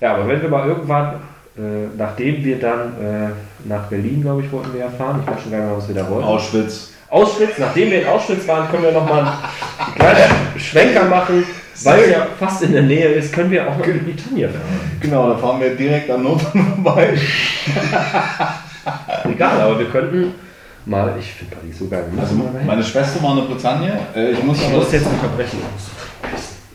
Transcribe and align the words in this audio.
Ja, 0.00 0.14
aber 0.14 0.28
wenn 0.28 0.42
wir 0.42 0.48
mal 0.48 0.68
irgendwann, 0.68 1.14
äh, 1.56 1.88
nachdem 1.96 2.44
wir 2.44 2.58
dann 2.58 2.80
äh, 3.00 3.68
nach 3.68 3.84
Berlin, 3.84 4.22
glaube 4.22 4.42
ich, 4.42 4.52
wollten 4.52 4.72
wir 4.74 4.80
ja 4.80 4.90
fahren, 4.90 5.20
ich 5.24 5.30
weiß 5.30 5.42
schon 5.42 5.52
gar 5.52 5.58
nicht 5.58 5.68
mehr, 5.68 5.76
was 5.76 5.88
wir 5.88 5.94
da 5.94 6.10
wollten. 6.10 6.24
Auschwitz. 6.26 6.92
Auschwitz, 7.08 7.58
nachdem 7.58 7.90
wir 7.90 8.02
in 8.02 8.08
Auschwitz 8.08 8.46
waren, 8.48 8.68
können 8.70 8.82
wir 8.82 8.92
nochmal 8.92 9.20
einen 9.20 9.94
kleinen 9.94 10.58
Schwenker 10.58 11.04
machen, 11.04 11.44
weil 11.84 12.00
es 12.00 12.10
ja 12.10 12.26
fast 12.38 12.62
in 12.62 12.72
der 12.72 12.82
Nähe 12.82 13.08
ist, 13.10 13.32
können 13.32 13.50
wir 13.50 13.66
auch 13.66 13.78
in 13.86 14.04
Britannia 14.04 14.48
fahren. 14.48 14.98
Genau, 15.00 15.30
da 15.30 15.38
fahren 15.38 15.60
wir 15.60 15.74
direkt 15.76 16.10
an 16.10 16.24
Notfall 16.24 16.62
vorbei. 16.74 17.16
Egal, 19.24 19.60
aber 19.60 19.78
wir 19.78 19.86
könnten 19.86 20.34
mal, 20.84 21.14
ich 21.18 21.32
finde 21.32 21.56
Paris 21.56 21.78
so 21.78 21.88
geil. 21.88 22.04
Also 22.20 22.34
meine 22.66 22.82
Schwester 22.82 23.22
war 23.22 23.30
in 23.32 23.36
der 23.38 23.54
Bretagne. 23.54 23.98
Äh, 24.14 24.32
ich 24.32 24.42
muss 24.42 24.60
Ich 24.60 24.68
muss 24.70 24.92
jetzt 24.92 25.06
unterbrechen. 25.06 25.58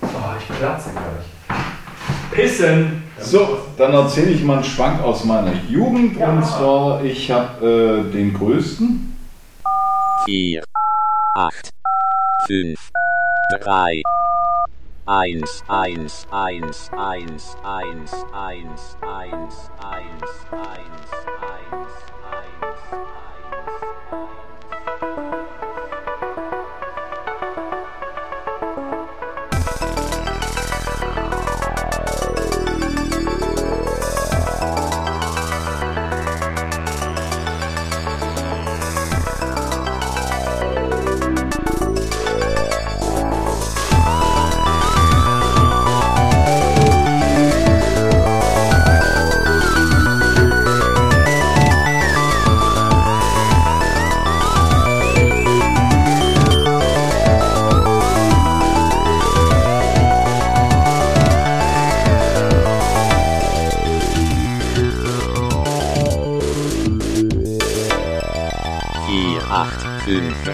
Oh, 0.02 0.08
ich 0.40 0.58
platze 0.58 0.90
gleich. 0.92 1.58
Pissen! 2.32 3.01
So, 3.24 3.60
dann 3.78 3.94
erzähle 3.94 4.32
ich 4.32 4.44
mal 4.44 4.56
einen 4.56 4.64
Schwank 4.64 5.02
aus 5.04 5.24
meiner 5.24 5.54
Jugend. 5.70 6.18
Und 6.18 6.46
zwar, 6.46 7.04
ich 7.04 7.30
habe 7.32 8.06
äh, 8.10 8.12
den 8.12 8.34
größten. 8.34 9.16
4, 10.26 10.64
8, 11.36 11.72
5, 12.48 12.92
3, 13.62 14.02
1, 15.06 15.64
1, 15.68 16.28
1, 16.32 16.90
1, 16.92 16.92
1, 16.94 17.58
1, 17.64 17.64
1, 17.64 18.28
1, 18.34 18.98
1, 19.02 20.72
1. 21.72 22.11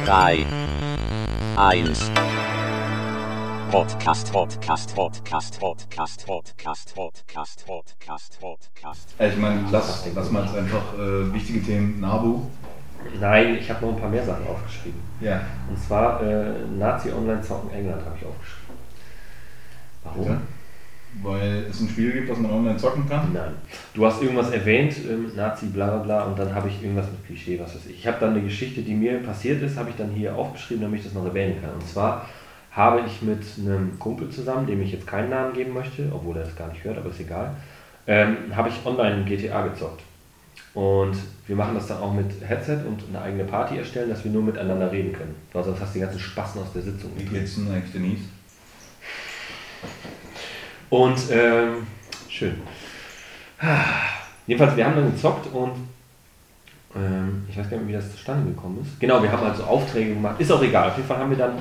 3, 0.06 0.45
1. 1.58 2.12
Podcast, 3.72 4.31
Podcast, 4.31 4.95
Podcast, 4.95 5.59
Podcast, 5.59 6.26
Podcast, 6.26 6.95
Podcast, 6.95 7.66
Podcast, 7.66 8.40
Podcast. 8.40 9.16
Ich 9.20 9.38
meine, 9.38 9.66
lass, 9.72 10.06
lass 10.14 10.31
mal 10.31 10.45
jetzt 10.45 10.56
einfach 10.56 10.94
äh, 10.94 11.34
wichtige 11.34 11.62
Themen. 11.64 12.00
Nabu. 12.00 12.44
Nein, 13.20 13.58
ich 13.59 13.70
habe 13.70 13.86
noch 13.86 13.95
ein 13.95 14.00
paar 14.00 14.09
mehr 14.09 14.25
Sachen 14.25 14.48
aufgeschrieben. 14.48 15.02
Ja. 15.20 15.42
Und 15.70 15.80
zwar 15.80 16.22
äh, 16.22 16.66
Nazi-Online-Zocken 16.78 17.72
England 17.72 18.06
habe 18.06 18.16
ich 18.20 18.25
aufgeschrieben. 18.25 18.78
Warum? 20.03 20.23
Bitte? 20.23 20.56
Weil 21.23 21.66
es 21.70 21.80
ein 21.82 21.90
Spiel 21.90 22.12
gibt, 22.12 22.30
das 22.30 22.38
man 22.38 22.52
online 22.52 22.78
zocken 22.78 23.08
kann. 23.08 23.32
Nein. 23.34 23.54
Du 23.94 24.06
hast 24.06 24.22
irgendwas 24.22 24.52
erwähnt, 24.52 24.96
ähm, 25.10 25.32
Nazi, 25.36 25.68
bla 25.68 25.88
bla 25.88 25.98
bla, 25.98 26.24
und 26.26 26.38
dann 26.38 26.54
habe 26.54 26.68
ich 26.70 26.82
irgendwas 26.82 27.08
mit 27.08 27.26
Klischee, 27.26 27.59
was 27.59 27.76
weiß 27.76 27.88
ich. 27.88 28.00
Ich 28.00 28.08
habe 28.08 28.18
dann 28.20 28.32
eine 28.32 28.42
Geschichte, 28.42 28.82
die 28.82 28.94
mir 28.94 29.20
passiert 29.20 29.62
ist, 29.62 29.78
habe 29.78 29.90
ich 29.90 29.96
dann 29.96 30.12
hier 30.12 30.36
aufgeschrieben, 30.36 30.84
damit 30.84 31.00
ich 31.00 31.06
das 31.06 31.14
noch 31.14 31.25
erwähnen 31.25 31.62
kann. 31.62 31.74
Und 31.74 31.88
zwar 31.88 32.28
habe 32.72 33.02
ich 33.08 33.22
mit 33.24 33.44
einem 33.58 33.97
Kumpel 33.97 34.30
zusammen, 34.30 34.68
dem 34.68 34.81
ich 34.81 34.91
jetzt 34.91 35.08
keinen 35.08 35.31
Namen 35.31 35.53
geben 35.53 35.74
möchte, 35.74 36.12
obwohl 36.14 36.38
er 36.38 36.44
das 36.44 36.56
gar 36.56 36.68
nicht 36.69 36.84
hört, 36.84 36.97
aber 36.97 37.09
ist 37.09 37.20
egal, 37.20 37.56
ähm, 38.06 38.38
habe 38.56 38.70
ich 38.70 38.86
online 38.86 39.25
GTA 39.25 39.68
gezockt. 39.68 40.03
Und 40.74 41.18
wir 41.47 41.56
machen 41.56 41.74
das 41.74 41.88
dann 41.88 41.97
auch 42.03 42.14
mit 42.14 42.28
Headset 42.47 42.80
und 42.88 43.03
eine 43.09 43.20
eigene 43.20 43.46
Party 43.46 43.78
erstellen, 43.78 44.09
dass 44.09 44.24
wir 44.24 44.31
nur 44.31 44.44
miteinander 44.44 44.91
reden 44.91 45.12
können. 45.12 45.34
Weil 45.52 45.64
sonst 45.64 45.81
hast 45.81 45.96
du 45.96 46.00
die 46.00 46.06
ganzen 46.06 46.20
Spasten 46.20 46.62
aus 46.62 46.72
der 46.72 46.84
Sitzung. 46.84 47.09
Wie 47.18 47.24
geht's 47.24 47.56
denn 47.56 47.72
eigentlich, 47.72 47.91
Denise? 47.91 48.25
Und 50.90 51.18
ähm, 51.31 51.86
schön. 52.30 52.56
Jedenfalls, 54.46 54.75
wir 54.78 54.86
haben 54.86 54.96
dann 54.96 55.12
gezockt 55.12 55.48
und 55.53 55.72
ähm, 56.96 57.46
ich 57.50 57.58
weiß 57.58 57.70
gar 57.70 57.78
nicht 57.78 57.88
wie 57.90 57.94
das 57.94 58.12
zustande 58.12 58.50
gekommen 58.52 58.80
ist. 58.81 59.00
Genau, 59.00 59.22
wir 59.22 59.31
haben 59.31 59.46
also 59.46 59.64
Aufträge 59.64 60.14
gemacht. 60.14 60.40
Ist 60.40 60.52
auch 60.52 60.62
egal. 60.62 60.90
Auf 60.90 60.96
jeden 60.96 61.08
Fall 61.08 61.18
haben 61.18 61.30
wir 61.31 61.38
dann, 61.38 61.53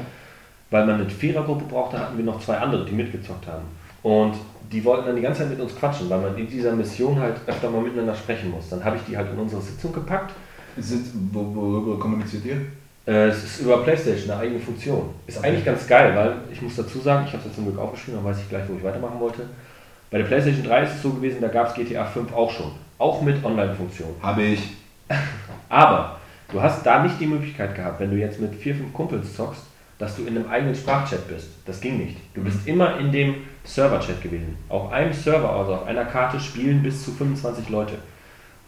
weil 0.71 0.87
man 0.87 1.01
eine 1.01 1.11
Vierergruppe 1.11 1.65
brauchte, 1.65 1.99
hatten 1.99 2.17
wir 2.17 2.25
noch 2.25 2.41
zwei 2.41 2.59
andere, 2.59 2.85
die 2.85 2.93
mitgezockt 2.93 3.47
haben. 3.47 3.65
Und 4.03 4.35
die 4.71 4.85
wollten 4.85 5.07
dann 5.07 5.17
die 5.17 5.23
ganze 5.23 5.41
Zeit 5.41 5.51
mit 5.51 5.61
uns 5.61 5.75
quatschen, 5.77 6.09
weil 6.11 6.21
man 6.21 6.37
in 6.39 6.49
dieser 6.49 6.73
Mission 6.75 7.19
halt 7.19 7.37
öfter 7.47 7.71
mal 7.71 7.81
miteinander 7.81 8.15
sprechen 8.15 8.51
muss. 8.51 8.69
Dann 8.69 8.85
habe 8.85 8.97
ich 8.97 9.03
die 9.09 9.17
halt 9.17 9.33
in 9.33 9.39
unsere 9.39 9.61
Sitzung 9.63 9.93
gepackt. 9.93 10.33
Sind, 10.77 11.07
wo- 11.33 11.55
worüber 11.55 11.99
kommuniziert 11.99 12.45
ihr? 12.45 12.61
Äh, 13.07 13.29
Es 13.29 13.45
ist 13.45 13.61
über 13.61 13.83
PlayStation 13.83 14.31
eine 14.31 14.41
eigene 14.41 14.61
Funktion. 14.61 15.11
Ist 15.27 15.43
eigentlich 15.43 15.65
ganz 15.65 15.87
geil, 15.87 16.15
weil 16.15 16.35
ich 16.53 16.61
muss 16.61 16.77
dazu 16.77 16.99
sagen, 17.01 17.25
ich 17.27 17.33
habe 17.33 17.39
es 17.41 17.47
jetzt 17.47 17.55
zum 17.55 17.65
Glück 17.67 17.79
aufgeschrieben, 17.79 18.17
dann 18.17 18.25
weiß 18.25 18.41
ich 18.41 18.49
gleich, 18.49 18.65
wo 18.69 18.77
ich 18.77 18.83
weitermachen 18.83 19.21
wollte. 19.21 19.43
Bei 20.11 20.19
der 20.19 20.25
PlayStation 20.25 20.65
3 20.65 20.83
ist 20.83 20.95
es 20.97 21.03
so 21.03 21.11
gewesen, 21.11 21.41
da 21.41 21.49
gab 21.49 21.69
es 21.69 21.75
GTA 21.75 22.05
5 22.05 22.33
auch 22.33 22.51
schon. 22.51 22.73
Auch 22.99 23.23
mit 23.23 23.45
Online-Funktion. 23.45 24.09
Habe 24.23 24.43
ich. 24.43 24.61
Aber 25.69 26.19
du 26.51 26.61
hast 26.61 26.85
da 26.85 27.03
nicht 27.03 27.21
die 27.21 27.27
Möglichkeit 27.27 27.75
gehabt, 27.75 28.01
wenn 28.01 28.11
du 28.11 28.17
jetzt 28.17 28.41
mit 28.41 28.55
vier, 28.55 28.75
fünf 28.75 28.93
Kumpels 28.93 29.35
zockst, 29.35 29.63
dass 29.99 30.17
du 30.17 30.23
in 30.23 30.37
einem 30.37 30.49
eigenen 30.49 30.75
Sprachchat 30.75 31.29
bist. 31.29 31.49
Das 31.65 31.81
ging 31.81 31.99
nicht. 31.99 32.17
Du 32.35 32.43
bist 32.43 32.67
immer 32.67 32.99
in 32.99 33.11
dem 33.13 33.37
Server-Chat 33.65 34.23
gewesen. 34.23 34.57
Auf 34.69 34.93
einem 34.93 35.13
Server, 35.13 35.51
also 35.51 35.75
auf 35.75 35.87
einer 35.87 36.05
Karte, 36.05 36.39
spielen 36.39 36.83
bis 36.83 37.05
zu 37.05 37.13
25 37.13 37.69
Leute. 37.69 37.95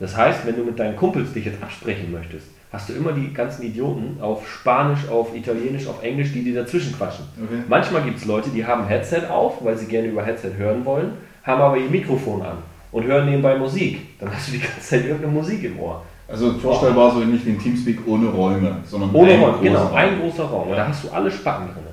Das 0.01 0.17
heißt, 0.17 0.47
wenn 0.47 0.57
du 0.57 0.65
mit 0.65 0.79
deinen 0.79 0.97
Kumpels 0.97 1.33
dich 1.33 1.45
jetzt 1.45 1.63
absprechen 1.63 2.13
möchtest, 2.13 2.47
hast 2.71 2.89
du 2.89 2.93
immer 2.93 3.13
die 3.13 3.33
ganzen 3.33 3.63
Idioten 3.63 4.19
auf 4.21 4.49
Spanisch, 4.49 5.09
auf 5.09 5.35
Italienisch, 5.35 5.87
auf 5.87 6.03
Englisch, 6.03 6.33
die 6.33 6.45
dir 6.45 6.55
dazwischen 6.55 6.95
quatschen. 6.95 7.25
Okay. 7.43 7.63
Manchmal 7.69 8.03
gibt 8.03 8.19
es 8.19 8.25
Leute, 8.27 8.51
die 8.51 8.65
haben 8.65 8.87
Headset 8.87 9.23
auf, 9.31 9.65
weil 9.65 9.77
sie 9.77 9.87
gerne 9.87 10.09
über 10.09 10.23
Headset 10.23 10.53
hören 10.57 10.85
wollen, 10.85 11.13
haben 11.45 11.61
aber 11.63 11.77
ihr 11.77 11.89
Mikrofon 11.89 12.43
an 12.43 12.59
und 12.93 13.05
hören 13.05 13.27
nebenbei 13.27 13.57
Musik. 13.57 14.19
Dann 14.19 14.31
hast 14.35 14.49
du 14.49 14.53
die 14.53 14.61
ganze 14.61 14.81
Zeit 14.81 15.05
irgendeine 15.05 15.33
Musik 15.33 15.65
im 15.65 15.79
Ohr. 15.79 16.03
Also 16.29 16.53
vorstellbar 16.59 17.11
so 17.11 17.23
ähnlich 17.23 17.45
wie 17.47 17.53
ein 17.53 17.59
Teamspeak 17.59 18.01
ohne 18.07 18.29
Räume, 18.29 18.77
sondern 18.85 19.15
Ohne 19.15 19.33
ein 19.33 19.41
Räume, 19.41 19.59
genau, 19.63 19.93
ein 19.95 20.21
großer 20.21 20.45
Raum. 20.45 20.69
Und 20.69 20.77
da 20.77 20.87
hast 20.87 21.05
du 21.05 21.09
alle 21.11 21.31
Spacken 21.31 21.69
drin. 21.69 21.85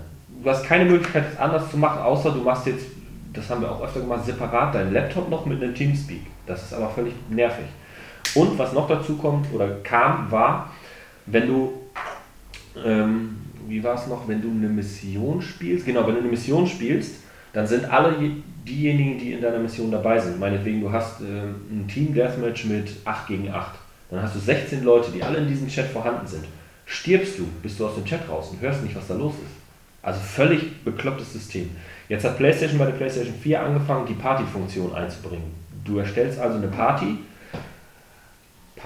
Du 0.44 0.50
hast 0.50 0.66
keine 0.66 0.84
Möglichkeit, 0.84 1.24
es 1.32 1.40
anders 1.40 1.72
zu 1.72 1.78
machen, 1.78 2.02
außer 2.02 2.32
du 2.32 2.42
machst 2.42 2.68
jetzt, 2.68 2.86
das 3.34 3.50
haben 3.50 3.62
wir 3.62 3.72
auch 3.72 3.82
öfter 3.82 4.02
gemacht, 4.02 4.26
separat 4.26 4.76
deinen 4.76 4.94
Laptop 4.94 5.30
noch 5.30 5.46
mit 5.46 5.64
einem 5.64 5.74
Teamspeak. 5.74 6.22
Das 6.46 6.64
ist 6.64 6.74
aber 6.74 6.90
völlig 6.90 7.14
nervig. 7.30 7.66
Und 8.36 8.58
was 8.58 8.74
noch 8.74 8.88
dazu 8.88 9.16
kommt 9.18 9.48
oder 9.54 9.68
kam, 9.84 10.30
war, 10.32 10.72
wenn 11.26 11.48
du, 11.48 11.74
ähm, 12.84 13.38
wie 13.68 13.84
war 13.84 13.96
es 13.96 14.08
noch, 14.08 14.28
wenn 14.28 14.42
du 14.42 14.50
eine 14.52 14.68
Mission 14.70 15.42
spielst, 15.42 15.86
genau, 15.86 16.06
wenn 16.06 16.16
du 16.16 16.20
eine 16.22 16.30
Mission 16.30 16.68
spielst, 16.68 17.16
dann 17.54 17.66
sind 17.66 17.86
alle 17.86 18.18
je- 18.20 18.32
diejenigen, 18.68 19.18
die 19.18 19.34
in 19.34 19.42
deiner 19.42 19.60
Mission 19.60 19.90
dabei 19.92 20.20
sind. 20.20 20.40
Meinetwegen, 20.40 20.82
du 20.82 20.92
hast 20.92 21.22
ähm, 21.22 21.56
ein 21.72 21.88
Team 21.88 22.14
Deathmatch 22.14 22.66
mit 22.66 22.90
8 23.06 23.28
gegen 23.28 23.50
8. 23.50 23.72
Dann 24.12 24.22
hast 24.22 24.36
du 24.36 24.40
16 24.40 24.84
Leute, 24.84 25.12
die 25.12 25.24
alle 25.24 25.38
in 25.40 25.48
diesem 25.48 25.68
Chat 25.68 25.86
vorhanden 25.88 26.28
sind. 26.28 26.46
Stirbst 26.86 27.40
du, 27.40 27.48
bist 27.64 27.80
du 27.80 27.88
aus 27.88 27.96
dem 27.96 28.06
Chat 28.06 28.28
raus 28.30 28.50
und 28.52 28.62
hörst 28.62 28.84
nicht, 28.84 28.96
was 28.96 29.08
da 29.08 29.16
los 29.16 29.34
ist. 29.36 29.56
Also 30.04 30.20
völlig 30.20 30.84
beklopptes 30.84 31.34
System. 31.34 31.72
Jetzt 32.10 32.24
hat 32.26 32.38
PlayStation 32.38 32.78
bei 32.78 32.86
der 32.86 32.94
PlayStation 32.94 33.34
4 33.42 33.64
angefangen, 33.64 34.06
die 34.06 34.14
Party-Funktion 34.14 34.94
einzubringen. 34.94 35.52
Du 35.84 35.98
erstellst 35.98 36.38
also 36.40 36.58
eine 36.58 36.68
Party. 36.68 37.18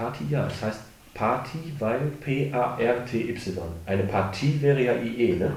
Party, 0.00 0.24
ja, 0.30 0.44
das 0.44 0.62
heißt 0.62 0.80
Party, 1.12 1.74
weil 1.78 2.00
P-A-R-T-Y. 2.20 3.62
Eine 3.84 4.04
Partie 4.04 4.62
wäre 4.62 4.82
ja 4.82 4.94
IE, 4.94 5.36
ne? 5.36 5.52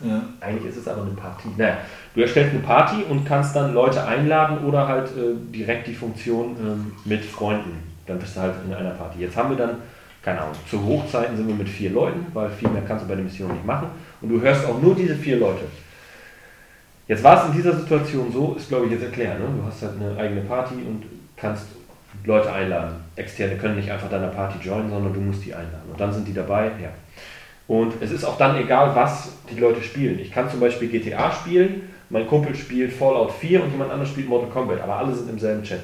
Ja. 0.00 0.22
Eigentlich 0.40 0.70
ist 0.70 0.76
es 0.76 0.86
aber 0.86 1.02
eine 1.02 1.10
Partie. 1.12 1.48
Naja, 1.56 1.78
du 2.14 2.20
erstellst 2.20 2.52
eine 2.52 2.62
Party 2.62 3.02
und 3.08 3.24
kannst 3.24 3.56
dann 3.56 3.74
Leute 3.74 4.06
einladen 4.06 4.64
oder 4.64 4.86
halt 4.86 5.08
äh, 5.08 5.34
direkt 5.52 5.88
die 5.88 5.94
Funktion 5.94 6.56
ähm, 6.60 6.92
mit 7.04 7.24
Freunden. 7.24 7.82
Dann 8.06 8.20
bist 8.20 8.36
du 8.36 8.40
halt 8.40 8.54
in 8.64 8.72
einer 8.72 8.90
Party. 8.90 9.20
Jetzt 9.20 9.36
haben 9.36 9.50
wir 9.50 9.56
dann, 9.56 9.78
keine 10.22 10.42
Ahnung, 10.42 10.54
zu 10.70 10.80
Hochzeiten 10.84 11.36
sind 11.36 11.48
wir 11.48 11.54
mit 11.56 11.68
vier 11.68 11.90
Leuten, 11.90 12.26
weil 12.32 12.50
viel 12.50 12.68
mehr 12.68 12.82
kannst 12.86 13.04
du 13.04 13.08
bei 13.08 13.16
der 13.16 13.24
Mission 13.24 13.50
nicht 13.50 13.66
machen. 13.66 13.88
Und 14.20 14.28
du 14.28 14.40
hörst 14.40 14.64
auch 14.66 14.80
nur 14.80 14.94
diese 14.94 15.16
vier 15.16 15.38
Leute. 15.38 15.64
Jetzt 17.08 17.24
war 17.24 17.42
es 17.42 17.50
in 17.50 17.56
dieser 17.56 17.74
Situation 17.74 18.30
so, 18.30 18.54
ist 18.56 18.68
glaube 18.68 18.86
ich 18.86 18.92
jetzt 18.92 19.02
erklärt, 19.02 19.40
ne? 19.40 19.46
du 19.46 19.66
hast 19.66 19.82
halt 19.82 19.94
eine 20.00 20.16
eigene 20.16 20.42
Party 20.42 20.74
und 20.74 21.04
kannst 21.36 21.66
Leute 22.24 22.52
einladen. 22.52 22.96
Externe 23.16 23.56
können 23.56 23.76
nicht 23.76 23.90
einfach 23.90 24.08
deiner 24.08 24.28
Party 24.28 24.58
joinen, 24.66 24.90
sondern 24.90 25.12
du 25.12 25.20
musst 25.20 25.44
die 25.44 25.54
einladen. 25.54 25.88
Und 25.90 26.00
dann 26.00 26.12
sind 26.12 26.26
die 26.26 26.34
dabei, 26.34 26.66
ja. 26.82 26.90
Und 27.66 27.94
es 28.00 28.10
ist 28.10 28.24
auch 28.24 28.38
dann 28.38 28.56
egal, 28.56 28.94
was 28.94 29.32
die 29.50 29.60
Leute 29.60 29.82
spielen. 29.82 30.18
Ich 30.18 30.32
kann 30.32 30.50
zum 30.50 30.60
Beispiel 30.60 30.88
GTA 30.88 31.30
spielen, 31.30 31.82
mein 32.10 32.26
Kumpel 32.26 32.54
spielt 32.54 32.92
Fallout 32.92 33.32
4 33.32 33.62
und 33.62 33.70
jemand 33.70 33.90
anderes 33.90 34.10
spielt 34.10 34.28
Mortal 34.28 34.48
Kombat, 34.48 34.80
aber 34.80 34.96
alle 34.96 35.14
sind 35.14 35.28
im 35.28 35.38
selben 35.38 35.62
Chat. 35.62 35.80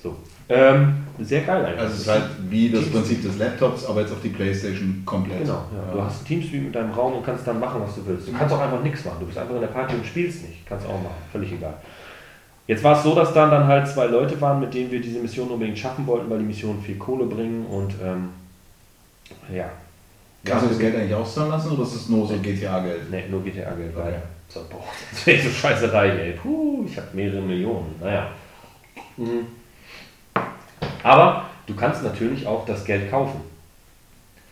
So. 0.00 0.16
Ähm, 0.48 0.94
sehr 1.18 1.42
geil 1.42 1.64
eigentlich. 1.64 1.80
Also 1.80 1.94
es 1.94 2.00
ist 2.00 2.08
halt 2.08 2.24
wie 2.48 2.70
das 2.70 2.88
Prinzip 2.88 3.22
des 3.22 3.36
Laptops, 3.38 3.84
aber 3.84 4.00
jetzt 4.00 4.12
auf 4.12 4.22
die 4.22 4.28
Playstation 4.28 5.02
komplett. 5.04 5.40
Genau, 5.40 5.64
ja. 5.74 5.92
du 5.92 6.02
hast 6.02 6.22
ein 6.22 6.26
Teamspeak 6.26 6.62
mit 6.62 6.74
deinem 6.74 6.92
Raum 6.92 7.14
und 7.14 7.26
kannst 7.26 7.46
dann 7.46 7.58
machen, 7.58 7.82
was 7.84 7.96
du 7.96 8.06
willst. 8.06 8.28
Du 8.28 8.32
kannst 8.32 8.54
auch 8.54 8.60
einfach 8.60 8.82
nichts 8.82 9.04
machen. 9.04 9.16
Du 9.20 9.26
bist 9.26 9.36
einfach 9.36 9.56
in 9.56 9.60
der 9.60 9.68
Party 9.68 9.96
und 9.96 10.06
spielst 10.06 10.42
nicht. 10.44 10.64
Kannst 10.66 10.86
auch 10.86 11.02
machen, 11.02 11.16
völlig 11.32 11.52
egal. 11.52 11.74
Jetzt 12.68 12.84
war 12.84 12.96
es 12.96 13.02
so, 13.02 13.14
dass 13.14 13.32
dann, 13.32 13.50
dann 13.50 13.66
halt 13.66 13.88
zwei 13.88 14.06
Leute 14.06 14.38
waren, 14.42 14.60
mit 14.60 14.74
denen 14.74 14.90
wir 14.90 15.00
diese 15.00 15.18
Mission 15.20 15.48
unbedingt 15.48 15.78
schaffen 15.78 16.06
wollten, 16.06 16.28
weil 16.28 16.38
die 16.38 16.44
Missionen 16.44 16.82
viel 16.82 16.98
Kohle 16.98 17.24
bringen 17.24 17.64
und 17.64 17.94
ähm, 18.04 18.28
ja. 19.52 19.70
Kannst 20.44 20.66
du 20.66 20.68
das 20.68 20.78
Geld 20.78 20.94
eigentlich 20.94 21.14
auszahlen 21.14 21.50
lassen 21.50 21.72
oder 21.72 21.82
ist 21.82 21.94
es 21.94 22.08
nur 22.10 22.26
so 22.26 22.34
GTA-Geld? 22.36 23.10
Ne, 23.10 23.24
nur 23.30 23.42
GTA-Geld, 23.42 23.96
Okay. 23.96 24.04
weil 24.04 24.22
so, 24.48 24.60
boah, 24.70 24.84
das 25.10 25.26
wäre 25.26 25.42
so 25.42 25.48
Scheißerei, 25.48 26.08
ey. 26.10 26.32
Puh, 26.32 26.84
ich 26.86 26.96
habe 26.96 27.08
mehrere 27.14 27.40
Millionen. 27.40 27.94
Naja. 28.00 28.28
Mhm. 29.16 29.46
Aber 31.02 31.46
du 31.66 31.74
kannst 31.74 32.02
natürlich 32.02 32.46
auch 32.46 32.66
das 32.66 32.84
Geld 32.84 33.10
kaufen. 33.10 33.40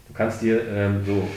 Du 0.09 0.15
kannst 0.15 0.41
dir 0.41 0.67
ähm, 0.69 1.05
so 1.05 1.29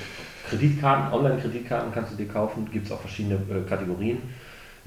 Kreditkarten, 0.50 1.14
Online-Kreditkarten 1.14 1.92
kannst 1.94 2.14
du 2.14 2.16
dir 2.16 2.28
kaufen, 2.28 2.70
gibt 2.72 2.86
es 2.86 2.92
auch 2.92 3.02
verschiedene 3.02 3.36
äh, 3.36 3.68
Kategorien. 3.68 4.22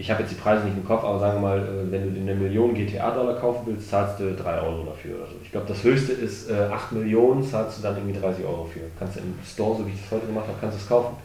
Ich 0.02 0.10
habe 0.10 0.22
jetzt 0.22 0.32
die 0.32 0.40
Preise 0.40 0.64
nicht 0.64 0.76
im 0.76 0.84
Kopf, 0.84 1.04
aber 1.04 1.20
sagen 1.20 1.40
wir 1.40 1.48
mal, 1.48 1.58
äh, 1.58 1.92
wenn 1.92 2.12
du 2.12 2.20
eine 2.20 2.34
Million 2.34 2.74
GTA-Dollar 2.74 3.38
kaufen 3.38 3.60
willst, 3.66 3.88
zahlst 3.88 4.18
du 4.18 4.34
3 4.34 4.60
Euro 4.60 4.82
dafür 4.82 5.14
oder 5.14 5.26
so. 5.26 5.34
Ich 5.44 5.52
glaube, 5.52 5.68
das 5.68 5.84
höchste 5.84 6.10
ist 6.10 6.50
äh, 6.50 6.54
8 6.72 6.90
Millionen, 6.90 7.40
zahlst 7.44 7.78
du 7.78 7.82
dann 7.84 7.96
irgendwie 7.96 8.18
30 8.18 8.44
Euro 8.44 8.64
für. 8.64 8.80
Kannst 8.98 9.14
du 9.14 9.20
im 9.20 9.38
Store, 9.46 9.78
so 9.78 9.86
wie 9.86 9.92
ich 9.92 10.02
das 10.02 10.10
heute 10.10 10.26
gemacht 10.26 10.46
habe, 10.48 10.58
kannst 10.60 10.76
du 10.76 10.82
es 10.82 10.88
kaufen. 10.88 11.16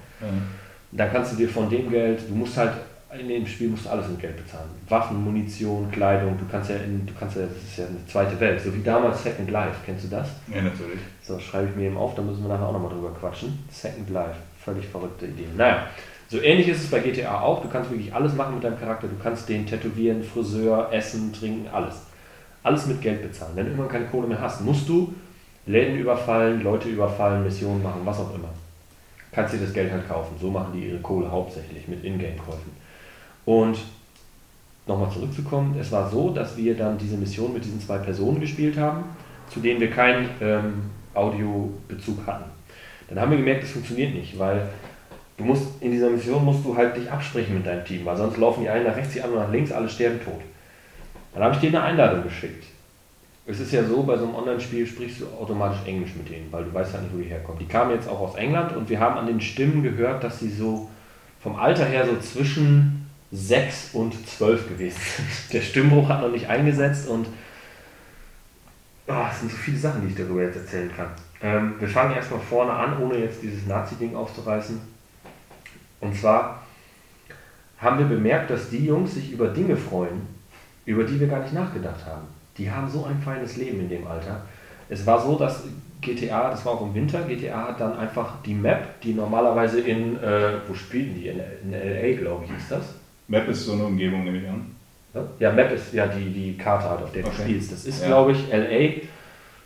Dann 0.92 1.12
kannst 1.12 1.34
du 1.34 1.38
dir 1.38 1.50
von 1.50 1.68
dem 1.70 1.90
Geld, 1.90 2.30
du 2.30 2.36
musst 2.36 2.56
halt 2.56 2.74
in 3.18 3.28
dem 3.28 3.48
Spiel 3.48 3.70
musst 3.70 3.86
du 3.86 3.90
alles 3.90 4.08
mit 4.10 4.20
Geld 4.20 4.38
bezahlen. 4.38 4.70
Waffen, 4.90 5.24
Munition, 5.24 5.90
Kleidung, 5.90 6.38
du 6.38 6.46
kannst 6.52 6.70
ja 6.70 6.76
in, 6.76 7.06
du 7.06 7.14
kannst 7.18 7.38
ja, 7.38 7.44
das 7.44 7.64
ist 7.64 7.78
ja 7.78 7.86
eine 7.86 8.06
zweite 8.06 8.40
Welt, 8.40 8.62
so 8.62 8.74
wie 8.76 8.84
damals 8.84 9.24
Second 9.24 9.50
Life, 9.50 9.78
kennst 9.86 10.04
du 10.04 10.10
das? 10.10 10.28
Ja, 10.54 10.62
natürlich. 10.62 11.00
So, 11.24 11.40
schreibe 11.40 11.70
ich 11.70 11.76
mir 11.76 11.88
eben 11.88 11.98
auf, 11.98 12.14
da 12.16 12.22
müssen 12.22 12.44
wir 12.44 12.50
nachher 12.50 12.68
auch 12.68 12.74
nochmal 12.74 12.92
drüber 12.92 13.12
quatschen. 13.20 13.58
Second 13.72 14.10
Life, 14.10 14.36
völlig 14.64 14.86
verrückte 14.86 15.26
Idee. 15.26 15.48
Naja, 15.56 15.88
so 16.30 16.42
ähnlich 16.42 16.68
ist 16.68 16.84
es 16.84 16.92
bei 16.92 17.00
GTA 17.00 17.42
auch, 17.42 17.62
du 17.62 17.70
kannst 17.70 17.90
wirklich 17.90 18.14
alles 18.14 18.34
machen 18.36 18.56
mit 18.56 18.64
deinem 18.64 18.80
Charakter, 18.80 19.08
du 19.08 19.22
kannst 19.22 19.48
den 19.48 19.66
tätowieren, 19.66 20.24
Friseur, 20.24 20.90
essen, 20.92 21.32
trinken, 21.32 21.68
alles. 21.72 22.02
Alles 22.64 22.86
mit 22.88 23.02
Geld 23.02 23.22
bezahlen. 23.22 23.54
Wenn 23.56 23.66
du 23.66 23.72
irgendwann 23.72 23.92
keine 23.92 24.08
Kohle 24.08 24.28
mehr 24.28 24.42
hast, 24.42 24.62
musst 24.62 24.90
du 24.90 25.14
Läden 25.66 25.98
überfallen, 25.98 26.64
Leute 26.64 26.90
überfallen, 26.90 27.44
Missionen 27.44 27.82
machen, 27.82 28.02
was 28.04 28.20
auch 28.20 28.34
immer 28.36 28.50
kannst 29.38 29.54
dir 29.54 29.60
das 29.60 29.74
Geld 29.74 29.92
halt 29.92 30.08
kaufen. 30.08 30.36
So 30.42 30.50
machen 30.50 30.74
die 30.74 30.88
ihre 30.88 30.98
Kohle 30.98 31.30
hauptsächlich 31.30 31.88
mit 31.88 32.04
Ingame-Käufen. 32.04 32.72
Und 33.46 33.78
nochmal 34.88 35.12
zurückzukommen, 35.12 35.78
es 35.80 35.92
war 35.92 36.10
so, 36.10 36.32
dass 36.32 36.58
wir 36.58 36.76
dann 36.76 36.98
diese 36.98 37.18
Mission 37.18 37.54
mit 37.54 37.64
diesen 37.64 37.80
zwei 37.80 38.00
Personen 38.00 38.42
gespielt 38.42 38.78
haben, 38.78 39.04
zu 39.48 39.60
denen 39.60 39.80
wir 39.80 39.92
keinen 39.92 40.28
ähm, 40.42 40.74
Audiobezug 41.14 42.26
hatten. 42.26 42.46
Dann 43.10 43.20
haben 43.20 43.30
wir 43.30 43.38
gemerkt, 43.38 43.64
das 43.64 43.72
funktioniert 43.72 44.16
nicht, 44.16 44.40
weil 44.40 44.68
du 45.38 45.44
musst 45.44 45.82
in 45.82 45.92
dieser 45.92 46.10
Mission 46.10 46.44
musst 46.44 46.66
du 46.66 46.76
halt 46.76 46.98
dich 46.98 47.10
absprechen 47.10 47.56
mit 47.56 47.66
deinem 47.66 47.86
Team, 47.86 48.06
weil 48.06 48.18
sonst 48.18 48.38
laufen 48.38 48.62
die 48.62 48.70
einen 48.70 48.86
nach 48.86 48.96
rechts, 48.96 49.14
die 49.14 49.22
anderen 49.22 49.44
nach 49.44 49.52
links, 49.52 49.72
alle 49.72 49.88
sterben 49.90 50.20
tot. 50.24 50.42
Dann 51.34 51.44
habe 51.44 51.56
ich 51.56 51.62
denen 51.62 51.76
eine 51.76 51.86
Einladung 51.86 52.24
geschickt. 52.24 52.66
Es 53.46 53.60
ist 53.60 53.72
ja 53.72 53.84
so, 53.84 54.04
bei 54.04 54.18
so 54.18 54.26
einem 54.26 54.36
Online-Spiel 54.36 54.86
sprichst 54.86 55.22
du 55.22 55.28
automatisch 55.28 55.80
Englisch 55.86 56.16
mit 56.16 56.30
denen, 56.30 56.52
weil 56.52 56.66
du 56.66 56.74
weißt 56.74 56.94
halt 56.94 57.04
nicht, 57.04 57.16
wo 57.16 57.20
die 57.20 57.30
herkommen. 57.30 57.60
Die 57.60 57.68
kamen 57.68 57.92
jetzt 57.92 58.10
auch 58.10 58.20
aus 58.20 58.36
England 58.36 58.76
und 58.76 58.90
wir 58.90 59.00
haben 59.00 59.18
an 59.18 59.28
den 59.28 59.40
Stimmen 59.40 59.84
gehört, 59.84 60.24
dass 60.24 60.40
sie 60.40 60.50
so 60.50 60.90
vom 61.40 61.56
Alter 61.56 61.86
her 61.86 62.06
so 62.06 62.18
zwischen 62.20 63.10
6 63.32 63.92
und 63.94 64.28
12 64.28 64.70
gewesen 64.70 65.00
sind. 65.00 65.28
Der 65.54 65.62
Stimmbruch 65.62 66.10
hat 66.10 66.22
noch 66.22 66.32
nicht 66.32 66.50
eingesetzt 66.50 67.08
und 67.08 67.28
oh, 69.08 69.26
es 69.32 69.40
sind 69.40 69.52
so 69.52 69.58
viele 69.58 69.78
Sachen, 69.78 70.02
die 70.02 70.08
ich 70.08 70.16
darüber 70.16 70.42
jetzt 70.42 70.58
erzählen 70.58 70.92
kann. 70.94 71.10
Ähm, 71.42 71.76
wir 71.80 71.88
fangen 71.88 72.16
erstmal 72.16 72.40
vorne 72.40 72.72
an, 72.72 73.02
ohne 73.02 73.18
jetzt 73.18 73.42
dieses 73.42 73.66
Nazi-Ding 73.66 74.16
aufzureißen. 74.16 74.82
Und 76.08 76.16
zwar 76.16 76.64
haben 77.80 78.00
wir 78.00 78.06
bemerkt, 78.06 78.50
dass 78.50 78.70
die 78.70 78.86
Jungs 78.86 79.14
sich 79.16 79.32
über 79.32 79.50
Dinge 79.50 79.76
freuen, 79.76 80.22
über 80.86 81.04
die 81.04 81.20
wir 81.20 81.28
gar 81.28 81.42
nicht 81.42 81.54
nachgedacht 81.54 82.06
haben. 82.06 82.28
Die 82.58 82.72
haben 82.72 82.90
so 82.90 83.04
ein 83.06 83.22
feines 83.22 83.58
Leben 83.58 83.82
in 83.82 83.90
dem 83.90 84.08
Alter. 84.08 84.42
Es 84.90 85.06
war 85.06 85.22
so, 85.22 85.38
dass 85.38 85.64
GTA, 86.02 86.50
das 86.50 86.66
war 86.66 86.74
auch 86.74 86.82
im 86.82 86.94
Winter, 86.94 87.24
GTA 87.24 87.68
hat 87.68 87.82
dann 87.82 87.98
einfach 87.98 88.42
die 88.46 88.54
Map, 88.54 89.02
die 89.02 89.14
normalerweise 89.14 89.82
in, 89.82 90.16
äh, 90.18 90.54
wo 90.68 90.74
spielten 90.74 91.16
die? 91.16 91.28
In, 91.28 91.40
in 91.64 91.74
LA, 91.74 92.18
glaube 92.18 92.46
ich, 92.46 92.52
ist 92.58 92.72
das. 92.72 92.94
Map 93.28 93.48
ist 93.50 93.66
so 93.66 93.74
eine 93.74 93.84
Umgebung, 93.86 94.24
nehme 94.24 94.38
ich 94.38 94.48
an. 94.50 94.76
Ja, 95.14 95.24
Ja, 95.40 95.52
Map 95.52 95.72
ist 95.74 95.92
ja 95.94 96.08
die, 96.08 96.30
die 96.32 96.58
Karte 96.58 96.90
halt, 96.90 97.02
auf 97.02 97.12
der 97.12 97.24
du 97.24 97.30
Okay. 97.30 97.42
spielst. 97.42 97.72
Das 97.74 97.84
ist, 97.86 98.02
Ja. 98.02 98.08
glaube 98.08 98.32
ich, 98.32 98.48
LA 98.52 99.02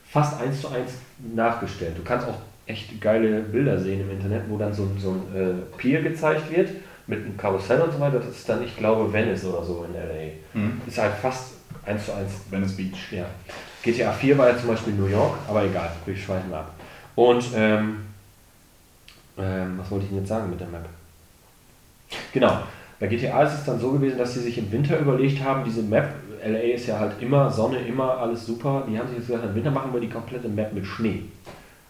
fast 0.09 0.41
eins 0.41 0.59
zu 0.61 0.69
eins 0.69 0.93
nachgestellt. 1.35 1.97
Du 1.97 2.01
kannst 2.03 2.27
auch 2.27 2.39
echt 2.71 2.99
geile 3.01 3.41
Bilder 3.41 3.77
sehen 3.77 4.01
im 4.01 4.11
Internet, 4.11 4.43
wo 4.49 4.57
dann 4.57 4.73
so, 4.73 4.83
ein- 4.83 4.97
so 4.99 5.11
ein 5.11 5.35
äh, 5.35 5.53
Pier 5.77 6.01
gezeigt 6.01 6.49
wird 6.55 6.69
mit 7.07 7.19
einem 7.25 7.37
Karussell 7.37 7.81
und 7.81 7.91
so 7.91 7.99
weiter. 7.99 8.19
Das 8.19 8.29
ist 8.29 8.47
dann, 8.47 8.63
ich 8.63 8.75
glaube, 8.77 9.11
Venice 9.11 9.45
oder 9.45 9.63
so 9.63 9.85
in 9.87 9.93
LA. 9.93 10.31
Mhm. 10.53 10.81
Ist 10.87 10.97
halt 10.97 11.13
fast 11.21 11.53
eins 11.85 12.05
zu 12.05 12.13
eins 12.13 12.31
Venice 12.49 12.75
Beach. 12.77 13.11
ja. 13.11 13.25
GTA 13.83 14.11
4 14.11 14.37
war 14.37 14.49
ja 14.49 14.57
zum 14.57 14.67
Beispiel 14.69 14.93
New 14.93 15.07
York, 15.07 15.35
aber 15.47 15.63
egal, 15.65 15.91
wir 16.05 16.15
schweifen 16.15 16.53
ab. 16.53 16.71
Und 17.15 17.43
ähm, 17.55 17.97
ähm, 19.37 19.73
was 19.79 19.89
wollte 19.89 20.03
ich 20.05 20.09
denn 20.11 20.19
jetzt 20.19 20.29
sagen 20.29 20.49
mit 20.49 20.59
der 20.59 20.67
Map? 20.67 20.85
Genau, 22.33 22.59
bei 22.99 23.07
GTA 23.07 23.43
ist 23.43 23.53
es 23.53 23.63
dann 23.65 23.79
so 23.79 23.91
gewesen, 23.91 24.17
dass 24.17 24.33
sie 24.33 24.41
sich 24.41 24.57
im 24.57 24.71
Winter 24.71 24.99
überlegt 24.99 25.43
haben, 25.43 25.63
diese 25.63 25.81
Map, 25.81 26.09
LA 26.45 26.59
ist 26.75 26.87
ja 26.87 26.99
halt 26.99 27.13
immer 27.21 27.49
Sonne, 27.49 27.79
immer 27.79 28.17
alles 28.17 28.45
super, 28.45 28.85
die 28.89 28.97
haben 28.97 29.07
sich 29.07 29.17
jetzt 29.17 29.27
gesagt, 29.27 29.45
im 29.45 29.55
Winter 29.55 29.71
machen 29.71 29.93
wir 29.93 29.99
die 30.01 30.09
komplette 30.09 30.47
Map 30.47 30.73
mit 30.73 30.85
Schnee. 30.85 31.23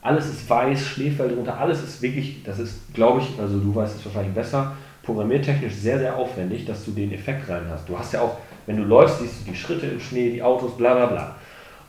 Alles 0.02 0.28
ist 0.28 0.50
weiß, 0.50 0.88
Schneefeld 0.88 1.36
drunter, 1.36 1.58
alles 1.60 1.84
ist 1.84 2.02
wirklich, 2.02 2.44
das 2.44 2.60
ist, 2.60 2.94
glaube 2.94 3.22
ich, 3.22 3.40
also 3.40 3.60
du 3.60 3.74
weißt 3.74 3.98
es 3.98 4.06
wahrscheinlich 4.06 4.34
besser, 4.34 4.74
programmiertechnisch 5.04 5.74
sehr, 5.74 6.00
sehr 6.00 6.16
aufwendig, 6.16 6.66
dass 6.66 6.86
du 6.86 6.92
den 6.92 7.12
Effekt 7.12 7.48
rein 7.50 7.64
hast. 7.70 7.88
Du 7.88 7.98
hast 7.98 8.14
ja 8.14 8.22
auch, 8.22 8.38
wenn 8.66 8.78
du 8.78 8.84
läufst, 8.84 9.20
siehst 9.20 9.42
du 9.42 9.52
die 9.52 9.58
Schritte 9.58 9.88
im 9.88 10.00
Schnee, 10.00 10.32
die 10.32 10.42
Autos, 10.42 10.76
bla 10.76 10.94
bla 10.96 11.06
bla. 11.06 11.36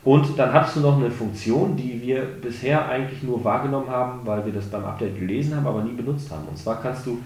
Und 0.03 0.37
dann 0.37 0.51
hattest 0.51 0.75
du 0.75 0.79
noch 0.81 0.97
eine 0.97 1.09
Funktion, 1.09 1.77
die 1.77 2.01
wir 2.01 2.23
bisher 2.41 2.89
eigentlich 2.89 3.23
nur 3.23 3.43
wahrgenommen 3.43 3.89
haben, 3.89 4.25
weil 4.25 4.45
wir 4.45 4.51
das 4.51 4.65
beim 4.65 4.83
Update 4.83 5.17
gelesen 5.17 5.55
haben, 5.55 5.65
aber 5.65 5.83
nie 5.83 5.93
benutzt 5.93 6.29
haben. 6.29 6.47
Und 6.47 6.57
zwar 6.57 6.81
kannst 6.81 7.05
du 7.05 7.19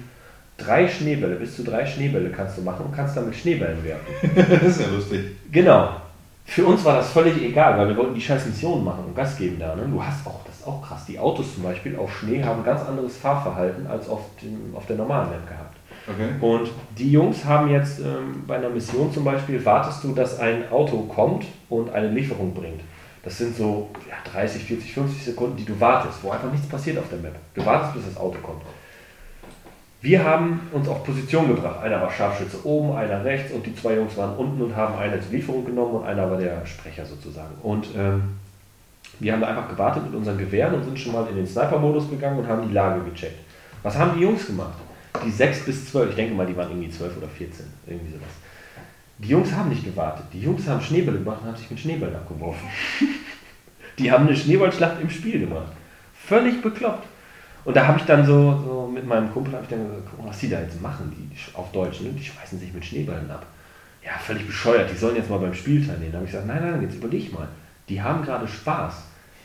drei 0.57 0.88
Schneebälle, 0.88 1.36
bis 1.36 1.56
zu 1.56 1.63
drei 1.63 1.86
Schneebälle 1.86 2.30
kannst 2.30 2.57
du 2.57 2.62
machen 2.62 2.86
und 2.86 2.95
kannst 2.95 3.18
damit 3.18 3.36
Schneebällen 3.36 3.83
werfen. 3.83 4.30
das 4.62 4.78
ist 4.78 4.81
ja 4.81 4.88
lustig. 4.88 5.22
Genau. 5.51 5.90
Für 6.48 6.66
uns 6.66 6.84
war 6.86 6.96
das 6.96 7.12
völlig 7.12 7.40
egal, 7.44 7.78
weil 7.78 7.90
wir 7.90 7.98
wollten 7.98 8.16
die 8.16 8.21
scheiß 8.21 8.45
Missionen 8.45 8.83
machen 8.83 9.04
und 9.06 9.16
Gas 9.16 9.38
geben 9.38 9.60
da. 9.60 9.76
Ne? 9.76 9.83
Du 9.92 10.04
hast 10.04 10.26
auch, 10.26 10.40
das 10.45 10.56
ist 10.56 10.68
auch 10.68 10.81
krass, 10.81 11.06
die 11.06 11.19
Autos 11.19 11.54
zum 11.54 11.64
Beispiel 11.64 11.95
auf 11.98 12.18
Schnee 12.18 12.42
haben 12.44 12.64
ganz 12.64 12.81
anderes 12.81 13.18
Fahrverhalten 13.18 13.86
als 13.86 14.10
auf, 14.10 14.21
dem, 14.42 14.74
auf 14.76 14.86
der 14.88 14.95
normalen 14.95 15.30
Map 15.30 15.48
gehabt. 15.48 15.76
Okay. 16.07 16.30
Und 16.40 16.71
die 16.98 17.12
Jungs 17.12 17.44
haben 17.44 17.69
jetzt 17.69 18.00
ähm, 18.00 18.44
bei 18.48 18.56
einer 18.56 18.69
Mission 18.69 19.14
zum 19.14 19.26
Beispiel, 19.26 19.64
wartest 19.64 20.04
du, 20.06 20.14
dass 20.14 20.40
ein 20.40 20.71
Auto 20.71 21.02
kommt 21.02 21.45
und 21.69 21.92
eine 21.92 22.07
Lieferung 22.07 22.54
bringt. 22.54 22.81
Das 23.24 23.38
sind 23.38 23.56
so 23.56 23.90
ja, 24.10 24.16
30, 24.31 24.64
40, 24.64 24.94
50 24.94 25.26
Sekunden, 25.26 25.57
die 25.57 25.66
du 25.66 25.78
wartest, 25.80 26.24
wo 26.24 26.31
einfach 26.31 26.50
nichts 26.50 26.68
passiert 26.68 26.98
auf 26.98 27.10
der 27.10 27.19
Map. 27.19 27.36
Du 27.54 27.66
wartest, 27.66 27.94
bis 27.94 28.06
das 28.06 28.18
Auto 28.18 28.38
kommt. 28.42 28.62
Wir 30.07 30.23
haben 30.23 30.61
uns 30.71 30.87
auf 30.87 31.04
Position 31.04 31.49
gebracht. 31.49 31.83
Einer 31.83 32.02
war 32.02 32.09
Scharfschütze 32.09 32.66
oben, 32.66 32.95
einer 32.95 33.26
rechts 33.26 33.52
und 33.52 33.66
die 33.66 33.76
zwei 33.76 33.95
Jungs 33.95 34.16
waren 34.16 34.37
unten 34.37 34.61
und 34.61 34.73
haben 34.73 34.97
eine 34.97 35.19
zur 35.19 35.33
Lieferung 35.33 35.66
genommen 35.66 35.95
und 35.95 36.06
einer 36.06 36.31
war 36.31 36.37
der 36.37 36.66
Sprecher 36.66 37.06
sozusagen. 37.06 37.54
Und 37.61 37.90
ähm, 37.94 38.21
wir 39.19 39.33
haben 39.33 39.42
da 39.42 39.47
einfach 39.47 39.68
gewartet 39.68 40.06
mit 40.06 40.16
unseren 40.16 40.37
Gewehren 40.37 40.76
und 40.76 40.85
sind 40.85 40.97
schon 40.97 41.11
mal 41.11 41.28
in 41.28 41.35
den 41.35 41.45
Sniper-Modus 41.45 42.09
gegangen 42.09 42.40
und 42.40 42.47
haben 42.47 42.66
die 42.69 42.73
Lage 42.73 43.02
gecheckt. 43.02 43.37
Was 43.83 43.97
haben 43.97 44.14
die 44.16 44.21
Jungs 44.21 44.47
gemacht? 44.47 44.78
Die 45.26 45.30
6 45.30 45.66
bis 45.66 45.92
12, 45.92 46.11
ich 46.11 46.16
denke 46.16 46.35
mal, 46.35 46.45
die 46.45 46.56
waren 46.56 46.69
irgendwie 46.69 46.90
12 46.90 47.18
oder 47.18 47.28
14, 47.28 47.66
irgendwie 47.85 48.14
sowas. 48.14 48.31
Die 49.18 49.28
Jungs 49.28 49.52
haben 49.52 49.68
nicht 49.68 49.83
gewartet. 49.83 50.23
Die 50.31 50.40
Jungs 50.40 50.66
haben 50.69 50.80
Schneebälle 50.80 51.19
gemacht 51.19 51.40
und 51.42 51.49
haben 51.49 51.57
sich 51.57 51.69
mit 51.69 51.81
Schneebällen 51.81 52.16
abgeworfen. 52.16 52.66
Die 53.99 54.09
haben 54.09 54.26
eine 54.26 54.37
Schneeballschlacht 54.37 55.02
im 55.02 55.09
Spiel 55.09 55.42
gemacht. 55.42 55.73
Völlig 56.14 56.61
bekloppt. 56.61 57.04
Und 57.68 57.76
da 57.76 57.86
habe 57.86 58.00
ich 58.00 58.06
dann 58.06 58.26
so, 58.26 58.33
so 58.64 58.90
mit 58.94 59.06
meinem 59.06 59.30
Kumpel 59.30 59.52
habe 59.52 59.64
ich 59.64 59.69
dann 59.69 59.86
gesagt, 59.86 60.07
guck 60.09 60.26
was 60.26 60.40
die 60.40 60.50
da 60.50 60.62
jetzt 60.62 60.81
machen, 60.81 61.14
die, 61.14 61.36
die 61.36 61.54
auf 61.54 61.69
Deutsch, 61.74 62.00
ne? 62.00 62.12
die 62.18 62.24
schmeißen 62.24 62.57
sich 62.57 62.74
mit 62.74 62.86
Schneeballen 62.86 63.30
ab. 63.30 63.45
Ja, 64.02 64.12
völlig 64.19 64.47
bescheuert, 64.47 64.90
die 64.90 64.95
sollen 64.95 65.18
jetzt 65.18 65.30
mal 65.30 65.40
beim 65.40 65.54
Spiel 65.54 65.86
teilnehmen. 65.86 66.14
Da 66.14 66.19
habe 66.19 66.26
ich 66.26 66.31
gesagt, 66.31 66.47
nein, 66.47 66.62
nein, 66.62 66.81
jetzt 66.81 66.95
überleg 66.95 67.33
mal. 67.33 67.50
Die 67.90 68.02
haben 68.02 68.24
gerade 68.24 68.47
Spaß. 68.47 68.94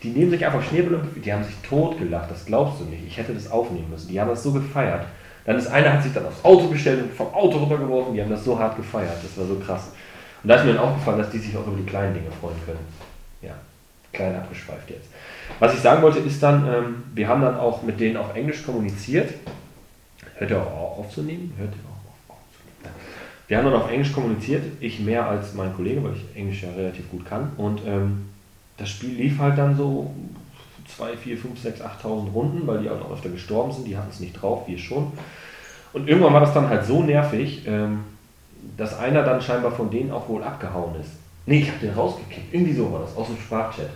Die 0.05 0.11
nehmen 0.11 0.31
sich 0.31 0.47
einfach 0.47 0.63
Schneebälle 0.63 1.03
die 1.17 1.33
haben 1.33 1.43
sich 1.43 1.57
totgelacht, 1.69 2.31
das 2.31 2.47
glaubst 2.47 2.81
du 2.81 2.85
nicht. 2.85 3.05
Ich 3.05 3.17
hätte 3.17 3.35
das 3.35 3.51
aufnehmen 3.51 3.91
müssen. 3.91 4.07
Die 4.07 4.21
haben 4.21 4.29
das 4.29 4.45
so 4.45 4.53
gefeiert. 4.53 5.05
Dann 5.45 5.57
ist 5.57 5.67
einer, 5.67 5.93
hat 5.93 6.05
sich 6.05 6.13
dann 6.13 6.25
aufs 6.25 6.45
Auto 6.45 6.69
gestellt 6.69 7.03
und 7.03 7.13
vom 7.13 7.35
Auto 7.35 7.59
runtergeworfen, 7.59 8.15
die 8.15 8.23
haben 8.23 8.31
das 8.31 8.45
so 8.45 8.57
hart 8.57 8.77
gefeiert. 8.77 9.17
Das 9.21 9.37
war 9.37 9.47
so 9.47 9.57
krass. 9.57 9.91
Und 10.45 10.49
da 10.49 10.55
ist 10.55 10.65
mir 10.65 10.75
dann 10.75 10.85
aufgefallen, 10.85 11.19
dass 11.19 11.31
die 11.31 11.39
sich 11.39 11.57
auch 11.57 11.67
über 11.67 11.77
die 11.77 11.87
kleinen 11.87 12.15
Dinge 12.15 12.31
freuen 12.41 12.55
können. 12.65 12.87
Ja. 13.43 13.57
Klein 14.13 14.35
abgeschweift 14.37 14.91
jetzt. 14.91 15.09
Was 15.59 15.75
ich 15.75 15.81
sagen 15.81 16.03
wollte, 16.03 16.19
ist 16.21 16.43
dann, 16.43 16.67
ähm, 16.67 17.03
wir 17.15 17.29
haben 17.29 17.43
dann 17.43 17.57
auch 17.57 17.83
mit 17.83 18.01
denen 18.01 18.17
auf 18.17 18.35
Englisch 18.35 18.65
kommuniziert. 18.65 19.33
Hört 20.37 20.51
ihr 20.51 20.61
auch 20.61 20.99
auf 20.99 20.99
aufzunehmen? 20.99 21.53
Hört 21.57 21.73
ihr 21.73 21.81
auch 21.89 22.31
auf 22.31 22.37
aufzunehmen? 22.37 22.97
Wir 23.49 23.59
haben 23.59 23.65
dann 23.65 23.75
auf 23.75 23.91
Englisch 23.91 24.13
kommuniziert, 24.13 24.65
ich 24.81 25.01
mehr 25.01 25.29
als 25.29 25.55
mein 25.55 25.75
Kollege, 25.75 26.03
weil 26.03 26.13
ich 26.15 26.37
Englisch 26.37 26.63
ja 26.63 26.71
relativ 26.71 27.11
gut 27.11 27.27
kann. 27.27 27.53
Und 27.57 27.83
ähm, 27.87 28.29
das 28.77 28.89
Spiel 28.89 29.11
lief 29.11 29.39
halt 29.39 29.59
dann 29.59 29.77
so 29.77 30.15
2, 30.97 31.17
4, 31.17 31.39
5, 31.39 31.61
6, 31.61 31.81
8.000 31.81 32.33
Runden, 32.33 32.67
weil 32.67 32.81
die 32.81 32.91
halt 32.91 33.03
auch 33.03 33.13
öfter 33.13 33.29
gestorben 33.29 33.73
sind, 33.73 33.87
die 33.87 33.97
hatten 33.97 34.11
es 34.11 34.21
nicht 34.21 34.41
drauf, 34.41 34.67
wir 34.67 34.79
schon. 34.79 35.13
Und 35.93 36.09
irgendwann 36.09 36.33
war 36.33 36.41
das 36.41 36.55
dann 36.55 36.69
halt 36.69 36.85
so 36.85 37.03
nervig, 37.03 37.63
ähm, 37.67 38.01
dass 38.77 38.99
einer 38.99 39.23
dann 39.23 39.43
scheinbar 39.43 39.73
von 39.73 39.91
denen 39.91 40.11
auch 40.11 40.29
wohl 40.29 40.43
abgehauen 40.43 40.95
ist. 41.01 41.11
Nee, 41.47 41.61
ich 41.61 41.69
habe 41.69 41.81
den 41.81 41.95
rausgekickt, 41.95 42.55
irgendwie 42.55 42.73
so 42.73 42.93
war 42.93 43.01
das, 43.01 43.17
aus 43.17 43.27
dem 43.27 43.37
Sprachchat. 43.37 43.91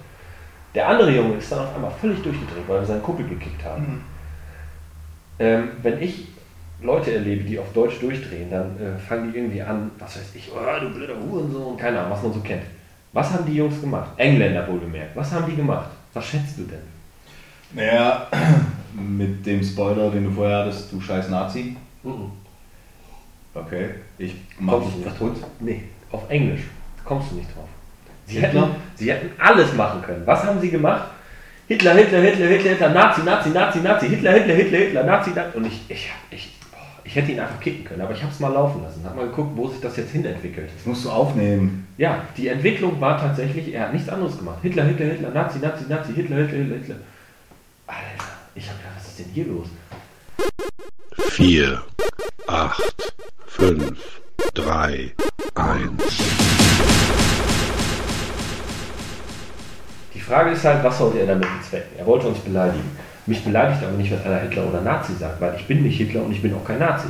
Der 0.76 0.86
andere 0.86 1.10
Junge 1.10 1.36
ist 1.36 1.50
dann 1.50 1.60
auf 1.60 1.74
einmal 1.74 1.90
völlig 1.90 2.22
durchgedreht, 2.22 2.68
weil 2.68 2.80
wir 2.80 2.86
seinen 2.86 3.02
Kumpel 3.02 3.26
gekickt 3.26 3.64
haben. 3.64 3.82
Mhm. 3.82 4.00
Ähm, 5.38 5.68
wenn 5.82 6.02
ich 6.02 6.28
Leute 6.82 7.14
erlebe, 7.14 7.44
die 7.44 7.58
auf 7.58 7.72
Deutsch 7.72 7.98
durchdrehen, 7.98 8.50
dann 8.50 8.78
äh, 8.78 8.98
fangen 8.98 9.32
die 9.32 9.38
irgendwie 9.38 9.62
an, 9.62 9.90
was 9.98 10.18
weiß 10.18 10.34
ich, 10.34 10.50
oh, 10.52 10.80
du 10.80 10.90
blöder 10.90 11.14
Hurensohn, 11.18 11.78
keine 11.78 11.98
Ahnung, 11.98 12.12
was 12.12 12.22
man 12.22 12.32
so 12.34 12.40
kennt. 12.40 12.64
Was 13.14 13.32
haben 13.32 13.46
die 13.46 13.54
Jungs 13.54 13.80
gemacht? 13.80 14.10
Engländer 14.18 14.68
wohlgemerkt. 14.68 15.16
Was 15.16 15.32
haben 15.32 15.50
die 15.50 15.56
gemacht? 15.56 15.88
Was 16.12 16.26
schätzt 16.26 16.58
du 16.58 16.64
denn? 16.64 16.82
Naja, 17.72 18.26
mit 18.92 19.46
dem 19.46 19.62
Spoiler, 19.62 20.10
den 20.10 20.24
du 20.24 20.30
vorher 20.30 20.58
hattest, 20.58 20.92
du 20.92 21.00
scheiß 21.00 21.30
Nazi. 21.30 21.74
Mhm. 22.02 22.30
Okay, 23.54 23.94
ich 24.18 24.34
mach 24.58 24.74
Kommst 24.74 24.88
du 24.88 24.96
dich 24.98 25.06
nicht 25.06 25.18
kaputt. 25.18 25.40
drauf? 25.40 25.50
Nee, 25.60 25.84
auf 26.12 26.28
Englisch 26.28 26.64
kommst 27.02 27.30
du 27.30 27.36
nicht 27.36 27.48
drauf. 27.56 27.68
Sie 28.26 28.40
hätten, 28.40 28.64
sie 28.96 29.10
hätten 29.10 29.30
alles 29.38 29.72
machen 29.74 30.02
können. 30.02 30.22
Was 30.26 30.44
haben 30.44 30.60
sie 30.60 30.70
gemacht? 30.70 31.06
Hitler, 31.68 31.94
Hitler, 31.94 32.20
Hitler, 32.20 32.46
Hitler, 32.46 32.70
Hitler, 32.70 32.88
Nazi, 32.90 33.22
Nazi, 33.22 33.50
Nazi, 33.50 33.78
Nazi, 33.80 34.08
Hitler, 34.08 34.32
Hitler, 34.32 34.54
Hitler, 34.54 34.78
Hitler, 34.78 35.04
Nazi, 35.04 35.30
Nazi. 35.30 35.56
Und 35.56 35.66
ich, 35.66 35.80
ich, 35.88 36.10
ich, 36.30 36.52
boah, 36.70 36.78
ich 37.04 37.14
hätte 37.14 37.32
ihn 37.32 37.40
einfach 37.40 37.60
kicken 37.60 37.84
können, 37.84 38.00
aber 38.02 38.12
ich 38.12 38.22
habe 38.22 38.32
es 38.32 38.38
mal 38.40 38.52
laufen 38.52 38.82
lassen. 38.82 39.02
Hab 39.04 39.16
mal 39.16 39.26
geguckt, 39.26 39.50
wo 39.56 39.68
sich 39.68 39.80
das 39.80 39.96
jetzt 39.96 40.12
hin 40.12 40.24
entwickelt. 40.24 40.70
Das 40.76 40.86
musst 40.86 41.04
du 41.04 41.10
aufnehmen. 41.10 41.88
Ja, 41.98 42.22
die 42.36 42.48
Entwicklung 42.48 43.00
war 43.00 43.18
tatsächlich, 43.18 43.72
er 43.72 43.82
hat 43.82 43.92
nichts 43.92 44.08
anderes 44.08 44.36
gemacht. 44.36 44.58
Hitler, 44.62 44.84
Hitler, 44.84 45.06
Hitler, 45.06 45.30
Nazi, 45.30 45.58
Nazi, 45.60 45.84
Nazi, 45.88 46.12
Hitler, 46.14 46.36
Hitler, 46.36 46.58
Hitler, 46.58 46.76
Hitler. 46.76 46.96
Alter, 47.86 48.24
ich 48.54 48.68
hab 48.68 48.78
gedacht, 48.78 48.94
was 48.96 49.08
ist 49.08 49.18
denn 49.18 49.32
hier 49.32 49.46
los? 49.46 49.68
4, 51.30 51.82
8, 52.46 53.12
5, 53.46 54.20
3, 54.54 55.12
1. 55.54 56.45
Frage 60.26 60.50
ist 60.50 60.64
halt, 60.64 60.82
was 60.82 60.98
sollte 60.98 61.20
er 61.20 61.26
damit 61.26 61.48
bezwecken? 61.58 61.96
Er 61.98 62.06
wollte 62.06 62.26
uns 62.26 62.38
beleidigen. 62.38 62.84
Mich 63.26 63.44
beleidigt 63.44 63.82
aber 63.82 63.96
nicht, 63.96 64.10
wenn 64.10 64.22
einer 64.22 64.40
Hitler 64.40 64.68
oder 64.68 64.80
Nazi 64.80 65.12
sagt, 65.18 65.40
weil 65.40 65.54
ich 65.56 65.66
bin 65.66 65.82
nicht 65.82 65.96
Hitler 65.98 66.22
und 66.24 66.32
ich 66.32 66.42
bin 66.42 66.54
auch 66.54 66.64
kein 66.64 66.80
Nazi. 66.80 67.06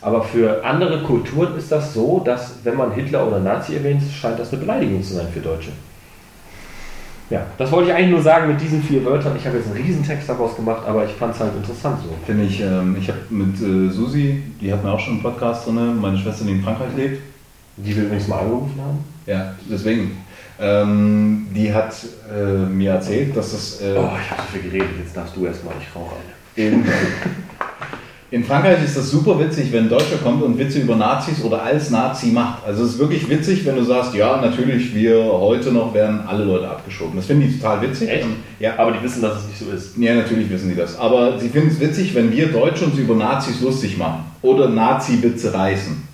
Aber 0.00 0.22
für 0.22 0.64
andere 0.64 1.02
Kulturen 1.02 1.56
ist 1.58 1.70
das 1.70 1.92
so, 1.92 2.20
dass 2.24 2.54
wenn 2.64 2.76
man 2.76 2.92
Hitler 2.92 3.26
oder 3.26 3.40
Nazi 3.40 3.74
erwähnt, 3.74 4.02
scheint 4.12 4.38
das 4.38 4.52
eine 4.52 4.60
Beleidigung 4.62 5.02
zu 5.02 5.14
sein 5.14 5.26
für 5.32 5.40
Deutsche. 5.40 5.70
Ja, 7.28 7.42
das 7.58 7.70
wollte 7.70 7.90
ich 7.90 7.94
eigentlich 7.94 8.10
nur 8.10 8.22
sagen 8.22 8.48
mit 8.48 8.60
diesen 8.60 8.82
vier 8.82 9.04
Wörtern. 9.04 9.36
Ich 9.36 9.46
habe 9.46 9.56
jetzt 9.58 9.66
einen 9.66 9.76
Riesentext 9.76 10.28
daraus 10.28 10.56
gemacht, 10.56 10.82
aber 10.86 11.04
ich 11.04 11.12
fand 11.12 11.34
es 11.34 11.40
halt 11.40 11.54
interessant 11.54 11.98
so. 12.02 12.08
Finde 12.26 12.44
ich, 12.44 12.60
ähm, 12.60 12.96
ich 12.98 13.08
habe 13.08 13.18
mit 13.30 13.60
äh, 13.60 13.88
Susi, 13.92 14.42
die 14.60 14.72
hat 14.72 14.82
mir 14.82 14.90
auch 14.90 14.98
schon 14.98 15.14
einen 15.14 15.22
Podcast 15.22 15.66
drin, 15.66 16.00
meine 16.00 16.18
Schwester, 16.18 16.44
die 16.44 16.52
in 16.52 16.62
Frankreich 16.62 16.90
lebt. 16.96 17.22
Die 17.76 17.94
wir 17.94 18.04
übrigens 18.04 18.26
mal 18.26 18.40
angerufen 18.40 18.80
haben. 18.80 19.04
Ja, 19.26 19.54
deswegen. 19.70 20.16
Ähm, 20.62 21.46
die 21.54 21.72
hat 21.72 21.94
äh, 22.30 22.66
mir 22.66 22.92
erzählt, 22.92 23.34
dass 23.34 23.52
das 23.52 23.80
äh, 23.80 23.94
Oh, 23.96 24.10
ich 24.22 24.30
habe 24.30 24.42
so 24.42 24.58
viel 24.58 24.70
geredet, 24.70 24.90
jetzt 25.02 25.16
darfst 25.16 25.34
du 25.34 25.46
erstmal, 25.46 25.74
ich 25.80 25.96
rauche 25.96 26.16
eine. 26.16 26.66
in, 26.66 26.84
in 28.30 28.44
Frankreich 28.44 28.84
ist 28.84 28.94
das 28.94 29.10
super 29.10 29.38
witzig, 29.40 29.72
wenn 29.72 29.84
ein 29.84 29.88
Deutscher 29.88 30.18
kommt 30.18 30.42
und 30.42 30.58
Witze 30.58 30.80
über 30.80 30.96
Nazis 30.96 31.42
oder 31.42 31.62
als 31.62 31.88
Nazi 31.88 32.26
macht. 32.26 32.66
Also 32.66 32.84
es 32.84 32.90
ist 32.90 32.98
wirklich 32.98 33.26
witzig, 33.30 33.64
wenn 33.64 33.76
du 33.76 33.82
sagst, 33.82 34.14
ja, 34.14 34.38
natürlich, 34.38 34.94
wir 34.94 35.24
heute 35.24 35.72
noch 35.72 35.94
werden 35.94 36.20
alle 36.26 36.44
Leute 36.44 36.68
abgeschoben. 36.68 37.16
Das 37.16 37.24
finde 37.24 37.46
ich 37.46 37.58
total 37.58 37.80
witzig. 37.80 38.10
Echt? 38.10 38.26
Ja, 38.58 38.78
Aber 38.78 38.92
die 38.92 39.02
wissen, 39.02 39.22
dass 39.22 39.38
es 39.38 39.46
nicht 39.46 39.58
so 39.58 39.70
ist. 39.70 39.96
Ja, 39.96 40.14
natürlich 40.14 40.50
wissen 40.50 40.68
die 40.68 40.76
das. 40.76 40.98
Aber 40.98 41.38
sie 41.38 41.48
finden 41.48 41.68
es 41.68 41.80
witzig, 41.80 42.14
wenn 42.14 42.30
wir 42.30 42.48
Deutsche 42.48 42.84
uns 42.84 42.98
über 42.98 43.14
Nazis 43.14 43.62
lustig 43.62 43.96
machen 43.96 44.24
oder 44.42 44.68
Nazi-Witze 44.68 45.54
reißen. 45.54 46.06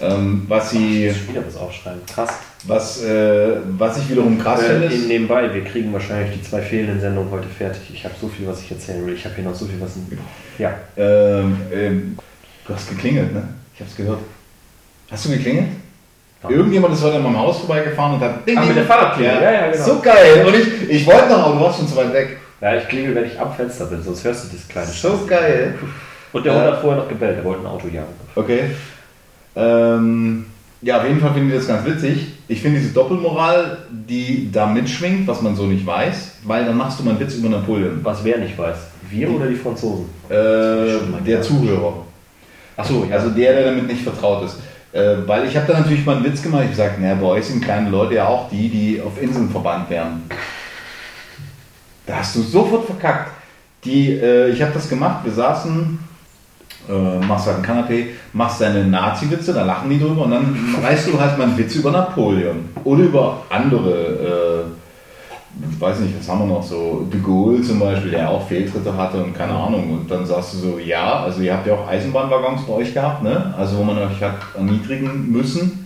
Ähm, 0.00 0.44
was, 0.48 0.72
Ich 0.72 0.78
sie, 0.78 1.06
muss 1.08 1.16
schon 1.18 1.28
wieder 1.28 1.46
was 1.46 1.56
aufschreiben. 1.58 2.00
Krass. 2.06 2.30
Was, 2.66 3.02
äh, 3.02 3.56
was 3.78 3.98
ich 3.98 4.10
wiederum 4.10 4.38
krass 4.38 4.62
finde, 4.62 4.86
Äh, 4.86 4.88
ist, 4.88 4.94
eben 4.94 5.08
nebenbei, 5.08 5.52
wir 5.52 5.64
kriegen 5.64 5.92
wahrscheinlich 5.92 6.36
die 6.38 6.42
zwei 6.42 6.60
fehlenden 6.60 7.00
Sendungen 7.00 7.30
heute 7.30 7.48
fertig. 7.48 7.82
Ich 7.92 8.04
habe 8.04 8.14
so 8.20 8.28
viel, 8.28 8.46
was 8.46 8.60
ich 8.62 8.70
erzählen 8.70 9.04
will. 9.06 9.14
Ich 9.14 9.24
habe 9.24 9.34
hier 9.34 9.44
noch 9.44 9.54
so 9.54 9.66
viel, 9.66 9.80
was. 9.80 9.92
Ja. 10.58 10.74
ähm, 10.96 11.56
ähm, 11.72 12.18
du 12.66 12.74
hast 12.74 12.88
geklingelt, 12.90 13.32
ne? 13.32 13.42
Ich 13.74 13.80
hab's 13.80 13.96
gehört. 13.96 14.18
Hast 15.10 15.24
du 15.24 15.30
geklingelt? 15.30 15.68
Irgendjemand 16.48 16.94
ist 16.94 17.02
heute 17.02 17.16
an 17.16 17.22
meinem 17.22 17.38
Haus 17.38 17.58
vorbeigefahren 17.58 18.14
und 18.14 18.20
hat. 18.20 18.46
Ding, 18.46 18.56
Ah, 18.56 18.64
mit 18.64 18.76
der 18.76 18.84
Fahrradklingel. 18.84 19.34
Ja, 19.42 19.52
ja, 19.52 19.70
genau. 19.70 19.84
So 19.84 20.00
geil. 20.00 20.44
Und 20.46 20.54
ich, 20.54 20.90
ich 20.90 21.06
wollte 21.06 21.28
noch, 21.28 21.46
aber 21.46 21.54
du 21.54 21.60
warst 21.60 21.78
schon 21.78 21.88
zu 21.88 21.96
weit 21.96 22.12
weg. 22.14 22.38
Ja, 22.62 22.76
ich 22.76 22.88
klingel, 22.88 23.14
wenn 23.14 23.24
ich 23.26 23.38
am 23.38 23.52
Fenster 23.54 23.86
bin, 23.86 24.02
sonst 24.02 24.24
hörst 24.24 24.44
du 24.52 24.56
das 24.56 24.66
kleine 24.68 24.86
So 24.86 25.20
geil. 25.26 25.74
Und 26.32 26.46
der 26.46 26.52
Äh, 26.52 26.56
Hund 26.56 26.66
hat 26.66 26.80
vorher 26.80 27.02
noch 27.02 27.08
gebellt, 27.08 27.36
der 27.38 27.44
wollte 27.44 27.60
ein 27.62 27.66
Auto 27.66 27.88
jagen. 27.88 28.08
Okay. 28.34 28.60
Ähm, 29.56 30.46
ja, 30.82 30.98
auf 30.98 31.06
jeden 31.06 31.20
Fall 31.20 31.34
finde 31.34 31.54
ich 31.54 31.60
das 31.60 31.68
ganz 31.68 31.86
witzig. 31.86 32.26
Ich 32.48 32.62
finde 32.62 32.80
diese 32.80 32.94
Doppelmoral, 32.94 33.78
die 33.90 34.50
da 34.50 34.66
mitschwingt, 34.66 35.26
was 35.26 35.42
man 35.42 35.54
so 35.54 35.66
nicht 35.66 35.84
weiß, 35.84 36.36
weil 36.44 36.64
dann 36.64 36.76
machst 36.76 36.98
du 36.98 37.04
mal 37.04 37.10
einen 37.10 37.20
Witz 37.20 37.34
über 37.34 37.50
Napoleon. 37.50 38.00
Was 38.02 38.24
wer 38.24 38.38
nicht 38.38 38.56
weiß. 38.56 38.76
Wir 39.10 39.30
oder 39.30 39.46
die 39.46 39.56
Franzosen? 39.56 40.06
Äh, 40.28 41.24
der. 41.26 41.42
Zuhörer. 41.42 42.06
Achso. 42.76 43.06
Also 43.10 43.30
der, 43.30 43.52
der 43.52 43.64
damit 43.66 43.88
nicht 43.88 44.02
vertraut 44.02 44.44
ist. 44.44 44.58
Äh, 44.92 45.16
weil 45.26 45.46
ich 45.46 45.56
habe 45.56 45.70
da 45.70 45.78
natürlich 45.80 46.04
mal 46.06 46.16
einen 46.16 46.24
Witz 46.24 46.42
gemacht. 46.42 46.64
Ich 46.70 46.76
sage, 46.76 47.00
naja, 47.00 47.14
bei 47.14 47.26
euch 47.26 47.44
sind 47.44 47.62
kleine 47.62 47.90
Leute 47.90 48.14
ja 48.14 48.26
auch 48.26 48.48
die, 48.48 48.68
die 48.68 49.02
auf 49.02 49.20
Inseln 49.20 49.50
verbannt 49.50 49.90
werden. 49.90 50.22
Da 52.06 52.16
hast 52.16 52.36
du 52.36 52.42
sofort 52.42 52.86
verkackt. 52.86 53.32
Die, 53.84 54.12
äh, 54.12 54.48
ich 54.48 54.62
habe 54.62 54.72
das 54.72 54.88
gemacht. 54.88 55.24
Wir 55.24 55.32
saßen, 55.32 55.98
äh, 56.88 57.24
machst 57.24 57.46
halt 57.46 57.56
einen 57.56 57.66
Kanapé, 57.66 58.06
machst 58.32 58.60
deine 58.60 58.84
Nazi-Witze, 58.84 59.52
da 59.52 59.64
lachen 59.64 59.90
die 59.90 59.98
drüber 59.98 60.24
und 60.24 60.30
dann 60.30 60.56
reißt 60.82 61.08
du 61.08 61.20
halt 61.20 61.38
mal 61.38 61.44
einen 61.44 61.58
Witz 61.58 61.74
über 61.76 61.90
Napoleon 61.90 62.68
oder 62.84 63.02
über 63.02 63.42
andere. 63.48 64.66
Äh, 64.66 64.80
ich 65.70 65.80
weiß 65.80 65.98
nicht, 66.00 66.16
was 66.18 66.28
haben 66.28 66.40
wir 66.40 66.54
noch 66.54 66.62
so, 66.62 67.06
de 67.12 67.20
Gaulle 67.20 67.60
zum 67.60 67.80
Beispiel, 67.80 68.12
der 68.12 68.30
auch 68.30 68.46
Fehltritte 68.46 68.96
hatte 68.96 69.22
und 69.22 69.34
keine 69.34 69.52
Ahnung. 69.52 69.90
Und 69.90 70.10
dann 70.10 70.24
sagst 70.24 70.54
du 70.54 70.58
so, 70.58 70.78
ja, 70.78 71.24
also 71.24 71.40
ihr 71.42 71.52
habt 71.52 71.66
ja 71.66 71.74
auch 71.74 71.88
Eisenbahnwaggons 71.88 72.62
bei 72.66 72.72
euch 72.74 72.94
gehabt, 72.94 73.22
ne? 73.22 73.52
Also 73.58 73.78
wo 73.78 73.82
man 73.82 73.98
euch 73.98 74.22
hat 74.22 74.36
erniedrigen 74.56 75.30
müssen. 75.30 75.79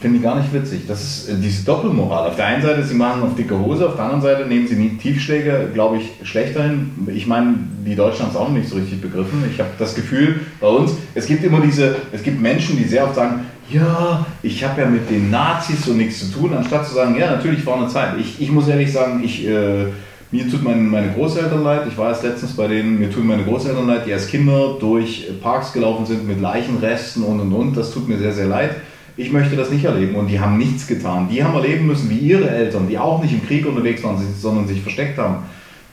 Finde 0.00 0.18
ich 0.18 0.22
gar 0.22 0.36
nicht 0.36 0.52
witzig. 0.52 0.82
Das 0.86 1.02
ist 1.02 1.28
äh, 1.28 1.34
diese 1.42 1.64
Doppelmoral. 1.64 2.28
Auf 2.28 2.36
der 2.36 2.46
einen 2.46 2.62
Seite, 2.62 2.84
sie 2.84 2.94
machen 2.94 3.20
auf 3.22 3.34
dicke 3.34 3.58
Hose, 3.58 3.88
auf 3.88 3.96
der 3.96 4.04
anderen 4.04 4.22
Seite 4.22 4.46
nehmen 4.46 4.68
sie 4.68 4.76
die 4.76 4.96
Tiefschläge, 4.96 5.70
glaube 5.74 5.96
ich, 5.96 6.28
schlechter 6.28 6.62
hin. 6.62 6.92
Ich 7.08 7.26
meine, 7.26 7.54
die 7.84 7.96
Deutschen 7.96 8.22
haben 8.22 8.30
es 8.30 8.36
auch 8.36 8.48
nicht 8.48 8.68
so 8.68 8.76
richtig 8.76 9.00
begriffen. 9.00 9.42
Ich 9.52 9.58
habe 9.58 9.70
das 9.76 9.96
Gefühl, 9.96 10.40
bei 10.60 10.68
uns, 10.68 10.92
es 11.16 11.26
gibt 11.26 11.42
immer 11.42 11.60
diese, 11.60 11.96
es 12.12 12.22
gibt 12.22 12.40
Menschen, 12.40 12.76
die 12.76 12.84
sehr 12.84 13.04
oft 13.04 13.16
sagen, 13.16 13.40
ja, 13.70 14.24
ich 14.42 14.62
habe 14.64 14.80
ja 14.82 14.86
mit 14.86 15.10
den 15.10 15.30
Nazis 15.30 15.84
so 15.84 15.92
nichts 15.92 16.20
zu 16.20 16.38
tun, 16.38 16.54
anstatt 16.54 16.86
zu 16.86 16.94
sagen, 16.94 17.16
ja, 17.18 17.32
natürlich 17.32 17.66
war 17.66 17.76
eine 17.76 17.88
Zeit. 17.88 18.14
Ich, 18.20 18.40
ich 18.40 18.52
muss 18.52 18.68
ehrlich 18.68 18.92
sagen, 18.92 19.20
ich, 19.24 19.46
äh, 19.46 19.86
mir 20.30 20.48
tut 20.48 20.62
mein, 20.62 20.88
meine 20.88 21.12
Großeltern 21.12 21.64
leid. 21.64 21.82
Ich 21.88 21.98
war 21.98 22.10
erst 22.10 22.22
letztens 22.22 22.52
bei 22.52 22.68
denen, 22.68 23.00
mir 23.00 23.10
tun 23.10 23.26
meine 23.26 23.42
Großeltern 23.42 23.86
leid, 23.86 24.06
die 24.06 24.12
als 24.12 24.28
Kinder 24.28 24.76
durch 24.78 25.28
Parks 25.42 25.72
gelaufen 25.72 26.06
sind 26.06 26.26
mit 26.28 26.40
Leichenresten 26.40 27.24
und 27.24 27.40
und 27.40 27.52
und. 27.52 27.76
Das 27.76 27.90
tut 27.90 28.08
mir 28.08 28.18
sehr, 28.18 28.32
sehr 28.32 28.46
leid. 28.46 28.76
Ich 29.18 29.32
möchte 29.32 29.56
das 29.56 29.70
nicht 29.70 29.84
erleben 29.84 30.14
und 30.14 30.28
die 30.28 30.38
haben 30.38 30.58
nichts 30.58 30.86
getan. 30.86 31.28
Die 31.28 31.42
haben 31.42 31.52
erleben 31.54 31.88
müssen, 31.88 32.08
wie 32.08 32.18
ihre 32.18 32.48
Eltern, 32.48 32.86
die 32.88 32.96
auch 32.96 33.20
nicht 33.20 33.32
im 33.34 33.44
Krieg 33.44 33.66
unterwegs 33.66 34.04
waren, 34.04 34.16
sondern 34.40 34.68
sich 34.68 34.80
versteckt 34.80 35.18
haben, 35.18 35.42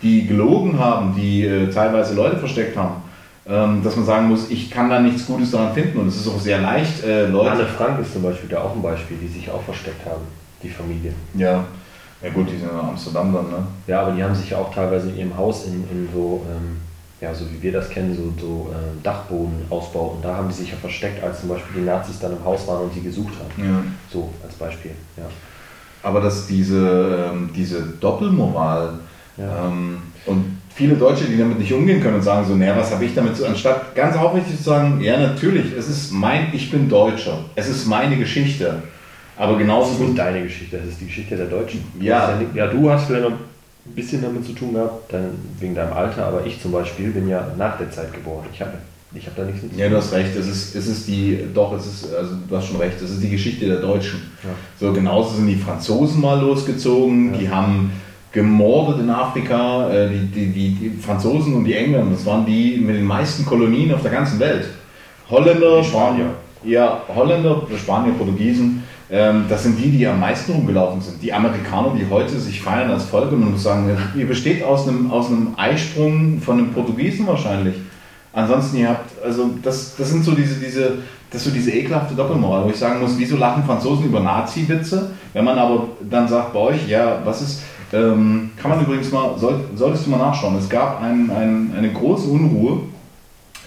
die 0.04 0.28
gelogen 0.28 0.78
haben, 0.78 1.16
die 1.16 1.44
äh, 1.44 1.68
teilweise 1.72 2.14
Leute 2.14 2.38
versteckt 2.38 2.78
haben, 2.78 3.02
ähm, 3.48 3.82
dass 3.84 3.96
man 3.96 4.06
sagen 4.06 4.28
muss, 4.28 4.52
ich 4.52 4.70
kann 4.70 4.92
da 4.92 5.00
nichts 5.00 5.26
Gutes 5.26 5.50
daran 5.50 5.74
finden 5.74 5.98
und 5.98 6.08
es 6.08 6.18
ist 6.18 6.28
auch 6.28 6.40
sehr 6.40 6.62
leicht, 6.62 7.04
äh, 7.04 7.26
Leute. 7.26 7.50
Anne 7.50 7.66
Frank 7.66 8.00
ist 8.00 8.14
zum 8.14 8.22
Beispiel 8.22 8.48
da 8.48 8.62
auch 8.62 8.76
ein 8.76 8.84
Beispiel, 8.84 9.18
die 9.20 9.28
sich 9.28 9.50
auch 9.50 9.64
versteckt 9.64 10.06
haben, 10.06 10.22
die 10.62 10.70
Familie. 10.70 11.12
Ja. 11.34 11.64
ja, 12.22 12.30
gut, 12.30 12.48
die 12.52 12.58
sind 12.58 12.70
in 12.70 12.78
Amsterdam 12.78 13.34
dann, 13.34 13.50
ne? 13.50 13.66
Ja, 13.88 14.04
aber 14.04 14.12
die 14.12 14.24
haben 14.24 14.36
sich 14.36 14.52
ja 14.52 14.60
auch 14.60 14.72
teilweise 14.72 15.10
in 15.10 15.18
ihrem 15.18 15.36
Haus 15.36 15.66
in, 15.66 15.84
in 15.92 16.08
so, 16.14 16.46
ähm, 16.48 16.78
ja, 17.22 17.34
so 17.34 17.46
wie 17.52 17.62
wir 17.62 17.72
das 17.72 17.90
kennen, 17.90 18.16
so, 18.16 18.34
so 18.46 18.70
ähm, 18.74 19.02
Dachbodenausbau. 19.04 20.16
Und 20.16 20.26
da 20.26 20.36
haben 20.36 20.48
die 20.50 20.54
sich 20.56 20.72
ja 20.72 20.78
versteckt, 20.78 21.24
als 21.24 21.40
zum 21.42 21.50
Beispiel 21.50 21.82
die 21.82 21.86
Nazis 21.86 22.20
dann 22.20 22.34
im 22.34 22.44
Haus 22.44 22.68
waren 22.68 22.84
und 22.84 22.94
sie 22.94 23.02
gesucht 23.02 23.34
haben. 23.40 23.64
Ja. 23.68 23.84
So 24.12 24.30
als 24.44 24.54
Beispiel, 24.56 24.92
ja. 25.18 25.24
Aber 26.04 26.22
dass 26.22 26.46
diese, 26.48 27.30
ähm, 27.34 27.50
diese 27.56 27.82
Doppelmoral 28.00 29.00
Ja. 29.38 29.68
ähm, 29.68 29.98
und 30.26 30.58
viele 30.74 30.96
Deutsche, 30.96 31.26
die 31.26 31.38
damit 31.38 31.58
nicht 31.60 31.74
umgehen 31.74 32.02
können 32.02 32.16
und 32.16 32.22
sagen 32.22 32.46
so, 32.48 32.56
naja, 32.56 32.76
was 32.78 32.92
habe 32.92 33.06
ich 33.06 33.16
damit 33.16 33.36
zu, 33.38 33.46
anstatt 33.48 33.96
ganz 33.96 34.16
aufrichtig 34.18 34.58
zu 34.58 34.64
sagen, 34.64 35.00
ja 35.02 35.18
natürlich, 35.20 35.72
es 35.78 35.88
ist 35.90 36.12
mein, 36.12 36.48
ich 36.54 36.70
bin 36.70 36.88
Deutscher, 36.90 37.40
es 37.56 37.68
ist 37.70 37.86
meine 37.88 38.18
Geschichte. 38.18 38.84
Aber 39.38 39.58
genauso 39.58 39.86
Das 39.90 39.94
ist 39.94 40.00
nicht 40.00 40.10
gut. 40.10 40.18
deine 40.20 40.44
Geschichte, 40.44 40.78
das 40.78 40.88
ist 40.88 41.02
die 41.02 41.06
Geschichte 41.08 41.36
der 41.36 41.48
Deutschen. 41.48 41.84
Du 41.98 42.06
Ja. 42.06 42.30
ja, 42.32 42.42
ja, 42.54 42.68
du 42.68 42.90
hast 42.90 43.06
vielleicht 43.08 43.30
noch 43.30 43.36
ein 43.86 43.94
bisschen 43.96 44.22
damit 44.22 44.46
zu 44.46 44.54
tun 44.54 44.74
gehabt, 44.74 45.12
dann 45.14 45.30
wegen 45.60 45.76
deinem 45.76 45.94
Alter, 45.94 46.26
aber 46.26 46.46
ich 46.46 46.62
zum 46.62 46.72
Beispiel 46.72 47.10
bin 47.12 47.28
ja 47.28 47.48
nach 47.58 47.78
der 47.78 47.92
Zeit 47.92 48.14
geboren. 48.14 48.46
Ich 48.52 48.60
habe 48.62 48.74
ich 49.14 49.26
hab 49.28 49.36
da 49.36 49.44
nichts 49.44 49.62
mit 49.64 49.74
zu 49.74 49.80
Ja, 49.80 49.88
du 49.90 49.96
hast 49.98 50.12
recht, 50.12 50.36
es 50.36 50.48
ist, 50.48 50.76
es 50.76 50.88
ist 50.88 51.08
die, 51.08 51.40
doch, 51.54 51.74
es 51.74 51.86
ist, 51.86 52.14
also 52.14 52.34
du 52.50 52.58
hast 52.58 52.66
schon 52.68 52.78
recht, 52.78 53.00
es 53.02 53.12
ist 53.12 53.24
die 53.24 53.30
Geschichte 53.30 53.66
der 53.68 53.78
Deutschen. 53.78 54.22
Ja. 54.44 54.50
So, 54.80 54.92
genauso 54.92 55.36
sind 55.36 55.48
die 55.48 55.56
Franzosen 55.56 56.20
mal 56.22 56.40
losgezogen, 56.42 57.34
Ja. 57.34 57.40
die 57.40 57.50
haben 57.50 57.92
gemordet 58.32 59.00
in 59.00 59.10
Afrika, 59.10 59.90
äh, 59.90 60.10
die, 60.10 60.26
die, 60.26 60.46
die, 60.52 60.70
die 60.76 61.02
Franzosen 61.02 61.54
und 61.54 61.64
die 61.64 61.74
Engländer, 61.74 62.12
das 62.12 62.26
waren 62.26 62.46
die 62.46 62.76
mit 62.78 62.98
den 62.98 63.06
meisten 63.06 63.46
Kolonien 63.46 63.94
auf 63.94 64.02
der 64.02 64.12
ganzen 64.12 64.40
Welt. 64.40 64.66
Holländer, 65.30 65.82
Spanier. 65.84 66.32
ja, 66.66 67.02
Holländer, 67.16 67.62
Spanier, 67.78 68.14
Portugiesen, 68.14 68.84
das 69.08 69.64
sind 69.64 69.78
die, 69.78 69.92
die 69.92 70.08
am 70.08 70.20
meisten 70.20 70.52
rumgelaufen 70.54 71.00
sind. 71.00 71.22
Die 71.22 71.32
Amerikaner, 71.32 71.94
die 71.96 72.10
heute 72.10 72.40
sich 72.40 72.62
feiern 72.62 72.90
als 72.90 73.04
Volk 73.04 73.32
und 73.32 73.58
sagen, 73.60 73.96
ihr 74.16 74.28
besteht 74.28 74.64
aus 74.64 74.88
einem, 74.88 75.12
aus 75.12 75.28
einem 75.28 75.54
Eisprung 75.58 76.42
von 76.42 76.58
einem 76.58 76.74
Portugiesen 76.74 77.28
wahrscheinlich. 77.28 77.76
Ansonsten, 78.34 78.78
ihr 78.78 78.90
habt, 78.90 79.24
also 79.24 79.52
das, 79.62 79.96
das 79.96 80.10
sind 80.10 80.26
so 80.26 80.32
diese, 80.32 80.56
diese, 80.56 80.98
das 81.30 81.44
so 81.44 81.52
diese 81.52 81.72
ekelhafte 81.72 82.16
Doppelmoral, 82.16 82.66
wo 82.66 82.70
ich 82.70 82.76
sagen 82.76 83.00
muss, 83.00 83.18
wieso 83.18 83.38
lachen 83.38 83.64
Franzosen 83.64 84.06
über 84.06 84.20
Nazi-Witze? 84.20 85.12
Wenn 85.34 85.46
man 85.46 85.58
aber 85.58 85.88
dann 86.02 86.28
sagt 86.28 86.52
bei 86.52 86.60
euch, 86.60 86.88
ja, 86.88 87.22
was 87.24 87.42
ist, 87.42 87.62
ähm, 87.94 88.52
kann 88.62 88.72
man 88.72 88.82
übrigens 88.82 89.12
mal, 89.12 89.38
soll, 89.38 89.64
solltest 89.76 90.06
du 90.06 90.10
mal 90.10 90.18
nachschauen, 90.18 90.58
es 90.58 90.68
gab 90.68 91.02
ein, 91.02 91.30
ein, 91.30 91.74
eine 91.78 91.94
große 91.94 92.28
Unruhe 92.28 92.80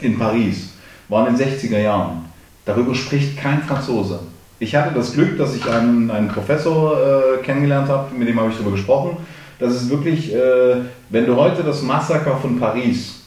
in 0.02 0.18
Paris, 0.18 0.74
war 1.08 1.26
in 1.26 1.36
den 1.36 1.46
60er 1.46 1.78
Jahren. 1.78 2.26
Darüber 2.66 2.94
spricht 2.94 3.38
kein 3.38 3.62
Franzose. 3.62 4.20
Ich 4.60 4.74
hatte 4.74 4.94
das 4.94 5.12
Glück, 5.12 5.38
dass 5.38 5.54
ich 5.54 5.68
einen, 5.68 6.10
einen 6.10 6.28
Professor 6.28 6.98
äh, 6.98 7.42
kennengelernt 7.44 7.88
habe, 7.88 8.14
mit 8.14 8.28
dem 8.28 8.38
habe 8.40 8.50
ich 8.50 8.56
darüber 8.56 8.72
gesprochen. 8.72 9.16
Das 9.58 9.74
ist 9.74 9.88
wirklich, 9.88 10.34
äh, 10.34 10.76
wenn 11.10 11.26
du 11.26 11.36
heute 11.36 11.62
das 11.62 11.82
Massaker 11.82 12.36
von 12.36 12.58
Paris 12.58 13.22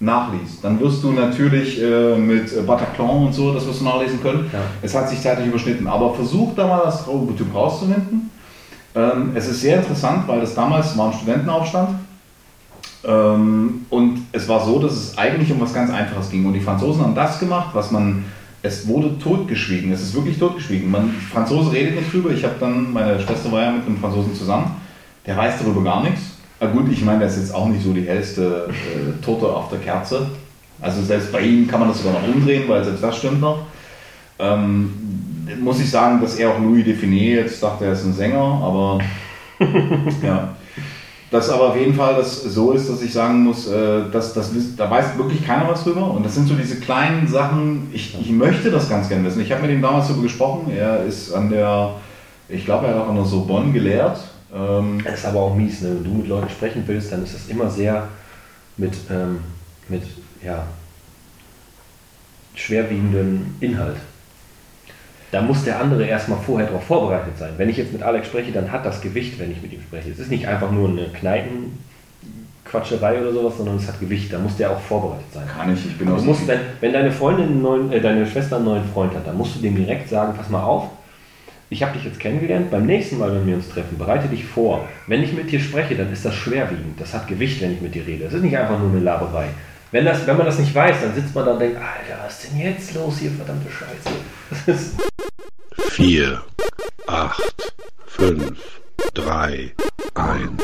nachliest, 0.00 0.64
dann 0.64 0.80
wirst 0.80 1.02
du 1.02 1.12
natürlich 1.12 1.80
äh, 1.82 2.16
mit 2.16 2.66
Bataclan 2.66 3.26
und 3.26 3.32
so, 3.32 3.52
das 3.52 3.66
wirst 3.66 3.80
du 3.80 3.84
nachlesen 3.84 4.22
können. 4.22 4.48
Ja. 4.52 4.60
Es 4.80 4.94
hat 4.94 5.08
sich 5.08 5.20
zeitlich 5.20 5.48
überschnitten. 5.48 5.86
Aber 5.86 6.14
versuch 6.14 6.54
da 6.54 6.66
mal 6.66 6.82
das 6.84 7.04
Trauertyp 7.04 7.54
rauszufinden. 7.54 8.30
Ähm, 8.94 9.32
es 9.34 9.48
ist 9.48 9.60
sehr 9.60 9.76
interessant, 9.78 10.26
weil 10.26 10.40
das 10.40 10.54
damals 10.54 10.96
war 10.96 11.08
ein 11.08 11.12
Studentenaufstand. 11.12 11.90
Ähm, 13.04 13.86
und 13.90 14.26
es 14.32 14.48
war 14.48 14.64
so, 14.64 14.78
dass 14.78 14.92
es 14.92 15.18
eigentlich 15.18 15.52
um 15.52 15.60
was 15.60 15.72
ganz 15.72 15.90
Einfaches 15.90 16.30
ging. 16.30 16.46
Und 16.46 16.54
die 16.54 16.60
Franzosen 16.60 17.02
haben 17.02 17.14
das 17.14 17.38
gemacht, 17.38 17.70
was 17.72 17.90
man. 17.90 18.24
Es 18.62 18.86
wurde 18.86 19.18
totgeschwiegen. 19.18 19.92
Es 19.92 20.02
ist 20.02 20.14
wirklich 20.14 20.38
totgeschwiegen. 20.38 20.90
Man, 20.90 21.10
Franzose 21.10 21.72
redet 21.72 21.96
nicht 21.96 22.12
drüber. 22.12 22.30
Ich 22.30 22.44
habe 22.44 22.54
dann, 22.60 22.92
meine 22.92 23.18
Schwester 23.20 23.50
war 23.52 23.62
ja 23.62 23.70
mit 23.72 23.86
einem 23.86 23.96
Franzosen 23.96 24.34
zusammen. 24.34 24.76
Der 25.26 25.36
weiß 25.36 25.54
darüber 25.58 25.82
gar 25.82 26.02
nichts. 26.02 26.20
Ah, 26.60 26.66
gut, 26.66 26.92
ich 26.92 27.02
meine, 27.02 27.20
das 27.20 27.36
ist 27.36 27.44
jetzt 27.44 27.54
auch 27.54 27.68
nicht 27.68 27.82
so 27.82 27.92
die 27.92 28.06
hellste 28.06 28.68
äh, 28.68 29.24
Torte 29.24 29.46
auf 29.46 29.70
der 29.70 29.78
Kerze. 29.78 30.30
Also 30.80 31.02
selbst 31.02 31.32
bei 31.32 31.40
ihm 31.40 31.66
kann 31.66 31.80
man 31.80 31.88
das 31.88 32.02
sogar 32.02 32.20
noch 32.20 32.28
umdrehen, 32.28 32.64
weil 32.68 32.84
selbst 32.84 33.02
das 33.02 33.16
stimmt 33.16 33.40
noch. 33.40 33.60
Ähm, 34.38 34.92
muss 35.60 35.80
ich 35.80 35.90
sagen, 35.90 36.20
dass 36.20 36.36
er 36.36 36.50
auch 36.50 36.58
Louis 36.58 36.84
Define 36.84 37.36
jetzt 37.36 37.62
dachte, 37.62 37.86
er 37.86 37.92
ist 37.92 38.04
ein 38.04 38.12
Sänger, 38.12 38.38
aber 38.38 38.98
ja. 40.22 40.54
Dass 41.30 41.48
aber 41.48 41.68
auf 41.68 41.76
jeden 41.76 41.94
Fall 41.94 42.16
das 42.16 42.42
so 42.42 42.72
ist, 42.72 42.90
dass 42.90 43.02
ich 43.02 43.12
sagen 43.12 43.44
muss, 43.44 43.68
äh, 43.68 44.10
dass, 44.10 44.32
das, 44.32 44.50
da 44.76 44.90
weiß 44.90 45.16
wirklich 45.16 45.46
keiner 45.46 45.68
was 45.68 45.84
drüber. 45.84 46.10
Und 46.10 46.26
das 46.26 46.34
sind 46.34 46.48
so 46.48 46.54
diese 46.54 46.80
kleinen 46.80 47.28
Sachen, 47.28 47.88
ich, 47.92 48.16
ich 48.20 48.30
möchte 48.30 48.70
das 48.70 48.88
ganz 48.88 49.08
gerne 49.08 49.24
wissen. 49.24 49.40
Ich 49.40 49.52
habe 49.52 49.62
mit 49.62 49.70
ihm 49.70 49.80
damals 49.82 50.08
darüber 50.08 50.24
gesprochen. 50.24 50.72
Er 50.72 51.04
ist 51.04 51.32
an 51.32 51.50
der, 51.50 51.94
ich 52.48 52.64
glaube, 52.64 52.88
er 52.88 52.94
hat 52.94 53.02
auch 53.02 53.08
an 53.08 53.14
der 53.14 53.24
Sorbonne 53.24 53.70
gelehrt. 53.70 54.18
Ähm, 54.52 55.00
Das 55.04 55.20
ist 55.20 55.26
aber 55.26 55.40
auch 55.40 55.54
mies, 55.54 55.82
ne? 55.82 55.90
wenn 55.94 56.04
du 56.04 56.10
mit 56.10 56.26
Leuten 56.26 56.50
sprechen 56.50 56.82
willst, 56.86 57.12
dann 57.12 57.22
ist 57.22 57.34
das 57.34 57.46
immer 57.46 57.70
sehr 57.70 58.08
mit, 58.76 58.94
ähm, 59.08 59.38
mit 59.88 60.02
ja, 60.44 60.64
schwerwiegendem 62.54 63.54
Inhalt. 63.60 63.96
Da 65.30 65.42
muss 65.42 65.64
der 65.64 65.78
andere 65.80 66.06
erstmal 66.06 66.40
vorher 66.40 66.66
darauf 66.66 66.82
vorbereitet 66.84 67.38
sein. 67.38 67.52
Wenn 67.56 67.68
ich 67.68 67.76
jetzt 67.76 67.92
mit 67.92 68.02
Alex 68.02 68.26
spreche, 68.26 68.50
dann 68.50 68.72
hat 68.72 68.84
das 68.84 69.00
Gewicht, 69.00 69.38
wenn 69.38 69.52
ich 69.52 69.62
mit 69.62 69.72
ihm 69.72 69.80
spreche. 69.80 70.10
Es 70.10 70.18
ist 70.18 70.28
nicht 70.30 70.48
einfach 70.48 70.72
nur 70.72 70.88
eine 70.88 71.06
Kneipenquatscherei 71.08 73.20
oder 73.20 73.32
sowas, 73.32 73.56
sondern 73.56 73.76
es 73.76 73.86
hat 73.86 74.00
Gewicht. 74.00 74.32
Da 74.32 74.40
muss 74.40 74.56
der 74.56 74.72
auch 74.72 74.80
vorbereitet 74.80 75.32
sein. 75.32 75.46
kann 75.46 75.72
ich, 75.72 75.86
ich 75.86 75.96
bin 75.96 76.08
Du 76.08 76.14
aus 76.14 76.24
musst, 76.24 76.48
wenn, 76.48 76.58
wenn 76.80 76.92
deine 76.92 77.12
Freundin 77.12 77.46
einen 77.46 77.62
neuen, 77.62 77.92
äh, 77.92 78.00
deine 78.00 78.26
Schwester 78.26 78.56
einen 78.56 78.64
neuen 78.64 78.84
Freund 78.92 79.14
hat, 79.14 79.24
dann 79.26 79.38
musst 79.38 79.54
du 79.54 79.60
dem 79.60 79.76
direkt 79.76 80.08
sagen, 80.08 80.34
pass 80.36 80.48
mal 80.48 80.64
auf, 80.64 80.88
ich 81.72 81.84
habe 81.84 81.92
dich 81.92 82.04
jetzt 82.04 82.18
kennengelernt, 82.18 82.72
beim 82.72 82.84
nächsten 82.84 83.18
Mal, 83.18 83.32
wenn 83.32 83.46
wir 83.46 83.54
uns 83.54 83.68
treffen, 83.68 83.96
bereite 83.96 84.26
dich 84.26 84.44
vor. 84.44 84.88
Wenn 85.06 85.22
ich 85.22 85.32
mit 85.32 85.52
dir 85.52 85.60
spreche, 85.60 85.94
dann 85.94 86.12
ist 86.12 86.24
das 86.24 86.34
schwerwiegend, 86.34 87.00
das 87.00 87.14
hat 87.14 87.28
Gewicht, 87.28 87.62
wenn 87.62 87.74
ich 87.74 87.80
mit 87.80 87.94
dir 87.94 88.04
rede. 88.04 88.24
Es 88.24 88.32
ist 88.32 88.42
nicht 88.42 88.58
einfach 88.58 88.80
nur 88.80 88.90
eine 88.90 88.98
Laberei. 88.98 89.46
Wenn, 89.92 90.04
das, 90.04 90.26
wenn 90.26 90.36
man 90.36 90.46
das 90.46 90.58
nicht 90.58 90.74
weiß, 90.74 90.96
dann 91.02 91.14
sitzt 91.14 91.32
man 91.34 91.46
da 91.46 91.52
und 91.52 91.60
denkt, 91.60 91.76
Alter, 91.76 92.24
was 92.24 92.42
ist 92.42 92.52
denn 92.52 92.60
jetzt 92.60 92.94
los 92.94 93.18
hier, 93.18 93.30
verdammte 93.30 93.68
Scheiße. 93.70 95.06
4, 96.00 96.40
8, 97.08 97.42
5, 98.06 98.80
3, 99.12 99.70
1. 100.14 100.62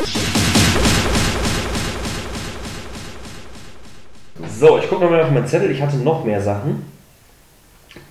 So, 4.59 4.79
ich 4.79 4.89
gucke 4.89 5.05
nochmal 5.05 5.25
auf 5.25 5.31
meinen 5.31 5.47
Zettel. 5.47 5.71
Ich 5.71 5.83
hatte 5.83 5.99
noch 5.99 6.25
mehr 6.25 6.41
Sachen. 6.41 6.91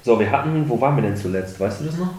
So, 0.03 0.19
wir 0.19 0.29
hatten, 0.29 0.69
wo 0.69 0.79
waren 0.79 0.97
wir 0.97 1.01
denn 1.01 1.17
zuletzt? 1.17 1.59
Weißt 1.59 1.81
du 1.81 1.85
das 1.85 1.97
noch? 1.97 2.13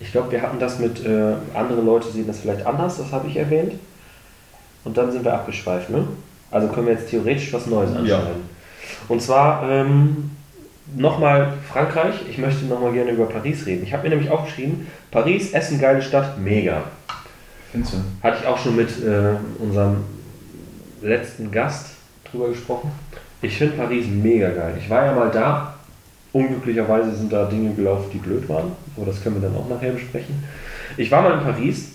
Ich 0.00 0.10
glaube, 0.10 0.32
wir 0.32 0.42
hatten 0.42 0.58
das 0.58 0.80
mit, 0.80 1.06
äh, 1.06 1.34
andere 1.54 1.80
Leute 1.80 2.08
sehen 2.10 2.26
das 2.26 2.40
vielleicht 2.40 2.66
anders, 2.66 2.98
das 2.98 3.12
habe 3.12 3.28
ich 3.28 3.36
erwähnt. 3.36 3.74
Und 4.82 4.96
dann 4.96 5.12
sind 5.12 5.24
wir 5.24 5.34
abgeschweift, 5.34 5.88
ne? 5.90 6.08
Also 6.50 6.66
können 6.66 6.88
wir 6.88 6.94
jetzt 6.94 7.10
theoretisch 7.10 7.52
was 7.52 7.68
Neues 7.68 7.94
anschneiden. 7.94 8.50
Und 9.06 9.22
zwar 9.22 9.70
ähm, 9.70 10.32
nochmal 10.96 11.54
Frankreich. 11.70 12.14
Ich 12.28 12.38
möchte 12.38 12.64
nochmal 12.66 12.92
gerne 12.92 13.10
über 13.10 13.26
Paris 13.26 13.66
reden. 13.66 13.82
Ich 13.84 13.92
habe 13.92 14.04
mir 14.04 14.10
nämlich 14.10 14.30
aufgeschrieben, 14.30 14.86
Paris, 15.10 15.52
Essen, 15.52 15.80
geile 15.80 16.02
Stadt, 16.02 16.38
mega. 16.38 16.84
Findest 17.70 17.94
du? 17.94 17.98
Hatte 18.22 18.38
ich 18.40 18.46
auch 18.46 18.58
schon 18.58 18.76
mit 18.76 18.90
äh, 19.04 19.36
unserem 19.58 20.04
letzten 21.02 21.50
Gast 21.50 21.90
drüber 22.30 22.48
gesprochen. 22.48 22.90
Ich 23.42 23.56
finde 23.56 23.76
Paris 23.76 24.06
mega 24.06 24.48
geil. 24.50 24.74
Ich 24.78 24.88
war 24.90 25.04
ja 25.04 25.14
mal 25.14 25.30
da. 25.30 25.74
Unglücklicherweise 26.32 27.14
sind 27.14 27.32
da 27.32 27.46
Dinge 27.46 27.74
gelaufen, 27.74 28.10
die 28.12 28.18
blöd 28.18 28.48
waren. 28.48 28.72
Aber 28.96 29.06
das 29.06 29.22
können 29.22 29.40
wir 29.40 29.48
dann 29.48 29.56
auch 29.56 29.68
nachher 29.68 29.92
besprechen. 29.92 30.44
Ich 30.96 31.10
war 31.10 31.22
mal 31.22 31.38
in 31.38 31.44
Paris. 31.44 31.92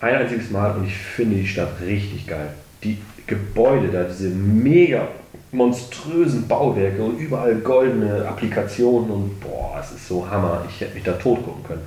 Ein 0.00 0.14
einziges 0.16 0.50
Mal 0.50 0.76
und 0.76 0.86
ich 0.86 0.96
finde 0.96 1.36
die 1.36 1.46
Stadt 1.46 1.80
richtig 1.80 2.26
geil. 2.26 2.48
Die 2.82 2.98
Gebäude 3.26 3.88
da, 3.88 4.04
diese 4.04 4.28
mega 4.28 5.08
monströsen 5.56 6.46
Bauwerke 6.46 7.02
und 7.02 7.18
überall 7.18 7.56
goldene 7.56 8.26
Applikationen 8.26 9.10
und 9.10 9.40
boah, 9.40 9.78
es 9.80 9.92
ist 9.92 10.08
so 10.08 10.28
Hammer. 10.28 10.64
Ich 10.68 10.80
hätte 10.80 10.94
mich 10.94 11.04
da 11.04 11.12
tot 11.12 11.44
gucken 11.44 11.64
können. 11.64 11.82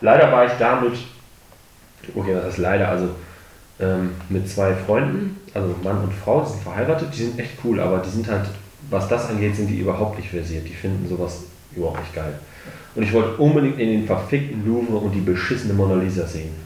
Leider 0.00 0.30
war 0.30 0.44
ich 0.44 0.52
damit 0.58 0.92
okay, 2.14 2.34
das 2.34 2.54
ist 2.54 2.58
leider, 2.58 2.88
also 2.88 3.10
ähm, 3.80 4.10
mit 4.28 4.48
zwei 4.48 4.74
Freunden, 4.74 5.40
also 5.54 5.74
Mann 5.82 6.02
und 6.02 6.12
Frau, 6.12 6.42
die 6.42 6.50
sind 6.50 6.62
verheiratet, 6.62 7.08
die 7.12 7.24
sind 7.24 7.38
echt 7.38 7.52
cool, 7.64 7.80
aber 7.80 7.98
die 7.98 8.10
sind 8.10 8.28
halt, 8.28 8.46
was 8.90 9.08
das 9.08 9.28
angeht, 9.28 9.56
sind 9.56 9.68
die 9.68 9.80
überhaupt 9.80 10.18
nicht 10.18 10.30
versiert. 10.30 10.66
Die 10.66 10.74
finden 10.74 11.08
sowas 11.08 11.44
überhaupt 11.74 12.00
nicht 12.00 12.14
geil. 12.14 12.38
Und 12.94 13.02
ich 13.02 13.12
wollte 13.12 13.36
unbedingt 13.36 13.78
in 13.78 13.88
den 13.88 14.06
verfickten 14.06 14.66
Louvre 14.66 14.96
und 14.96 15.12
die 15.12 15.20
beschissene 15.20 15.74
Mona 15.74 16.00
Lisa 16.00 16.26
sehen. 16.26 16.65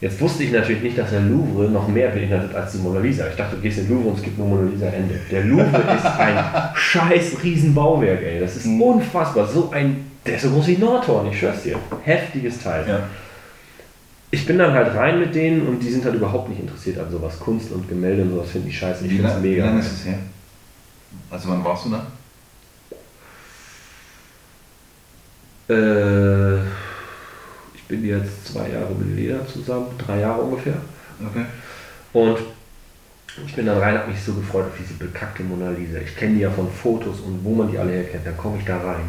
Jetzt 0.00 0.20
wusste 0.20 0.44
ich 0.44 0.52
natürlich 0.52 0.82
nicht, 0.82 0.96
dass 0.98 1.10
der 1.10 1.20
Louvre 1.22 1.68
noch 1.68 1.88
mehr 1.88 2.10
beinhaltet 2.10 2.54
als 2.54 2.72
die 2.72 2.78
Mona 2.78 3.00
Lisa. 3.00 3.26
Ich 3.28 3.34
dachte, 3.36 3.56
du 3.56 3.62
gehst 3.62 3.78
in 3.78 3.86
den 3.88 3.96
Louvre 3.96 4.10
und 4.10 4.18
es 4.18 4.22
gibt 4.22 4.38
nur 4.38 4.46
Mona 4.46 4.70
Lisa 4.70 4.86
Ende. 4.86 5.18
Der 5.30 5.42
Louvre 5.44 5.64
ist 5.96 6.06
ein 6.06 6.44
scheiß 6.76 7.42
Riesenbauwerk, 7.42 8.22
ey. 8.22 8.38
Das 8.38 8.56
ist 8.56 8.66
unfassbar. 8.66 9.46
So 9.48 9.70
ein, 9.72 10.06
der 10.24 10.36
ist 10.36 10.42
so 10.42 10.50
groß 10.50 10.68
wie 10.68 10.76
Nordhorn, 10.76 11.26
ich 11.32 11.38
schwör's 11.38 11.62
dir. 11.64 11.76
Heftiges 12.04 12.62
Teil 12.62 12.84
Ja. 12.86 13.00
ich 14.30 14.46
bin 14.46 14.58
dann 14.58 14.72
halt 14.72 14.94
rein 14.94 15.18
mit 15.18 15.34
denen 15.34 15.66
und 15.66 15.80
die 15.82 15.90
sind 15.90 16.04
halt 16.04 16.14
überhaupt 16.14 16.48
nicht 16.48 16.60
interessiert 16.60 16.98
an 17.00 17.10
sowas. 17.10 17.38
Kunst 17.40 17.72
und 17.72 17.88
Gemälde 17.88 18.22
und 18.22 18.30
sowas 18.30 18.50
finde 18.50 18.68
ich 18.68 18.78
scheiße. 18.78 19.04
Ich 19.04 19.10
finde 19.12 19.26
es 19.26 19.32
lange, 19.34 19.44
wie 19.44 19.48
mega. 19.50 19.64
lange 19.66 19.80
ist 19.80 19.92
es 19.92 20.04
her? 20.06 20.18
Also 21.30 21.48
wann 21.48 21.64
warst 21.64 21.86
du 21.86 21.90
da? 21.90 22.06
Äh, 25.70 25.74
bin 28.00 28.08
jetzt 28.08 28.52
zwei 28.52 28.68
Jahre 28.68 28.92
mit 28.98 29.16
Leda 29.16 29.46
zusammen, 29.46 29.86
drei 29.98 30.20
Jahre 30.20 30.40
ungefähr. 30.42 30.74
Okay. 31.20 31.44
Und 32.12 32.38
ich 33.46 33.54
bin 33.54 33.66
dann 33.66 33.78
rein, 33.78 33.98
habe 33.98 34.10
mich 34.10 34.22
so 34.22 34.32
gefreut 34.34 34.66
auf 34.66 34.78
diese 34.78 34.94
bekackte 34.94 35.42
Mona 35.42 35.70
Lisa. 35.70 35.98
Ich 35.98 36.16
kenne 36.16 36.34
die 36.34 36.40
ja 36.40 36.50
von 36.50 36.70
Fotos 36.70 37.20
und 37.20 37.44
wo 37.44 37.54
man 37.54 37.70
die 37.70 37.78
alle 37.78 37.92
herkennt. 37.92 38.26
Dann 38.26 38.36
komme 38.36 38.58
ich 38.58 38.64
da 38.64 38.78
rein. 38.78 39.08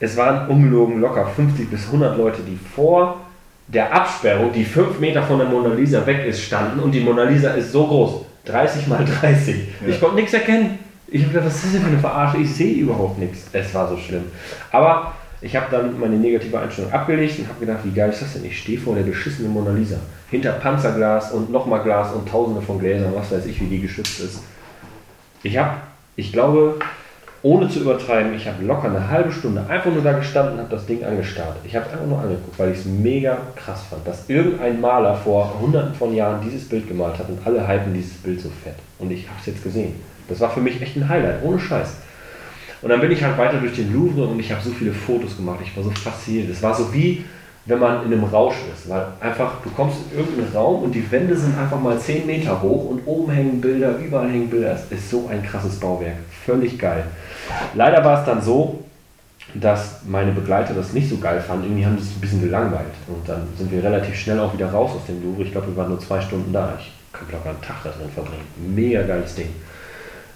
Es 0.00 0.16
waren 0.16 0.48
ungelogen 0.48 1.00
locker 1.00 1.26
50 1.26 1.70
bis 1.70 1.86
100 1.86 2.16
Leute, 2.16 2.42
die 2.42 2.56
vor 2.74 3.20
der 3.66 3.92
Absperrung, 3.92 4.52
die 4.52 4.64
5 4.64 4.98
Meter 4.98 5.22
von 5.22 5.38
der 5.38 5.48
Mona 5.48 5.74
Lisa 5.74 6.06
weg 6.06 6.24
ist, 6.26 6.42
standen. 6.42 6.80
Und 6.80 6.92
die 6.92 7.00
Mona 7.00 7.24
Lisa 7.24 7.50
ist 7.50 7.72
so 7.72 7.86
groß. 7.86 8.24
30 8.44 8.86
mal 8.86 9.04
30. 9.04 9.56
Ja. 9.80 9.88
Ich 9.88 10.00
konnte 10.00 10.16
nichts 10.16 10.32
erkennen. 10.32 10.78
Ich 11.06 11.22
habe 11.22 11.32
gedacht, 11.32 11.46
was 11.46 11.56
ist 11.56 11.64
das 11.64 11.72
denn 11.72 11.82
für 11.82 11.88
eine 11.88 11.98
Verarsche? 11.98 12.38
Ich 12.38 12.54
sehe 12.54 12.74
überhaupt 12.74 13.18
nichts. 13.18 13.46
Es 13.52 13.74
war 13.74 13.88
so 13.88 13.96
schlimm. 13.96 14.24
Aber 14.70 15.14
ich 15.40 15.54
habe 15.54 15.66
dann 15.70 15.98
meine 15.98 16.16
negative 16.16 16.58
Einstellung 16.58 16.92
abgelegt 16.92 17.38
und 17.38 17.48
habe 17.48 17.60
gedacht, 17.60 17.80
wie 17.84 17.92
geil 17.92 18.10
ist 18.10 18.22
das 18.22 18.32
denn? 18.32 18.44
Ich 18.44 18.58
stehe 18.58 18.78
vor 18.78 18.96
der 18.96 19.02
beschissenen 19.02 19.52
Mona 19.52 19.70
Lisa. 19.70 19.98
Hinter 20.30 20.52
Panzerglas 20.52 21.32
und 21.32 21.50
nochmal 21.50 21.82
Glas 21.82 22.12
und 22.12 22.28
tausende 22.28 22.60
von 22.60 22.78
Gläsern, 22.78 23.12
was 23.14 23.30
weiß 23.30 23.46
ich, 23.46 23.60
wie 23.60 23.66
die 23.66 23.80
geschützt 23.80 24.20
ist. 24.20 24.42
Ich 25.42 25.56
habe, 25.56 25.76
ich 26.16 26.32
glaube, 26.32 26.78
ohne 27.42 27.68
zu 27.68 27.80
übertreiben, 27.80 28.34
ich 28.34 28.48
habe 28.48 28.64
locker 28.64 28.88
eine 28.88 29.08
halbe 29.08 29.30
Stunde 29.30 29.64
einfach 29.68 29.92
nur 29.92 30.02
da 30.02 30.12
gestanden 30.12 30.54
und 30.54 30.60
habe 30.60 30.70
das 30.74 30.86
Ding 30.86 31.04
angestarrt. 31.04 31.56
Ich 31.64 31.76
habe 31.76 31.86
es 31.86 31.92
einfach 31.92 32.06
nur 32.06 32.18
angeguckt, 32.18 32.58
weil 32.58 32.72
ich 32.72 32.78
es 32.78 32.84
mega 32.84 33.38
krass 33.54 33.84
fand, 33.88 34.04
dass 34.06 34.28
irgendein 34.28 34.80
Maler 34.80 35.14
vor 35.14 35.60
hunderten 35.60 35.94
von 35.94 36.12
Jahren 36.14 36.40
dieses 36.44 36.68
Bild 36.68 36.88
gemalt 36.88 37.16
hat 37.16 37.28
und 37.28 37.38
alle 37.44 37.66
hypen 37.66 37.94
dieses 37.94 38.14
Bild 38.14 38.40
so 38.40 38.50
fett. 38.64 38.74
Und 38.98 39.12
ich 39.12 39.28
habe 39.28 39.38
es 39.38 39.46
jetzt 39.46 39.62
gesehen. 39.62 39.94
Das 40.28 40.40
war 40.40 40.50
für 40.50 40.60
mich 40.60 40.82
echt 40.82 40.96
ein 40.96 41.08
Highlight, 41.08 41.44
ohne 41.44 41.60
Scheiß. 41.60 41.94
Und 42.80 42.90
dann 42.90 43.00
bin 43.00 43.10
ich 43.10 43.22
halt 43.22 43.36
weiter 43.36 43.58
durch 43.58 43.74
den 43.74 43.92
Louvre 43.92 44.26
und 44.26 44.38
ich 44.38 44.50
habe 44.52 44.62
so 44.62 44.70
viele 44.70 44.92
Fotos 44.92 45.36
gemacht. 45.36 45.58
Ich 45.62 45.76
war 45.76 45.82
so 45.82 45.90
fasziniert. 45.90 46.48
Es 46.48 46.62
war 46.62 46.74
so 46.74 46.92
wie, 46.92 47.24
wenn 47.66 47.78
man 47.78 48.06
in 48.06 48.12
einem 48.12 48.24
Rausch 48.24 48.56
ist. 48.72 48.88
Weil 48.88 49.06
einfach, 49.20 49.60
du 49.62 49.70
kommst 49.70 49.98
in 50.10 50.18
irgendeinen 50.18 50.52
Raum 50.54 50.84
und 50.84 50.94
die 50.94 51.10
Wände 51.10 51.36
sind 51.36 51.58
einfach 51.58 51.80
mal 51.80 51.98
10 51.98 52.26
Meter 52.26 52.62
hoch 52.62 52.90
und 52.90 53.02
oben 53.06 53.32
hängen 53.32 53.60
Bilder, 53.60 53.96
überall 53.98 54.30
hängen 54.30 54.48
Bilder. 54.48 54.72
Es 54.72 54.90
ist 54.96 55.10
so 55.10 55.28
ein 55.28 55.42
krasses 55.42 55.78
Bauwerk. 55.80 56.16
Völlig 56.46 56.78
geil. 56.78 57.04
Leider 57.74 58.04
war 58.04 58.20
es 58.20 58.26
dann 58.26 58.40
so, 58.40 58.84
dass 59.54 60.02
meine 60.06 60.32
Begleiter 60.32 60.74
das 60.74 60.92
nicht 60.92 61.08
so 61.08 61.18
geil 61.18 61.40
fanden. 61.40 61.64
Irgendwie 61.64 61.86
haben 61.86 61.98
sie 61.98 62.04
es 62.04 62.16
ein 62.16 62.20
bisschen 62.20 62.42
gelangweilt. 62.42 62.94
Und 63.08 63.28
dann 63.28 63.48
sind 63.56 63.72
wir 63.72 63.82
relativ 63.82 64.14
schnell 64.14 64.38
auch 64.38 64.52
wieder 64.52 64.70
raus 64.70 64.92
aus 64.94 65.06
dem 65.06 65.22
Louvre. 65.22 65.42
Ich 65.42 65.52
glaube, 65.52 65.68
wir 65.68 65.76
waren 65.76 65.88
nur 65.88 66.00
zwei 66.00 66.20
Stunden 66.20 66.52
da. 66.52 66.74
Ich 66.78 66.92
könnte 67.12 67.32
locker 67.32 67.50
einen 67.50 67.62
Tag 67.62 67.76
da 67.82 67.90
drin 67.90 68.10
verbringen. 68.14 68.46
Mega 68.74 69.02
geiles 69.02 69.34
Ding. 69.34 69.48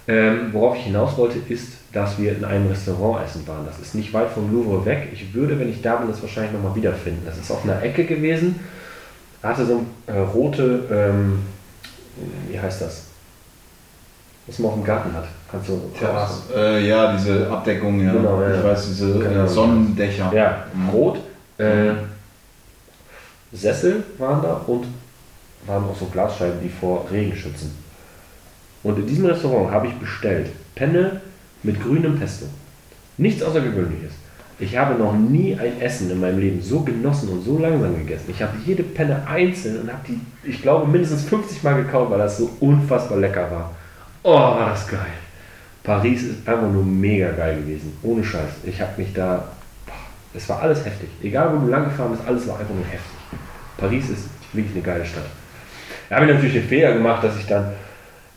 Ähm, 0.07 0.49
worauf 0.51 0.75
ich 0.75 0.83
hinaus 0.83 1.17
wollte, 1.17 1.39
ist, 1.47 1.73
dass 1.93 2.17
wir 2.17 2.35
in 2.35 2.43
einem 2.43 2.67
Restaurant 2.67 3.23
essen 3.23 3.47
waren. 3.47 3.65
Das 3.65 3.79
ist 3.79 3.93
nicht 3.93 4.11
weit 4.13 4.29
vom 4.29 4.51
Louvre 4.51 4.83
weg. 4.85 5.09
Ich 5.13 5.33
würde, 5.33 5.59
wenn 5.59 5.69
ich 5.69 5.81
da 5.81 5.97
bin, 5.97 6.09
das 6.09 6.21
wahrscheinlich 6.21 6.51
nochmal 6.51 6.75
wiederfinden. 6.75 7.21
Das 7.25 7.37
ist 7.37 7.51
auf 7.51 7.63
einer 7.63 7.81
Ecke 7.83 8.05
gewesen. 8.05 8.59
Hatte 9.43 9.65
so 9.65 9.83
äh, 10.07 10.17
rote, 10.17 10.85
ähm, 10.91 11.39
wie 12.49 12.59
heißt 12.59 12.81
das? 12.81 13.03
Was 14.47 14.59
man 14.59 14.71
auch 14.71 14.77
im 14.77 14.83
Garten 14.83 15.13
hat. 15.13 15.25
Kannst 15.49 15.69
du 15.69 15.79
Terrasse. 15.97 16.41
Äh, 16.55 16.87
ja, 16.87 17.15
diese 17.15 17.49
Abdeckung, 17.49 18.03
ja. 18.03 18.11
Genau, 18.11 18.41
ja. 18.41 18.55
Ich 18.57 18.63
weiß, 18.63 18.87
diese 18.87 19.19
Genau. 19.19 19.43
äh, 19.43 19.47
Sonnendächer. 19.47 20.31
Ja, 20.33 20.65
rot. 20.91 21.19
Äh, 21.59 21.91
Sessel 23.51 24.03
waren 24.17 24.41
da 24.41 24.61
und 24.65 24.85
waren 25.67 25.83
auch 25.83 25.95
so 25.97 26.05
Glasscheiben, 26.07 26.59
die 26.61 26.69
vor 26.69 27.05
Regen 27.11 27.35
schützen. 27.35 27.77
Und 28.81 28.97
in 28.97 29.05
diesem 29.05 29.25
Restaurant 29.27 29.71
habe 29.71 29.87
ich 29.87 29.93
bestellt 29.93 30.49
Penne 30.75 31.21
mit 31.63 31.81
grünem 31.81 32.19
Pesto. 32.19 32.45
Nichts 33.17 33.41
Außergewöhnliches. 33.41 34.11
Ich 34.59 34.77
habe 34.77 34.95
noch 34.95 35.13
nie 35.13 35.57
ein 35.59 35.81
Essen 35.81 36.11
in 36.11 36.19
meinem 36.19 36.39
Leben 36.39 36.61
so 36.61 36.81
genossen 36.81 37.29
und 37.29 37.43
so 37.43 37.57
langsam 37.57 37.97
gegessen. 37.97 38.25
Ich 38.29 38.41
habe 38.41 38.53
jede 38.65 38.83
Penne 38.83 39.25
einzeln 39.27 39.81
und 39.81 39.91
habe 39.91 40.03
die, 40.07 40.19
ich 40.47 40.61
glaube, 40.61 40.89
mindestens 40.89 41.23
50 41.23 41.63
Mal 41.63 41.83
gekauft, 41.83 42.11
weil 42.11 42.19
das 42.19 42.37
so 42.37 42.49
unfassbar 42.59 43.17
lecker 43.17 43.49
war. 43.49 43.71
Oh, 44.21 44.33
war 44.35 44.69
das 44.69 44.87
geil. 44.87 44.99
Paris 45.83 46.23
ist 46.23 46.47
einfach 46.47 46.71
nur 46.71 46.85
mega 46.85 47.31
geil 47.31 47.57
gewesen. 47.57 47.97
Ohne 48.03 48.23
Scheiß. 48.23 48.51
Ich 48.63 48.79
habe 48.79 48.91
mich 48.97 49.11
da. 49.13 49.49
Es 50.33 50.47
war 50.49 50.61
alles 50.61 50.85
heftig. 50.85 51.09
Egal, 51.21 51.51
wo 51.53 51.65
du 51.65 51.69
lang 51.69 51.85
gefahren 51.85 52.11
bist, 52.11 52.25
alles 52.25 52.47
war 52.47 52.59
einfach 52.59 52.73
nur 52.73 52.85
heftig. 52.85 53.17
Paris 53.77 54.09
ist 54.09 54.29
wirklich 54.53 54.75
eine 54.75 54.83
geile 54.83 55.05
Stadt. 55.05 55.25
Da 56.09 56.15
habe 56.15 56.25
ich 56.25 56.33
natürlich 56.33 56.53
den 56.53 56.67
Fehler 56.67 56.93
gemacht, 56.93 57.23
dass 57.23 57.37
ich 57.37 57.45
dann 57.45 57.73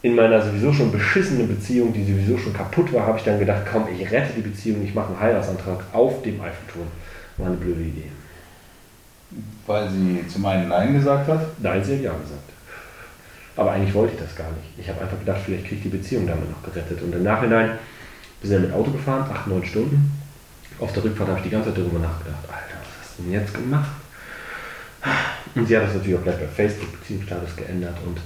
in 0.07 0.15
meiner 0.15 0.41
sowieso 0.41 0.73
schon 0.73 0.93
beschissenen 0.93 1.49
Beziehung, 1.49 1.93
die 1.93 2.05
sowieso 2.05 2.39
schon 2.39 2.53
kaputt 2.53 2.93
war, 2.93 3.05
habe 3.09 3.19
ich 3.19 3.25
dann 3.25 3.41
gedacht, 3.41 3.63
komm, 3.69 3.89
ich 3.93 4.09
rette 4.09 4.35
die 4.37 4.41
Beziehung, 4.41 4.85
ich 4.85 4.95
mache 4.95 5.09
einen 5.09 5.19
Heiratsantrag 5.19 5.83
auf 5.93 6.23
dem 6.23 6.41
Eiffelturm. 6.41 6.87
War 7.39 7.49
eine 7.49 7.57
blöde 7.57 7.81
Idee. 7.81 8.13
Weil 9.67 9.91
sie 9.91 10.25
zum 10.29 10.47
einen 10.47 10.69
Nein 10.69 10.95
gesagt 10.95 11.27
hat. 11.27 11.41
Nein, 11.59 11.83
sie 11.83 11.97
hat 11.97 12.03
ja 12.03 12.13
gesagt. 12.13 12.51
Aber 13.57 13.73
eigentlich 13.73 13.93
wollte 13.95 14.15
ich 14.15 14.21
das 14.21 14.37
gar 14.37 14.47
nicht. 14.53 14.79
Ich 14.79 14.89
habe 14.89 15.01
einfach 15.01 15.19
gedacht, 15.19 15.41
vielleicht 15.45 15.65
kriege 15.65 15.77
ich 15.77 15.83
die 15.83 15.97
Beziehung 15.97 16.25
damit 16.25 16.49
noch 16.49 16.63
gerettet. 16.63 17.03
Und 17.03 17.13
im 17.13 17.25
Nachhinein, 17.25 17.71
wir 18.41 18.49
sind 18.49 18.63
ja 18.63 18.69
mit 18.69 18.77
Auto 18.77 18.93
gefahren, 18.93 19.29
8, 19.29 19.49
9 19.49 19.65
Stunden. 19.65 20.13
Auf 20.79 20.93
der 20.93 21.03
Rückfahrt 21.03 21.31
habe 21.31 21.39
ich 21.41 21.47
die 21.47 21.51
ganze 21.51 21.71
Zeit 21.71 21.79
darüber 21.79 21.99
nachgedacht, 21.99 22.45
Alter, 22.47 22.79
was 22.79 23.09
hast 23.09 23.19
du 23.19 23.25
denn 23.25 23.33
jetzt 23.33 23.53
gemacht? 23.53 23.91
Und 25.57 25.67
sie 25.67 25.77
hat 25.77 25.83
das 25.83 25.95
natürlich 25.95 26.17
auch 26.17 26.23
gleich 26.23 26.39
bei 26.39 26.47
Facebook 26.47 27.01
Beziehungsstatus 27.01 27.57
geändert. 27.57 27.97
Und 28.07 28.21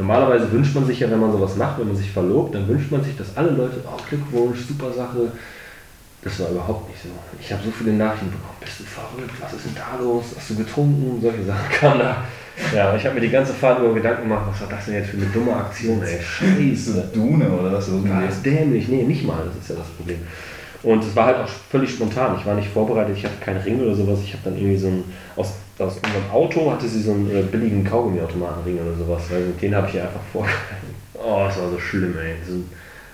normalerweise 0.00 0.50
wünscht 0.50 0.74
man 0.74 0.86
sich 0.86 1.00
ja, 1.00 1.10
wenn 1.10 1.20
man 1.20 1.32
sowas 1.32 1.56
macht, 1.56 1.78
wenn 1.78 1.88
man 1.88 1.96
sich 1.96 2.10
verlobt, 2.10 2.54
dann 2.54 2.66
wünscht 2.66 2.90
man 2.90 3.04
sich, 3.04 3.16
dass 3.16 3.36
alle 3.36 3.50
Leute, 3.50 3.76
oh 3.86 4.00
Glückwunsch, 4.08 4.60
super 4.66 4.92
Sache. 4.92 5.32
Das 6.22 6.38
war 6.40 6.50
überhaupt 6.50 6.88
nicht 6.90 7.02
so. 7.02 7.08
Ich 7.40 7.50
habe 7.50 7.62
so 7.64 7.70
viele 7.70 7.92
Nachrichten 7.94 8.30
bekommen, 8.30 8.56
bist 8.60 8.80
du 8.80 8.84
verrückt, 8.84 9.34
was 9.40 9.54
ist 9.54 9.64
denn 9.64 9.74
da 9.74 10.02
los, 10.02 10.24
hast 10.36 10.50
du 10.50 10.56
getrunken, 10.56 11.18
solche 11.20 11.44
Sachen 11.44 11.70
kamen 11.80 11.98
da. 12.00 12.24
Ja, 12.74 12.94
ich 12.94 13.04
habe 13.06 13.14
mir 13.14 13.22
die 13.22 13.30
ganze 13.30 13.54
Fahrt 13.54 13.78
über 13.78 13.94
Gedanken 13.94 14.28
gemacht, 14.28 14.44
was 14.50 14.60
war 14.60 14.68
das 14.68 14.84
denn 14.84 14.94
jetzt 14.94 15.10
für 15.10 15.16
eine 15.16 15.26
dumme 15.26 15.56
Aktion, 15.56 16.02
ey, 16.02 16.20
scheiße. 16.20 17.10
Dune 17.14 17.50
oder 17.50 17.72
was 17.72 17.88
irgendwie. 17.88 18.10
War 18.10 18.22
das 18.22 18.42
dämlich? 18.42 18.88
Nee, 18.88 19.04
nicht 19.04 19.24
mal, 19.24 19.42
das 19.46 19.62
ist 19.62 19.70
ja 19.70 19.76
das 19.76 19.88
Problem. 19.96 20.18
Und 20.82 21.04
es 21.04 21.14
war 21.14 21.26
halt 21.26 21.38
auch 21.38 21.48
völlig 21.48 21.90
spontan. 21.90 22.36
Ich 22.38 22.46
war 22.46 22.54
nicht 22.54 22.68
vorbereitet, 22.68 23.16
ich 23.16 23.24
hatte 23.24 23.36
keinen 23.40 23.60
Ring 23.60 23.80
oder 23.80 23.94
sowas. 23.94 24.20
Ich 24.24 24.32
habe 24.32 24.44
dann 24.44 24.56
irgendwie 24.56 24.78
so 24.78 24.88
ein, 24.88 25.04
aus, 25.36 25.54
aus 25.78 25.96
unserem 25.96 26.30
Auto 26.32 26.70
hatte 26.70 26.88
sie 26.88 27.02
so 27.02 27.12
einen 27.12 27.30
äh, 27.30 27.42
billigen 27.42 27.84
Kaugummiautomatenring 27.84 28.78
oder 28.80 28.96
sowas. 28.96 29.22
Weil 29.30 29.52
den 29.60 29.74
habe 29.74 29.88
ich 29.88 29.94
ihr 29.94 30.02
einfach 30.02 30.20
vorgehalten. 30.32 30.94
Oh, 31.14 31.44
das 31.46 31.60
war 31.60 31.70
so 31.70 31.78
schlimm, 31.78 32.14
ey. 32.18 32.34
Das 32.40 32.48
ist 32.48 32.64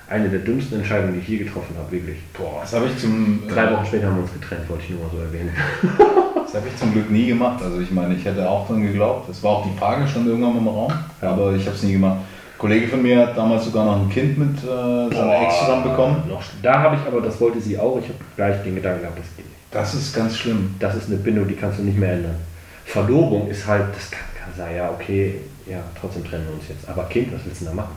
eine 0.09 0.29
der 0.29 0.39
dümmsten 0.41 0.79
Entscheidungen, 0.79 1.15
die 1.15 1.21
ich 1.21 1.29
je 1.29 1.39
getroffen 1.39 1.75
habe, 1.77 1.91
wirklich. 1.91 2.19
Boah, 2.33 2.61
Das 2.61 2.75
habe 2.75 2.87
ich 2.87 2.97
zum 2.99 3.43
Drei 3.49 3.65
äh, 3.65 3.73
Wochen 3.73 3.87
später 3.87 4.07
haben 4.07 4.17
wir 4.17 4.23
uns 4.23 4.33
getrennt, 4.33 4.69
wollte 4.69 4.85
ich 4.85 4.91
nur 4.91 5.01
mal 5.01 5.11
so 5.13 5.19
erwähnen. 5.19 5.51
Das 6.47 6.55
habe 6.55 6.69
ich 6.69 6.77
zum 6.77 6.93
Glück 6.93 7.11
nie 7.11 7.27
gemacht. 7.27 7.61
Also 7.61 7.81
ich 7.81 7.91
meine, 7.91 8.15
ich 8.15 8.25
hätte 8.25 8.49
auch 8.49 8.69
dran 8.69 8.81
geglaubt. 8.81 9.29
Das 9.29 9.43
war 9.43 9.51
auch 9.51 9.67
die 9.67 9.77
Frage, 9.77 10.07
stand 10.07 10.29
irgendwann 10.29 10.57
im 10.57 10.69
Raum. 10.69 10.93
Ja. 11.21 11.33
Aber 11.33 11.53
ich 11.53 11.67
habe 11.67 11.75
es 11.75 11.83
nie 11.83 11.95
gemacht. 11.95 12.19
Kollege 12.59 12.89
von 12.89 13.03
mir 13.03 13.19
hat 13.19 13.37
damals 13.37 13.65
sogar 13.67 13.85
noch 13.85 14.01
ein 14.01 14.09
Kind 14.09 14.39
mit 14.39 14.59
äh, 14.59 14.67
seiner 14.67 15.43
Ex 15.43 15.59
zusammen 15.61 15.83
bekommen. 15.83 16.23
Noch, 16.29 16.43
da 16.63 16.81
habe 16.81 16.97
ich 16.97 17.07
aber, 17.07 17.21
das 17.21 17.39
wollte 17.41 17.61
sie 17.61 17.79
auch, 17.79 17.99
ich 17.99 18.09
habe 18.09 18.19
gleich 18.35 18.63
den 18.63 18.77
Gedanken 18.77 19.03
gehabt, 19.03 19.19
das 19.19 19.27
geht 19.37 19.45
nicht. 19.45 19.59
Das 19.71 19.95
ist 19.95 20.15
ganz 20.15 20.37
schlimm. 20.37 20.75
Das 20.79 20.95
ist 20.95 21.09
eine 21.09 21.17
Bindung, 21.17 21.47
die 21.47 21.55
kannst 21.55 21.79
du 21.79 21.83
nicht 21.83 21.99
mehr 21.99 22.13
ändern. 22.13 22.37
Verlobung 22.85 23.49
ist 23.49 23.67
halt, 23.67 23.95
das 23.95 24.11
kann, 24.11 24.25
kann 24.39 24.53
sein, 24.57 24.77
ja, 24.77 24.91
okay, 24.91 25.35
ja, 25.67 25.79
trotzdem 26.01 26.25
trennen 26.25 26.47
wir 26.47 26.55
uns 26.55 26.69
jetzt. 26.69 26.89
Aber 26.89 27.05
Kind, 27.05 27.35
was 27.35 27.45
willst 27.45 27.61
du 27.61 27.67
denn 27.67 27.77
da 27.77 27.83
machen? 27.83 27.97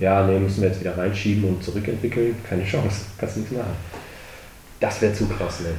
Ja. 0.00 0.20
Ja, 0.20 0.26
nee, 0.26 0.38
müssen 0.38 0.60
wir 0.60 0.68
jetzt 0.68 0.80
wieder 0.80 0.96
reinschieben 0.96 1.44
und 1.44 1.64
zurückentwickeln. 1.64 2.36
Keine 2.48 2.64
Chance, 2.64 3.06
kannst 3.18 3.36
du 3.36 3.40
nichts 3.40 3.54
machen. 3.54 3.76
Das 4.80 5.00
wäre 5.00 5.14
zu 5.14 5.26
krass, 5.26 5.60
ne? 5.60 5.70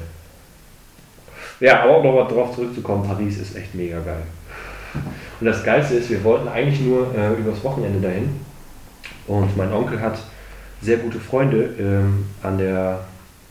Ja, 1.59 1.83
aber 1.83 1.97
um 1.99 2.05
nochmal 2.05 2.27
drauf 2.27 2.55
zurückzukommen, 2.55 3.07
Paris 3.07 3.37
ist 3.37 3.55
echt 3.55 3.75
mega 3.75 3.99
geil. 3.99 4.23
Und 5.39 5.45
das 5.45 5.63
Geilste 5.63 5.95
ist, 5.95 6.09
wir 6.09 6.23
wollten 6.23 6.47
eigentlich 6.47 6.81
nur 6.81 7.13
äh, 7.15 7.33
übers 7.33 7.63
Wochenende 7.63 7.99
dahin. 7.99 8.29
Und 9.27 9.55
mein 9.57 9.71
Onkel 9.71 9.99
hat 10.01 10.19
sehr 10.81 10.97
gute 10.97 11.19
Freunde 11.19 11.69
ähm, 11.79 12.25
an 12.43 12.57
der, 12.57 12.99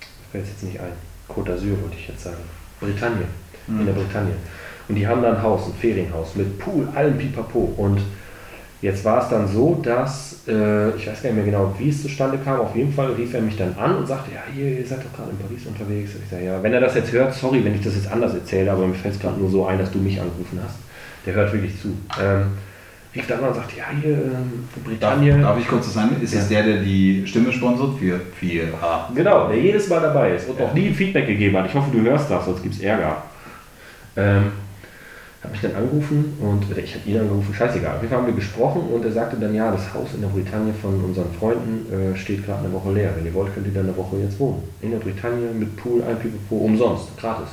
ich 0.00 0.30
fällt 0.32 0.46
jetzt 0.46 0.62
nicht 0.62 0.80
ein, 0.80 0.92
Côte 1.28 1.50
d'Azur 1.52 1.80
wollte 1.82 1.96
ich 1.98 2.08
jetzt 2.08 2.22
sagen, 2.22 2.36
Bretagne, 2.80 3.24
in 3.66 3.86
der 3.86 3.92
Bretagne. 3.92 4.32
Und 4.88 4.94
die 4.94 5.06
haben 5.06 5.22
da 5.22 5.30
ein 5.30 5.42
Haus, 5.42 5.66
ein 5.66 5.74
Ferienhaus 5.74 6.34
mit 6.34 6.58
Pool, 6.58 6.86
allem 6.94 7.16
Pipapo. 7.16 7.72
Und 7.76 8.00
jetzt 8.82 9.04
war 9.04 9.22
es 9.22 9.30
dann 9.30 9.48
so, 9.48 9.80
dass, 9.82 10.42
äh, 10.46 10.90
ich 10.90 11.06
weiß 11.06 11.22
gar 11.22 11.30
nicht 11.30 11.36
mehr 11.36 11.44
genau, 11.46 11.74
wie 11.78 11.88
es 11.88 12.02
zustande 12.02 12.38
kam, 12.44 12.60
auf 12.60 12.76
jeden 12.76 12.92
Fall 12.92 13.12
rief 13.12 13.32
er 13.32 13.40
mich 13.40 13.56
dann 13.56 13.74
an 13.78 13.96
und 13.96 14.06
sagte, 14.06 14.32
ja, 14.32 14.42
hier, 14.52 14.78
ihr 14.78 14.86
seid 14.86 14.98
doch 14.98 15.16
gerade 15.16 15.30
in 15.30 15.38
Paris 15.38 15.66
unterwegs. 15.66 16.10
Ich 16.22 16.30
sage, 16.30 16.44
ja, 16.44 16.62
wenn 16.62 16.74
er 16.74 16.80
das 16.80 16.94
jetzt 16.94 17.12
hört, 17.12 17.32
sorry, 17.32 17.64
wenn 17.64 17.74
ich 17.74 17.82
das 17.82 17.94
jetzt 17.94 18.12
anders 18.12 18.34
erzähle, 18.34 18.70
aber 18.70 18.86
mir 18.86 18.94
fällt 18.94 19.14
es 19.14 19.20
gerade 19.20 19.40
nur 19.40 19.50
so 19.50 19.66
ein, 19.66 19.78
dass 19.78 19.90
du 19.90 19.98
mich 19.98 20.20
angerufen 20.20 20.60
hast. 20.62 20.76
Der 21.26 21.34
hört 21.34 21.52
wirklich 21.52 21.80
zu. 21.80 21.88
Ähm, 22.20 22.46
rief 23.14 23.26
dann 23.28 23.40
an 23.40 23.48
und 23.50 23.54
sagte, 23.54 23.76
ja, 23.78 23.84
hier, 24.02 24.10
ähm, 24.12 24.66
Darf, 24.74 24.84
Britannien. 24.84 25.42
darf 25.42 25.58
ich 25.58 25.68
kurz 25.68 25.92
sagen? 25.94 26.16
Ist 26.20 26.34
es 26.34 26.50
Ja. 26.50 26.62
der, 26.62 26.74
der 26.74 26.82
die 26.82 27.24
Stimme 27.26 27.52
sponsort 27.52 27.98
für 27.98 28.20
4H? 28.40 29.14
Genau, 29.14 29.48
der 29.48 29.58
jedes 29.60 29.88
Mal 29.88 30.00
dabei 30.00 30.34
ist 30.34 30.48
und 30.48 30.60
auch 30.60 30.74
nie 30.74 30.88
ein 30.88 30.94
Feedback 30.94 31.26
gegeben 31.26 31.56
hat. 31.56 31.66
Ich 31.66 31.74
hoffe, 31.74 31.90
du 31.92 32.00
hörst 32.02 32.30
das, 32.30 32.44
sonst 32.44 32.62
gibt 32.62 32.74
es 32.74 32.80
Ärger. 32.80 33.22
Ähm, 34.16 34.52
habe 35.42 35.52
mich 35.52 35.60
dann 35.60 35.74
angerufen 35.74 36.38
und 36.40 36.70
oder 36.70 36.78
ich 36.82 36.94
habe 36.94 37.06
ihn 37.08 37.20
angerufen, 37.20 37.52
scheißegal. 37.54 37.96
Auf 37.96 38.00
jeden 38.02 38.08
Fall 38.08 38.18
haben 38.22 38.26
wir 38.28 38.34
gesprochen 38.34 38.80
und 38.92 39.04
er 39.04 39.12
sagte 39.12 39.36
dann, 39.38 39.54
ja, 39.54 39.70
das 39.70 39.92
Haus 39.92 40.08
in 40.14 40.22
der 40.22 40.28
Bretagne 40.28 40.72
von 40.80 41.04
unseren 41.04 41.32
Freunden 41.38 41.84
äh, 41.92 42.16
steht 42.16 42.46
gerade 42.46 42.64
eine 42.64 42.72
Woche 42.72 42.92
leer. 42.92 43.10
Wenn 43.16 43.26
ihr 43.26 43.34
wollt, 43.34 43.52
könnt 43.54 43.66
ihr 43.66 43.74
dann 43.74 43.84
eine 43.84 43.96
Woche 43.96 44.16
jetzt 44.18 44.38
wohnen. 44.40 44.62
In 44.80 44.90
der 44.92 44.98
Bretagne 44.98 45.48
mit 45.52 45.76
Pool, 45.76 46.02
ein 46.02 46.18
Pipapo, 46.18 46.56
umsonst, 46.64 47.16
gratis. 47.18 47.48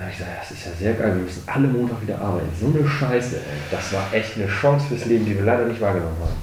Da 0.00 0.06
habe 0.06 0.12
ich 0.14 0.18
gesagt, 0.18 0.40
das 0.40 0.50
ist 0.50 0.64
ja 0.64 0.72
sehr 0.78 0.94
geil, 0.94 1.14
wir 1.14 1.24
müssen 1.24 1.42
alle 1.46 1.68
Montag 1.68 2.00
wieder 2.00 2.18
arbeiten. 2.18 2.48
So 2.58 2.68
eine 2.68 2.88
Scheiße, 2.88 3.36
ey. 3.36 3.42
Das 3.70 3.92
war 3.92 4.08
echt 4.14 4.34
eine 4.34 4.46
Chance 4.48 4.86
fürs 4.86 5.04
Leben, 5.04 5.26
die 5.26 5.34
wir 5.34 5.44
leider 5.44 5.66
nicht 5.66 5.78
wahrgenommen 5.78 6.16
haben. 6.22 6.36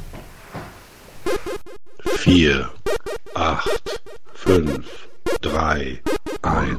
4, 2.18 2.70
8, 3.34 4.02
5, 4.36 5.08
3, 5.42 6.00
1. 6.44 6.78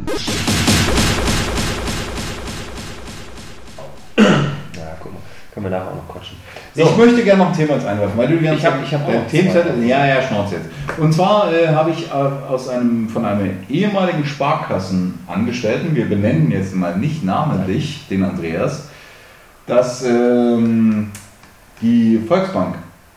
Können 5.59 5.73
wir 5.73 5.77
nachher 5.79 5.90
auch 5.90 5.97
noch 5.97 6.09
quatschen. 6.14 6.37
Ich 6.73 6.97
möchte 6.97 7.25
gerne 7.25 7.42
noch 7.42 7.49
ein 7.49 7.57
Thema 7.57 7.75
einwerfen, 7.75 8.16
weil 8.16 8.29
du 8.29 8.37
die 8.38 8.44
ganze 8.44 8.59
Ich 8.61 8.64
hab- 8.64 8.75
Zeit- 8.75 8.85
ich 8.87 8.94
hab 8.94 9.09
noch 9.12 9.27
Themenzettel. 9.27 9.85
Ja, 9.85 10.07
ja, 10.07 10.23
schnauz 10.23 10.53
jetzt. 10.53 10.66
Und 10.99 11.12
zwar 11.12 11.53
äh, 11.53 11.66
habe 11.75 11.90
ich 11.90 12.07
äh, 12.07 12.12
aus 12.12 12.68
einem 12.68 13.09
von 13.09 13.25
einem 13.25 13.57
ehemaligen 13.68 14.25
Sparkassenangestellten, 14.25 15.97
wir 15.97 16.09
benennen 16.09 16.53
jetzt 16.53 16.77
mal 16.77 16.97
nicht 16.97 17.25
namentlich 17.25 18.07
den 18.09 18.23
Andreas, 18.23 18.88
dass 19.66 20.05
ähm, 20.05 21.11
die 21.83 22.21
Volksbank 22.29 22.77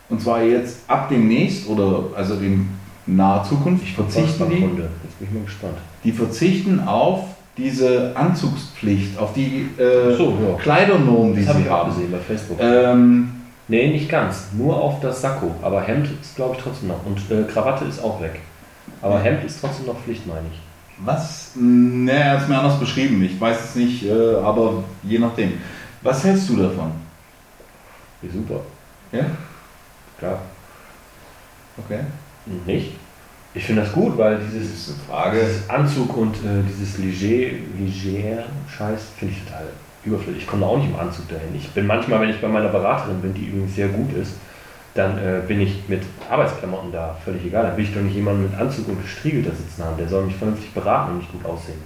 und 0.09 0.19
zwar 0.19 0.41
jetzt 0.41 0.79
ab 0.87 1.09
demnächst 1.09 1.67
oder 1.69 2.05
also 2.17 2.33
in 2.35 2.69
naher 3.05 3.43
Zukunft 3.43 3.87
verzichten 3.87 4.49
die. 4.49 4.55
Jetzt 4.61 5.19
bin 5.19 5.27
ich 5.27 5.31
mal 5.31 5.43
gespannt. 5.45 5.77
die 6.03 6.11
verzichten 6.11 6.79
auf 6.87 7.25
diese 7.63 8.11
Anzugspflicht, 8.15 9.17
auf 9.17 9.33
die 9.33 9.69
äh, 9.77 10.15
So, 10.15 10.37
ja. 10.47 10.55
Kleidernorm, 10.61 11.33
die 11.33 11.41
Das 11.41 11.49
habe 11.49 11.59
sie 11.59 11.65
ich 11.65 11.69
auch 11.71 11.77
haben. 11.79 11.89
gesehen 11.95 12.11
bei 12.11 12.17
Facebook. 12.19 12.57
Ähm, 12.61 13.31
Nee, 13.67 13.87
nicht 13.87 14.09
ganz. 14.09 14.47
Nur 14.57 14.75
auf 14.75 14.99
das 14.99 15.21
Sakko. 15.21 15.49
Aber 15.61 15.81
Hemd 15.81 16.09
ist, 16.21 16.35
glaube 16.35 16.55
ich, 16.57 16.61
trotzdem 16.61 16.89
noch. 16.89 17.05
Und 17.05 17.19
äh, 17.31 17.43
Krawatte 17.49 17.85
ist 17.85 18.03
auch 18.03 18.19
weg. 18.21 18.41
Aber 19.01 19.17
Hemd 19.19 19.45
ist 19.45 19.61
trotzdem 19.61 19.85
noch 19.85 19.97
Pflicht, 20.01 20.27
meine 20.27 20.41
ich. 20.51 20.59
Was? 21.05 21.51
Ne, 21.55 22.11
er 22.11 22.31
hat 22.31 22.41
es 22.41 22.47
mir 22.49 22.57
anders 22.59 22.77
beschrieben. 22.79 23.23
Ich 23.23 23.39
weiß 23.39 23.63
es 23.63 23.75
nicht, 23.75 24.05
äh, 24.05 24.35
aber 24.43 24.83
je 25.03 25.19
nachdem. 25.19 25.53
Was 26.01 26.21
hältst 26.25 26.49
du 26.49 26.57
davon? 26.57 26.91
Wie 28.21 28.29
super. 28.29 28.59
Ja? 29.13 29.25
Klar. 30.19 30.39
Okay. 31.85 31.99
Nicht? 32.65 32.91
Ich 33.53 33.65
finde 33.65 33.81
das 33.81 33.91
gut, 33.91 34.17
weil 34.17 34.37
dieses, 34.37 34.69
dieses 34.69 35.69
Anzug 35.69 36.15
und 36.15 36.35
äh, 36.37 36.63
dieses 36.67 36.97
Leger, 36.97 37.57
Leger-Scheiß 37.77 39.09
finde 39.17 39.33
ich 39.33 39.43
total 39.43 39.65
überflüssig. 40.05 40.43
Ich 40.43 40.47
komme 40.47 40.61
da 40.61 40.67
auch 40.67 40.77
nicht 40.77 40.89
im 40.89 40.95
Anzug 40.95 41.27
dahin. 41.27 41.53
Ich 41.53 41.69
bin 41.71 41.85
manchmal, 41.85 42.21
wenn 42.21 42.29
ich 42.29 42.39
bei 42.39 42.47
meiner 42.47 42.69
Beraterin 42.69 43.21
bin, 43.21 43.33
die 43.33 43.47
übrigens 43.47 43.75
sehr 43.75 43.89
gut 43.89 44.13
ist, 44.13 44.33
dann 44.93 45.17
äh, 45.17 45.41
bin 45.45 45.61
ich 45.61 45.83
mit 45.87 46.03
Arbeitsklamotten 46.29 46.91
da, 46.91 47.15
völlig 47.23 47.45
egal. 47.45 47.63
Dann 47.63 47.77
will 47.77 47.83
ich 47.83 47.93
doch 47.93 48.01
nicht 48.01 48.15
jemanden 48.15 48.43
mit 48.43 48.59
Anzug 48.59 48.87
und 48.87 49.01
gestriegelter 49.01 49.51
sitzen 49.51 49.83
haben. 49.83 49.97
Der 49.97 50.07
soll 50.07 50.25
mich 50.25 50.35
vernünftig 50.35 50.73
beraten 50.73 51.11
und 51.11 51.17
nicht 51.19 51.31
gut 51.31 51.45
aussehen. 51.45 51.81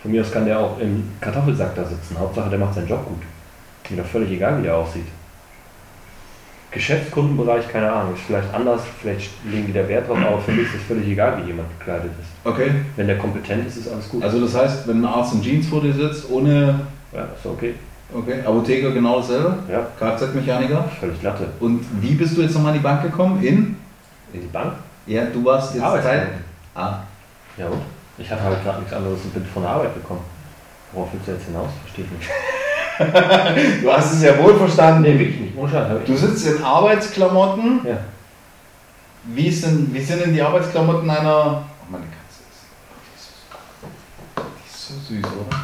Von 0.00 0.10
mir 0.10 0.22
aus 0.22 0.32
kann 0.32 0.46
der 0.46 0.58
auch 0.58 0.78
im 0.78 1.10
Kartoffelsack 1.20 1.74
da 1.74 1.84
sitzen. 1.84 2.16
Hauptsache, 2.18 2.50
der 2.50 2.58
macht 2.58 2.74
seinen 2.74 2.88
Job 2.88 3.04
gut. 3.06 3.22
Mir 3.90 4.02
doch 4.02 4.08
völlig 4.08 4.32
egal, 4.32 4.58
wie 4.58 4.62
der 4.62 4.76
aussieht. 4.76 5.06
Geschäftskundenbereich, 6.72 7.68
keine 7.68 7.92
Ahnung, 7.92 8.14
ist 8.14 8.22
vielleicht 8.22 8.52
anders, 8.54 8.80
vielleicht 9.00 9.30
legen 9.44 9.66
die 9.66 9.72
da 9.72 9.86
Wert 9.86 10.08
drauf, 10.08 10.18
aber 10.18 10.40
für 10.40 10.52
mich 10.52 10.66
ist 10.66 10.74
es 10.76 10.82
völlig 10.82 11.06
egal, 11.08 11.38
wie 11.42 11.48
jemand 11.48 11.68
gekleidet 11.78 12.10
ist. 12.20 12.30
Okay. 12.44 12.70
Wenn 12.96 13.06
der 13.06 13.18
kompetent 13.18 13.66
ist, 13.68 13.76
ist 13.76 13.92
alles 13.92 14.08
gut. 14.08 14.22
Also 14.22 14.40
das 14.40 14.54
heißt, 14.56 14.88
wenn 14.88 15.02
ein 15.02 15.04
Arzt 15.06 15.34
in 15.34 15.42
Jeans 15.42 15.68
vor 15.68 15.82
dir 15.82 15.92
sitzt, 15.92 16.30
ohne 16.30 16.80
ja, 17.12 17.24
ist 17.24 17.44
okay. 17.44 17.74
okay, 18.14 18.40
Apotheker 18.44 18.90
genau 18.90 19.20
dasselbe, 19.20 19.58
Ja, 19.70 19.86
Kfz-Mechaniker. 19.98 20.84
völlig 20.98 21.22
Latte. 21.22 21.48
Und 21.60 21.84
wie 22.00 22.14
bist 22.14 22.36
du 22.36 22.40
jetzt 22.42 22.54
nochmal 22.54 22.72
an 22.72 22.78
die 22.78 22.82
Bank 22.82 23.02
gekommen? 23.02 23.42
In? 23.42 23.76
In 24.32 24.40
die 24.40 24.46
Bank? 24.46 24.72
Ja, 25.06 25.24
du 25.26 25.44
warst 25.44 25.74
jetzt. 25.74 25.82
Teil. 25.84 26.28
Ah. 26.74 27.00
Ja 27.58 27.66
und? 27.66 27.82
Ich 28.16 28.30
hatte 28.30 28.42
halt 28.42 28.62
gerade 28.62 28.78
nichts 28.80 28.94
anderes 28.94 29.20
und 29.24 29.34
bin 29.34 29.44
von 29.44 29.62
der 29.62 29.72
Arbeit 29.72 29.94
gekommen. 29.94 30.20
Worauf 30.92 31.08
willst 31.12 31.28
du 31.28 31.32
jetzt 31.32 31.46
hinaus? 31.46 31.70
Verstehe 31.82 32.04
ich 32.06 32.10
nicht. 32.12 32.30
Du 33.82 33.92
hast 33.92 34.14
es 34.14 34.22
ja 34.22 34.38
wohl 34.38 34.56
verstanden. 34.56 35.02
Nee, 35.02 35.18
wirklich 35.18 35.40
nicht. 35.40 35.54
Ich 35.54 36.06
Du 36.06 36.16
sitzt 36.16 36.46
in 36.46 36.62
Arbeitsklamotten. 36.62 37.80
Ja. 37.84 37.98
Wie, 39.24 39.50
denn, 39.50 39.88
wie 39.92 40.00
sind 40.00 40.20
denn 40.20 40.34
die 40.34 40.42
Arbeitsklamotten 40.42 41.08
einer. 41.08 41.64
Oh, 41.80 41.90
meine 41.90 42.04
Katze 42.04 42.42
ist. 42.50 42.66
Die 44.36 44.68
ist 44.68 44.88
so 44.88 44.94
süß, 45.14 45.24
oder? 45.24 45.56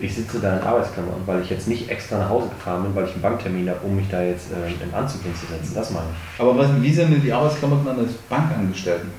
Ich 0.00 0.14
sitze 0.14 0.40
da 0.40 0.56
in 0.56 0.62
Arbeitsklamotten, 0.62 1.26
weil 1.26 1.42
ich 1.42 1.50
jetzt 1.50 1.68
nicht 1.68 1.88
extra 1.88 2.18
nach 2.18 2.28
Hause 2.28 2.48
gefahren 2.48 2.82
bin, 2.82 2.94
weil 2.96 3.04
ich 3.04 3.12
einen 3.12 3.22
Banktermin 3.22 3.68
habe, 3.68 3.80
um 3.84 3.94
mich 3.94 4.08
da 4.10 4.22
jetzt 4.22 4.48
äh, 4.50 4.82
im 4.82 4.94
Anzug 4.94 5.22
hinzusetzen. 5.22 5.74
Das 5.74 5.90
meine 5.90 6.06
ich. 6.10 6.40
Aber 6.40 6.56
was, 6.58 6.68
wie 6.80 6.92
sind 6.92 7.12
denn 7.12 7.22
die 7.22 7.32
Arbeitsklamotten 7.32 7.88
eines 7.88 8.12
Bankangestellten? 8.28 9.10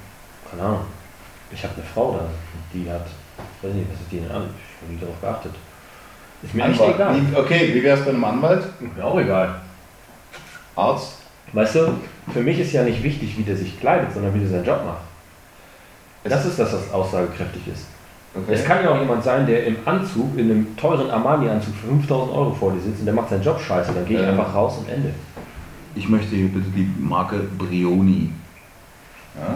Keine 0.50 0.64
Ahnung. 0.64 0.86
Ich 1.52 1.64
habe 1.64 1.76
eine 1.76 1.84
Frau 1.84 2.20
da, 2.20 2.26
die 2.74 2.90
hat, 2.92 3.06
weiß 3.62 3.74
nicht, 3.74 3.88
was 3.90 4.02
ist 4.02 4.12
die 4.12 4.20
denn 4.20 4.32
an? 4.32 4.50
Ich 4.50 4.82
habe 4.82 4.94
nie 4.94 5.00
darauf 5.00 5.22
geachtet. 5.22 5.54
Ist 6.46 6.54
mir 6.54 6.64
echt 6.66 6.80
Anwalt. 6.80 6.96
egal. 6.96 7.16
Wie, 7.32 7.36
okay, 7.36 7.72
wie 7.74 7.84
wäre 7.84 7.98
es 7.98 8.04
bei 8.06 8.12
einem 8.12 8.24
Anwalt? 8.24 8.64
Mir 8.96 9.04
auch 9.04 9.20
egal. 9.20 9.56
Arzt? 10.76 11.18
Weißt 11.54 11.76
du, 11.76 11.94
für 12.34 12.42
mich 12.42 12.60
ist 12.60 12.74
ja 12.74 12.84
nicht 12.84 13.02
wichtig, 13.04 13.38
wie 13.38 13.44
der 13.44 13.56
sich 13.56 13.80
kleidet, 13.80 14.14
sondern 14.14 14.34
wie 14.34 14.40
der 14.40 14.50
seinen 14.50 14.66
Job 14.66 14.82
macht. 14.86 15.02
Das 16.24 16.46
ist 16.46 16.58
das, 16.60 16.74
was 16.74 16.92
aussagekräftig 16.92 17.68
ist. 17.68 17.86
Okay. 18.36 18.54
Es 18.54 18.66
kann 18.66 18.84
ja 18.84 18.90
auch 18.92 19.00
jemand 19.00 19.24
sein, 19.24 19.46
der 19.46 19.66
im 19.66 19.78
Anzug, 19.86 20.38
in 20.38 20.52
einem 20.52 20.76
teuren 20.76 21.10
Armani-Anzug 21.10 21.74
für 21.76 21.88
5000 21.88 22.36
Euro 22.36 22.52
vor 22.52 22.74
dir 22.74 22.82
sitzt 22.82 23.00
und 23.00 23.06
der 23.06 23.14
macht 23.14 23.30
seinen 23.30 23.44
Job 23.44 23.60
scheiße, 23.62 23.94
dann 23.94 24.06
gehe 24.06 24.18
ich 24.18 24.24
Ja. 24.24 24.32
einfach 24.32 24.54
raus 24.54 24.78
und 24.80 24.90
Ende. 24.90 25.12
Ich 25.94 26.10
möchte 26.10 26.36
hier 26.36 26.50
bitte 26.50 26.68
die 26.76 26.92
Marke 27.00 27.38
Brioni. 27.58 28.32
Ja? 29.40 29.56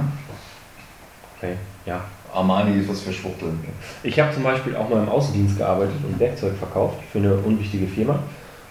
Okay, 1.37 1.55
ja. 1.85 1.99
Armani 2.33 2.79
ist 2.79 2.89
was 2.89 3.01
für 3.01 3.13
Schwuchteln. 3.13 3.59
Ich 4.03 4.19
habe 4.19 4.33
zum 4.33 4.43
Beispiel 4.43 4.75
auch 4.75 4.89
mal 4.89 5.03
im 5.03 5.09
Außendienst 5.09 5.57
gearbeitet 5.57 5.95
und 6.03 6.19
Werkzeug 6.19 6.53
verkauft 6.57 6.97
für 7.11 7.19
eine 7.19 7.33
unwichtige 7.35 7.87
Firma. 7.87 8.19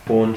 Und 0.07 0.37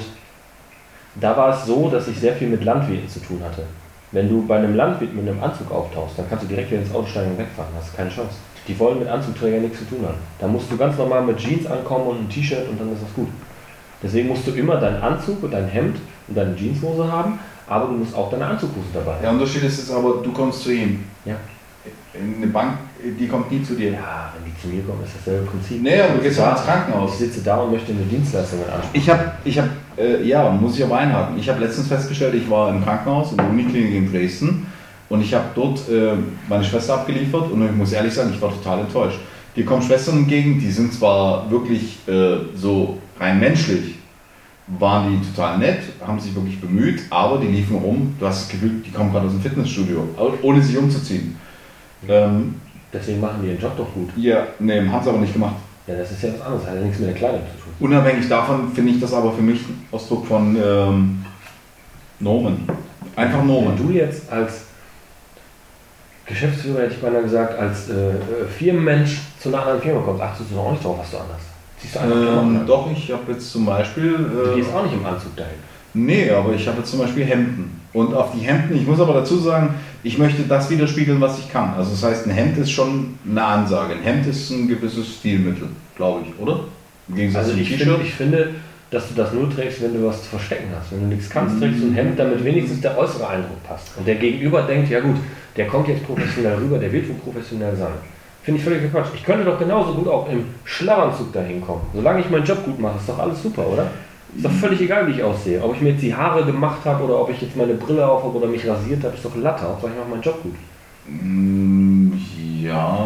da 1.16 1.36
war 1.36 1.56
es 1.56 1.66
so, 1.66 1.90
dass 1.90 2.08
ich 2.08 2.20
sehr 2.20 2.34
viel 2.34 2.50
mit 2.50 2.64
Landwirten 2.64 3.08
zu 3.08 3.20
tun 3.20 3.42
hatte. 3.44 3.64
Wenn 4.12 4.28
du 4.28 4.46
bei 4.46 4.58
einem 4.58 4.76
Landwirt 4.76 5.14
mit 5.14 5.28
einem 5.28 5.42
Anzug 5.42 5.72
auftauchst, 5.72 6.18
dann 6.20 6.28
kannst 6.30 6.44
du 6.44 6.48
direkt 6.48 6.72
wieder 6.72 6.82
ins 6.82 6.94
Auto 6.94 7.08
steigen 7.08 7.32
und 7.32 7.38
wegfahren. 7.38 7.72
Hast 7.78 7.96
keine 7.96 8.10
Chance. 8.10 8.36
Die 8.68 8.78
wollen 8.78 9.00
mit 9.00 9.08
Anzugträgern 9.08 9.62
nichts 9.62 9.80
zu 9.80 9.86
tun 9.86 10.06
haben. 10.06 10.18
Da 10.40 10.48
musst 10.48 10.72
du 10.72 10.78
ganz 10.78 10.98
normal 10.98 11.24
mit 11.24 11.38
Jeans 11.38 11.66
ankommen 11.66 12.08
und 12.08 12.20
ein 12.22 12.30
T-Shirt 12.30 12.68
und 12.70 12.80
dann 12.80 12.92
ist 12.94 13.04
das 13.04 13.14
gut. 13.14 13.30
Deswegen 14.04 14.28
musst 14.28 14.46
du 14.48 14.52
immer 14.52 14.78
deinen 14.78 15.02
Anzug 15.02 15.44
und 15.44 15.52
dein 15.52 15.68
Hemd 15.68 15.98
und 16.28 16.36
deine 16.36 16.56
Jeanshose 16.56 17.12
haben, 17.12 17.40
aber 17.68 17.88
du 17.88 17.94
musst 17.94 18.16
auch 18.16 18.30
deine 18.30 18.46
Anzughose 18.46 18.88
dabei 18.94 19.14
haben. 19.14 19.22
Der 19.22 19.32
Unterschied 19.32 19.64
ist 19.64 19.78
jetzt 19.78 19.92
aber, 19.92 20.22
du 20.24 20.32
kommst 20.32 20.64
zu 20.64 20.72
ihm. 20.72 21.06
Ja. 21.26 21.36
Eine 22.14 22.48
Bank, 22.48 22.78
die 23.20 23.28
kommt 23.28 23.52
nie 23.52 23.64
zu 23.64 23.76
dir. 23.76 23.92
Ja, 23.92 24.34
wenn 24.36 24.52
die 24.52 24.60
zu 24.60 24.68
mir 24.68 24.84
kommen, 24.84 25.04
ist 25.04 25.14
dasselbe 25.18 25.46
Prinzip. 25.48 25.82
Nee, 25.82 26.02
aber 26.02 26.16
du 26.16 26.22
gehst 26.22 26.38
ja 26.38 26.52
ins 26.52 26.64
Krankenhaus. 26.64 27.14
Ich 27.14 27.20
sitze 27.20 27.42
da 27.42 27.58
und 27.58 27.72
möchte 27.72 27.92
eine 27.92 28.02
Dienstleistung 28.02 28.60
in 28.60 28.74
Anspruch. 28.74 28.90
Ich 28.94 29.10
habe, 29.10 29.32
ich 29.44 29.60
hab, 29.60 29.70
äh, 29.98 30.24
ja, 30.24 30.50
muss 30.50 30.78
ich 30.78 30.84
aber 30.84 30.98
einhaken. 30.98 31.38
Ich 31.38 31.50
habe 31.50 31.60
letztens 31.60 31.88
festgestellt, 31.88 32.36
ich 32.36 32.50
war 32.50 32.70
im 32.70 32.84
Krankenhaus, 32.84 33.32
in 33.32 33.38
der 33.38 33.50
Uniklinik 33.50 33.96
in 33.96 34.12
Dresden 34.12 34.68
und 35.10 35.22
ich 35.22 35.34
habe 35.34 35.46
dort 35.56 35.90
äh, 35.90 36.14
meine 36.48 36.64
Schwester 36.64 36.96
abgeliefert 36.96 37.52
und 37.52 37.66
ich 37.66 37.76
muss 37.76 37.92
ehrlich 37.92 38.14
sagen, 38.14 38.32
ich 38.34 38.42
war 38.42 38.50
total 38.50 38.80
enttäuscht. 38.82 39.20
Hier 39.54 39.66
kommen 39.66 39.82
Schwestern 39.82 40.20
entgegen, 40.20 40.60
die 40.60 40.72
sind 40.72 40.94
zwar 40.94 41.50
wirklich 41.52 41.98
äh, 42.08 42.38
so 42.56 42.98
rein 43.20 43.40
menschlich, 43.40 43.96
waren 44.80 45.12
die 45.12 45.28
total 45.28 45.58
nett, 45.58 45.80
haben 46.06 46.20
sich 46.20 46.34
wirklich 46.34 46.62
bemüht, 46.62 47.02
aber 47.10 47.40
die 47.40 47.48
liefen 47.48 47.76
rum, 47.76 48.16
du 48.18 48.26
hast 48.26 48.44
das 48.44 48.50
Gefühl, 48.50 48.82
die 48.86 48.92
kommen 48.92 49.12
gerade 49.12 49.26
aus 49.26 49.34
dem 49.34 49.42
Fitnessstudio, 49.42 50.08
ohne 50.42 50.62
sich 50.62 50.78
umzuziehen. 50.78 51.36
Ähm, 52.08 52.56
Deswegen 52.94 53.22
machen 53.22 53.42
die 53.42 53.50
ihren 53.50 53.60
Job 53.60 53.72
doch 53.78 53.94
gut. 53.94 54.10
ja, 54.18 54.48
nee, 54.60 54.86
haben 54.88 55.04
sie 55.04 55.10
aber 55.10 55.20
nicht 55.20 55.34
gemacht. 55.34 55.56
Ja, 55.88 55.96
das 55.96 56.12
ist 56.12 56.22
ja 56.24 56.30
was 56.34 56.42
anderes, 56.46 56.68
hat 56.68 56.76
ja 56.76 56.82
nichts 56.82 57.00
mit 57.00 57.10
der 57.10 57.16
Kleidung 57.16 57.40
zu 57.42 57.64
tun. 57.64 57.74
Unabhängig 57.80 58.28
davon 58.30 58.72
finde 58.74 58.92
ich 58.92 59.00
das 59.00 59.14
aber 59.14 59.32
für 59.34 59.42
mich 59.42 59.62
ein 59.62 59.88
Ausdruck 59.92 60.26
von 60.28 60.56
ähm, 60.56 61.26
Normen. 62.20 62.68
Einfach 63.16 63.40
Wenn 63.40 63.48
Normen. 63.48 63.78
du 63.78 63.92
jetzt 63.94 64.32
als 64.32 64.66
Geschäftsführer, 66.26 66.82
hätte 66.84 66.94
ich 66.94 67.02
beinahe 67.02 67.24
gesagt, 67.24 67.58
als 67.60 67.90
äh, 67.90 67.94
äh, 67.94 68.16
Firmenmensch 68.58 69.20
zu 69.40 69.50
einer 69.50 69.60
anderen 69.64 69.82
Firma 69.82 70.02
kommst, 70.02 70.22
achtest 70.22 70.52
du 70.52 70.60
auch 70.60 70.72
nicht 70.72 70.84
drauf, 70.84 70.98
was 71.00 71.12
du 71.12 71.18
anders. 71.18 71.42
Ziehst 71.80 71.96
du 71.96 72.00
einfach 72.00 72.42
Ähm, 72.44 72.62
doch, 72.68 72.92
ich 72.92 73.12
habe 73.12 73.32
jetzt 73.32 73.52
zum 73.52 73.66
Beispiel. 73.66 74.14
Du 74.18 74.52
Äh, 74.52 74.56
gehst 74.56 74.74
auch 74.74 74.84
nicht 74.84 74.94
im 74.94 75.06
Anzug 75.06 75.36
dahin. 75.36 75.56
Nee, 75.94 76.30
aber 76.30 76.54
ich 76.54 76.68
habe 76.68 76.80
jetzt 76.80 76.92
zum 76.92 77.00
Beispiel 77.00 77.26
Hemden. 77.26 77.80
Und 77.94 78.14
auf 78.14 78.32
die 78.34 78.40
Hemden, 78.40 78.76
ich 78.76 78.88
muss 78.88 79.00
aber 79.00 79.14
dazu 79.14 79.38
sagen, 79.38 79.76
ich 80.04 80.18
möchte 80.18 80.44
das 80.44 80.70
widerspiegeln, 80.70 81.20
was 81.20 81.40
ich 81.40 81.52
kann. 81.52 81.74
Also 81.74 81.92
das 81.92 82.04
heißt, 82.04 82.26
ein 82.26 82.32
Hemd 82.32 82.58
ist 82.58 82.72
schon 82.72 83.18
eine 83.30 83.44
Ansage. 83.44 83.94
Ein 83.94 84.02
Hemd 84.02 84.28
ist 84.28 84.50
ein 84.50 84.68
gewisses 84.68 85.16
Stilmittel, 85.16 85.68
glaube 85.96 86.26
ich, 86.26 86.42
oder? 86.42 86.62
Im 87.10 87.16
Gegensatz 87.16 87.48
Also 87.48 87.58
ich 87.58 87.70
finde, 87.70 88.00
ich 88.02 88.14
finde, 88.14 88.50
dass 88.90 89.10
du 89.10 89.16
das 89.16 89.34
nur 89.34 89.50
trägst, 89.54 89.82
wenn 89.82 89.94
du 89.94 90.06
was 90.08 90.24
zu 90.24 90.30
verstecken 90.30 90.68
hast. 90.78 90.92
Wenn 90.92 91.02
du 91.02 91.16
nichts 91.16 91.30
kannst, 91.30 91.60
trägst 91.60 91.82
du 91.82 91.88
ein 91.88 91.94
Hemd, 91.94 92.18
damit 92.18 92.44
wenigstens 92.44 92.82
der 92.82 92.98
äußere 92.98 93.28
Eindruck 93.28 93.64
passt. 93.64 93.90
Und 93.98 94.08
der 94.08 94.16
Gegenüber 94.16 94.64
denkt, 94.64 94.90
ja 94.90 95.00
gut, 95.02 95.16
der 95.56 95.68
kommt 95.68 95.88
jetzt 95.88 96.06
professionell 96.06 96.56
rüber, 96.56 96.78
der 96.78 96.92
wird 96.92 97.08
wohl 97.10 97.16
professionell 97.16 97.76
sein. 97.76 97.94
Finde 98.44 98.60
ich 98.60 98.64
völlig 98.64 98.92
Quatsch. 98.92 99.10
Ich 99.14 99.24
könnte 99.24 99.46
doch 99.46 99.60
genauso 99.60 99.94
gut 99.94 100.08
auch 100.08 100.28
im 100.30 100.46
Schlafanzug 100.64 101.32
dahin 101.32 101.62
kommen. 101.62 101.82
Solange 101.94 102.22
ich 102.22 102.30
meinen 102.30 102.46
Job 102.46 102.66
gut 102.66 102.80
mache, 102.80 102.98
ist 102.98 103.08
doch 103.08 103.20
alles 103.20 103.44
super, 103.44 103.68
oder? 103.68 103.88
Ist 104.36 104.46
doch 104.46 104.52
völlig 104.52 104.82
egal, 104.82 105.08
wie 105.08 105.12
ich 105.12 105.24
aussehe. 105.24 105.62
Ob 105.62 105.76
ich 105.76 105.82
mir 105.82 105.92
jetzt 105.92 106.02
die 106.02 106.14
Haare 106.14 106.46
gemacht 106.46 106.80
habe 106.86 107.04
oder 107.04 107.20
ob 107.20 107.30
ich 107.30 107.42
jetzt 107.42 107.56
meine 107.58 107.74
Brille 107.74 108.08
auf 108.08 108.24
habe 108.24 108.38
oder 108.38 108.48
mich 108.48 108.66
rasiert 108.68 109.04
habe, 109.04 109.14
ist 109.16 109.26
doch 109.26 109.36
Latte. 109.36 109.64
Hauptsache 109.64 109.92
ich 109.92 109.98
mache 109.98 110.10
meinen 110.10 110.22
Job 110.22 110.42
gut. 110.42 110.56
Mm, 111.08 112.14
ja. 112.62 112.98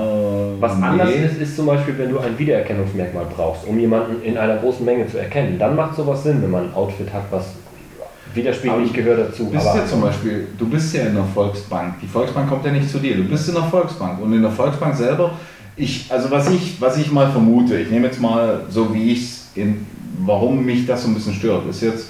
Was 0.60 0.78
nee. 0.78 0.86
anders 0.86 1.10
ist, 1.10 1.42
ist 1.42 1.56
zum 1.56 1.66
Beispiel, 1.66 1.98
wenn 1.98 2.12
du 2.12 2.20
ein 2.20 2.38
Wiedererkennungsmerkmal 2.38 3.26
brauchst, 3.36 3.66
um 3.66 3.80
jemanden 3.80 4.22
in 4.22 4.38
einer 4.38 4.58
großen 4.58 4.86
Menge 4.86 5.08
zu 5.08 5.18
erkennen. 5.18 5.58
Dann 5.58 5.76
macht 5.76 5.96
sowas 5.96 6.24
Sinn, 6.24 6.42
wenn 6.44 6.52
man 6.52 6.66
ein 6.66 6.74
Outfit 6.74 7.12
hat, 7.12 7.24
was 7.32 7.56
widerspiegelt, 8.36 8.76
Aber 8.76 8.86
ich 8.86 8.94
gehöre 8.94 9.18
dazu. 9.18 9.46
Du 9.46 9.52
bist 9.52 9.66
ja 9.66 9.86
zum 9.86 10.02
Beispiel, 10.02 10.48
du 10.58 10.70
bist 10.70 10.94
ja 10.94 11.06
in 11.06 11.16
der 11.16 11.24
Volksbank. 11.24 11.96
Die 12.02 12.08
Volksbank 12.08 12.50
kommt 12.50 12.66
ja 12.66 12.72
nicht 12.72 12.90
zu 12.90 13.00
dir. 13.00 13.16
Du 13.16 13.24
bist 13.24 13.48
in 13.48 13.56
der 13.56 13.64
Volksbank. 13.64 14.22
Und 14.22 14.34
in 14.34 14.42
der 14.42 14.52
Volksbank 14.52 14.96
selber, 14.96 15.32
ich, 15.76 16.06
also 16.10 16.30
was 16.30 16.50
ich, 16.52 16.80
was 16.80 16.98
ich 16.98 17.12
mal 17.12 17.32
vermute, 17.32 17.80
ich 17.80 17.90
nehme 17.90 18.08
jetzt 18.08 18.22
mal 18.22 18.64
so 18.70 18.94
wie 18.94 19.12
ich 19.12 19.24
es 19.24 19.52
in, 19.56 19.86
warum 20.20 20.66
mich 20.66 20.86
das 20.86 21.04
so 21.04 21.10
ein 21.10 21.16
bisschen 21.16 21.34
stört, 21.34 21.68
ist 21.70 21.82
jetzt, 21.82 22.10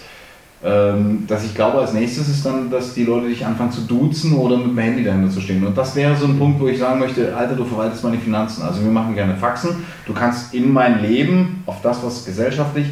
Ähm, 0.64 1.26
dass 1.28 1.46
ich 1.46 1.54
glaube, 1.54 1.78
als 1.78 1.94
nächstes 1.94 2.28
ist 2.28 2.44
dann, 2.44 2.72
dass 2.72 2.96
die 2.96 3.04
Leute 3.04 3.28
dich 3.28 3.46
anfangen 3.46 3.72
zu 3.72 3.82
duzen 3.82 4.34
oder 4.34 4.58
mit 4.58 4.68
dem 4.68 4.78
Handy 4.80 5.04
dahinter 5.04 5.30
zu 5.30 5.40
stehen. 5.40 5.64
Und 5.64 5.78
das 5.78 5.96
wäre 5.96 6.16
so 6.16 6.26
ein 6.26 6.40
Punkt, 6.40 6.60
wo 6.60 6.68
ich 6.68 6.80
sagen 6.80 7.00
möchte, 7.00 7.36
Alter, 7.36 7.56
du 7.56 7.66
verwaltest 7.66 8.04
meine 8.04 8.18
Finanzen. 8.18 8.64
Also 8.64 8.82
wir 8.82 8.90
machen 8.90 9.14
gerne 9.14 9.36
Faxen. 9.36 9.72
Du 10.08 10.14
kannst 10.14 10.56
in 10.56 10.74
mein 10.74 11.04
Leben, 11.04 11.62
auf 11.68 11.82
das, 11.84 12.04
was 12.04 12.26
gesellschaftlich, 12.26 12.88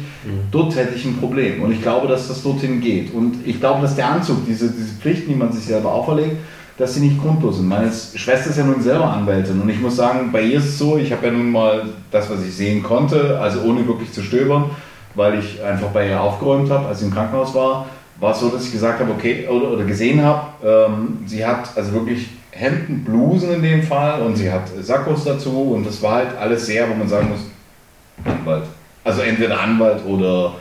dort 0.52 0.76
hätte 0.76 0.94
ich 0.94 1.04
ein 1.04 1.16
Problem. 1.16 1.62
Und 1.62 1.72
ich 1.72 1.82
glaube, 1.82 2.06
dass 2.06 2.28
das 2.28 2.44
dorthin 2.44 2.80
geht. 2.80 3.12
Und 3.12 3.38
ich 3.44 3.58
glaube, 3.58 3.82
dass 3.82 3.96
der 3.96 4.08
Anzug, 4.08 4.46
diese, 4.46 4.70
diese 4.70 4.94
Pflichten, 5.00 5.32
die 5.32 5.38
man 5.38 5.50
sich 5.50 5.64
selber 5.64 5.90
auferlegt, 5.90 6.36
dass 6.78 6.94
sie 6.94 7.00
nicht 7.00 7.20
grundlos 7.20 7.56
sind. 7.56 7.68
Meine 7.68 7.90
Schwester 7.90 8.50
ist 8.50 8.58
ja 8.58 8.64
nun 8.64 8.82
selber 8.82 9.08
Anwältin 9.10 9.60
und 9.60 9.68
ich 9.68 9.80
muss 9.80 9.96
sagen, 9.96 10.30
bei 10.30 10.42
ihr 10.42 10.58
ist 10.58 10.66
es 10.66 10.78
so, 10.78 10.96
ich 10.96 11.10
habe 11.12 11.26
ja 11.26 11.32
nun 11.32 11.50
mal 11.50 11.86
das, 12.10 12.30
was 12.30 12.44
ich 12.46 12.54
sehen 12.54 12.82
konnte, 12.84 13.40
also 13.40 13.62
ohne 13.62 13.86
wirklich 13.86 14.12
zu 14.12 14.22
stöbern, 14.22 14.70
weil 15.14 15.38
ich 15.38 15.62
einfach 15.62 15.88
bei 15.88 16.08
ihr 16.08 16.20
aufgeräumt 16.20 16.70
habe, 16.70 16.86
als 16.88 17.00
sie 17.00 17.06
im 17.06 17.14
Krankenhaus 17.14 17.54
war, 17.54 17.86
war 18.20 18.32
es 18.32 18.40
so, 18.40 18.48
dass 18.48 18.64
ich 18.66 18.72
gesagt 18.72 19.00
habe, 19.00 19.10
okay, 19.12 19.46
oder, 19.48 19.70
oder 19.72 19.84
gesehen 19.84 20.22
habe, 20.22 20.46
ähm, 20.64 21.18
sie 21.26 21.44
hat 21.44 21.76
also 21.76 21.92
wirklich 21.92 22.28
Hemden, 22.52 23.02
Blusen 23.04 23.52
in 23.54 23.62
dem 23.62 23.82
Fall 23.82 24.22
und 24.22 24.36
sie 24.36 24.50
hat 24.50 24.68
Sakkos 24.80 25.24
dazu 25.24 25.72
und 25.72 25.84
das 25.84 26.00
war 26.02 26.16
halt 26.16 26.36
alles 26.38 26.66
sehr, 26.66 26.88
wo 26.88 26.94
man 26.94 27.08
sagen 27.08 27.28
muss, 27.30 27.40
Anwalt. 28.24 28.64
Also 29.02 29.22
entweder 29.22 29.60
Anwalt 29.60 30.04
oder 30.06 30.54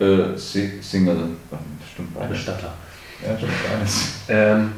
äh, 0.00 0.36
Si- 0.36 0.80
Single. 0.80 1.16
Stimmt 1.92 2.14
beides. 2.14 2.30
Bestatter. 2.30 2.72
Ja, 3.22 3.36
stimmt 3.36 3.52
beides. 3.70 4.12
Ähm, 4.28 4.72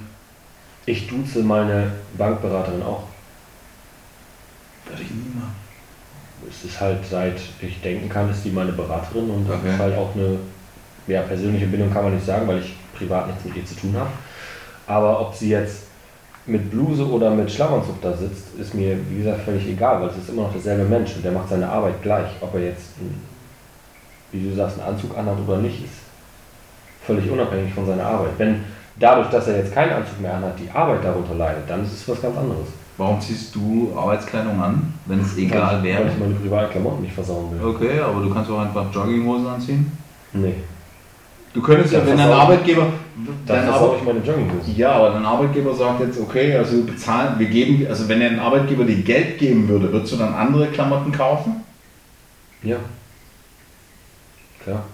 ich 0.87 1.07
duze 1.07 1.43
meine 1.45 1.93
Bankberaterin 2.19 2.83
auch. 2.83 3.05
Würde 4.87 5.03
ich 5.03 5.11
nie 5.11 5.31
machen. 5.37 5.55
Es 6.49 6.65
ist 6.65 6.81
halt 6.81 6.99
seit 7.09 7.37
ich 7.61 7.81
denken 7.83 8.09
kann, 8.09 8.31
ist 8.31 8.45
die 8.45 8.51
meine 8.51 8.73
Beraterin 8.73 9.31
und 9.31 9.49
das 9.49 9.57
Okay. 9.59 9.73
ist 9.75 9.79
halt 9.79 9.97
auch 9.97 10.15
eine 10.15 10.39
ja, 11.07 11.23
persönliche 11.23 11.67
Bindung 11.67 11.93
kann 11.93 12.05
man 12.05 12.15
nicht 12.15 12.27
sagen, 12.27 12.47
weil 12.47 12.61
ich 12.61 12.75
privat 12.97 13.27
nichts 13.27 13.45
mit 13.45 13.57
ihr 13.57 13.65
zu 13.65 13.75
tun 13.75 13.95
habe. 13.99 14.11
Aber 14.87 15.21
ob 15.21 15.35
sie 15.35 15.51
jetzt 15.51 15.85
mit 16.47 16.71
Bluse 16.71 17.07
oder 17.07 17.31
mit 17.31 17.51
Schlafanzug 17.51 18.01
da 18.01 18.17
sitzt, 18.17 18.55
ist 18.59 18.75
mir 18.75 18.97
wie 19.09 19.19
gesagt 19.19 19.43
völlig 19.43 19.67
egal, 19.69 20.01
weil 20.01 20.09
es 20.09 20.17
ist 20.17 20.29
immer 20.31 20.43
noch 20.43 20.53
derselbe 20.53 20.85
Mensch 20.85 21.15
und 21.17 21.25
der 21.25 21.33
macht 21.33 21.49
seine 21.49 21.69
Arbeit 21.69 22.03
gleich. 22.03 22.29
Ob 22.41 22.55
er 22.55 22.61
jetzt, 22.63 22.91
wie 24.33 24.49
du 24.49 24.55
sagst, 24.57 24.79
einen 24.81 24.95
Anzug 24.95 25.17
anhat 25.17 25.37
oder 25.47 25.59
nicht, 25.59 25.85
ist 25.85 25.95
völlig 27.07 27.31
unabhängig 27.31 27.73
von 27.75 27.87
seiner 27.87 28.05
Arbeit. 28.05 28.31
Wenn 28.39 28.65
dadurch, 28.99 29.29
dass 29.31 29.49
er 29.49 29.59
jetzt 29.59 29.73
keinen 29.75 29.93
Anzug 29.93 30.21
mehr 30.21 30.35
anhat, 30.35 30.59
die 30.59 30.71
Arbeit 30.71 31.05
darunter 31.05 31.35
leidet, 31.35 31.69
dann 31.69 31.85
ist 31.85 31.93
es 31.93 32.09
was 32.09 32.23
ganz 32.23 32.37
anderes. 32.37 32.69
Warum 33.01 33.19
ziehst 33.19 33.55
du 33.55 33.95
Arbeitskleidung 33.97 34.61
an, 34.61 34.93
wenn 35.07 35.21
es 35.21 35.35
egal 35.39 35.77
weil, 35.77 35.85
wäre? 35.85 36.05
Weil 36.05 36.13
ich 36.13 36.19
meine 36.19 36.35
privaten 36.35 36.71
Klamotten 36.71 37.01
nicht 37.01 37.15
versauen 37.15 37.51
will. 37.51 37.67
Okay, 37.67 37.99
aber 37.99 38.21
du 38.21 38.29
kannst 38.29 38.51
auch 38.51 38.61
einfach 38.61 38.93
Jogginghosen 38.93 39.47
anziehen. 39.47 39.91
Nee. 40.35 40.57
Du 41.55 41.63
könntest 41.63 41.95
ja, 41.95 42.07
wenn 42.07 42.19
dein 42.19 42.31
Arbeitgeber. 42.31 42.83
Dann 43.47 43.57
Dein 43.57 43.71
Arbeit, 43.71 44.01
ich 44.01 44.05
meine 44.05 44.19
Jogginghosen. 44.19 44.77
ja, 44.77 44.93
aber 44.93 45.11
dein 45.13 45.25
Arbeitgeber 45.25 45.75
sagt 45.75 46.01
jetzt, 46.01 46.21
okay, 46.21 46.55
also 46.55 46.83
bezahlen, 46.83 47.39
wir 47.39 47.47
geben, 47.47 47.87
also 47.89 48.07
wenn 48.07 48.21
dein 48.21 48.39
Arbeitgeber 48.39 48.85
dir 48.85 49.03
Geld 49.03 49.39
geben 49.39 49.67
würde, 49.67 49.91
würdest 49.91 50.13
du 50.13 50.17
dann 50.19 50.35
andere 50.35 50.67
Klamotten 50.67 51.11
kaufen? 51.11 51.65
Ja. 52.63 52.77
Klar. 54.63 54.85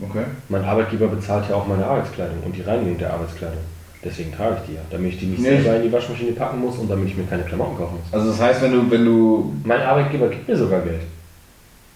Okay. 0.00 0.24
Mein 0.48 0.64
Arbeitgeber 0.64 1.08
bezahlt 1.08 1.46
ja 1.50 1.56
auch 1.56 1.66
meine 1.66 1.84
Arbeitskleidung 1.84 2.40
und 2.44 2.54
die 2.54 2.62
Reinigung 2.62 2.98
der 2.98 3.14
Arbeitskleidung. 3.14 3.64
Deswegen 4.04 4.32
trage 4.32 4.58
ich 4.62 4.70
die 4.70 4.74
ja. 4.76 4.80
Damit 4.90 5.14
ich 5.14 5.18
die 5.20 5.26
nicht 5.26 5.40
Nee. 5.42 5.60
selber 5.60 5.76
in 5.76 5.82
die 5.82 5.92
Waschmaschine 5.92 6.32
packen 6.32 6.60
muss 6.60 6.76
und 6.78 6.88
damit 6.90 7.08
ich 7.08 7.16
mir 7.16 7.24
keine 7.24 7.42
Klamotten 7.42 7.76
kaufen 7.76 7.96
muss. 7.96 8.12
Also 8.12 8.30
das 8.30 8.40
heißt, 8.40 8.62
wenn 8.62 8.72
du, 8.72 8.90
wenn 8.90 9.04
du, 9.04 9.52
Mein 9.64 9.80
Arbeitgeber 9.80 10.28
gibt 10.28 10.46
mir 10.48 10.56
sogar 10.56 10.80
Geld. 10.82 11.00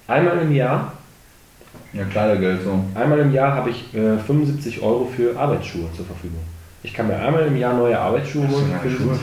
Einmal 0.09 0.39
im 0.39 0.53
Jahr, 0.53 0.93
ja 1.93 2.05
Kleidergeld 2.05 2.61
so. 2.65 2.79
einmal 2.99 3.19
im 3.21 3.33
Jahr 3.33 3.55
habe 3.55 3.71
ich 3.71 3.95
äh, 3.95 4.19
75 4.19 4.83
Euro 4.83 5.07
für 5.17 5.39
Arbeitsschuhe 5.39 5.85
zur 5.97 6.05
Verfügung. 6.07 6.41
Ich 6.83 6.93
kann 6.93 7.07
mir 7.07 7.17
einmal 7.17 7.47
im 7.47 7.57
Jahr 7.57 7.75
neue 7.75 7.99
Arbeitsschuhe 7.99 8.49
holen. 8.49 8.65
für 8.83 8.91
Schuhe 8.91 9.15
75 9.15 9.23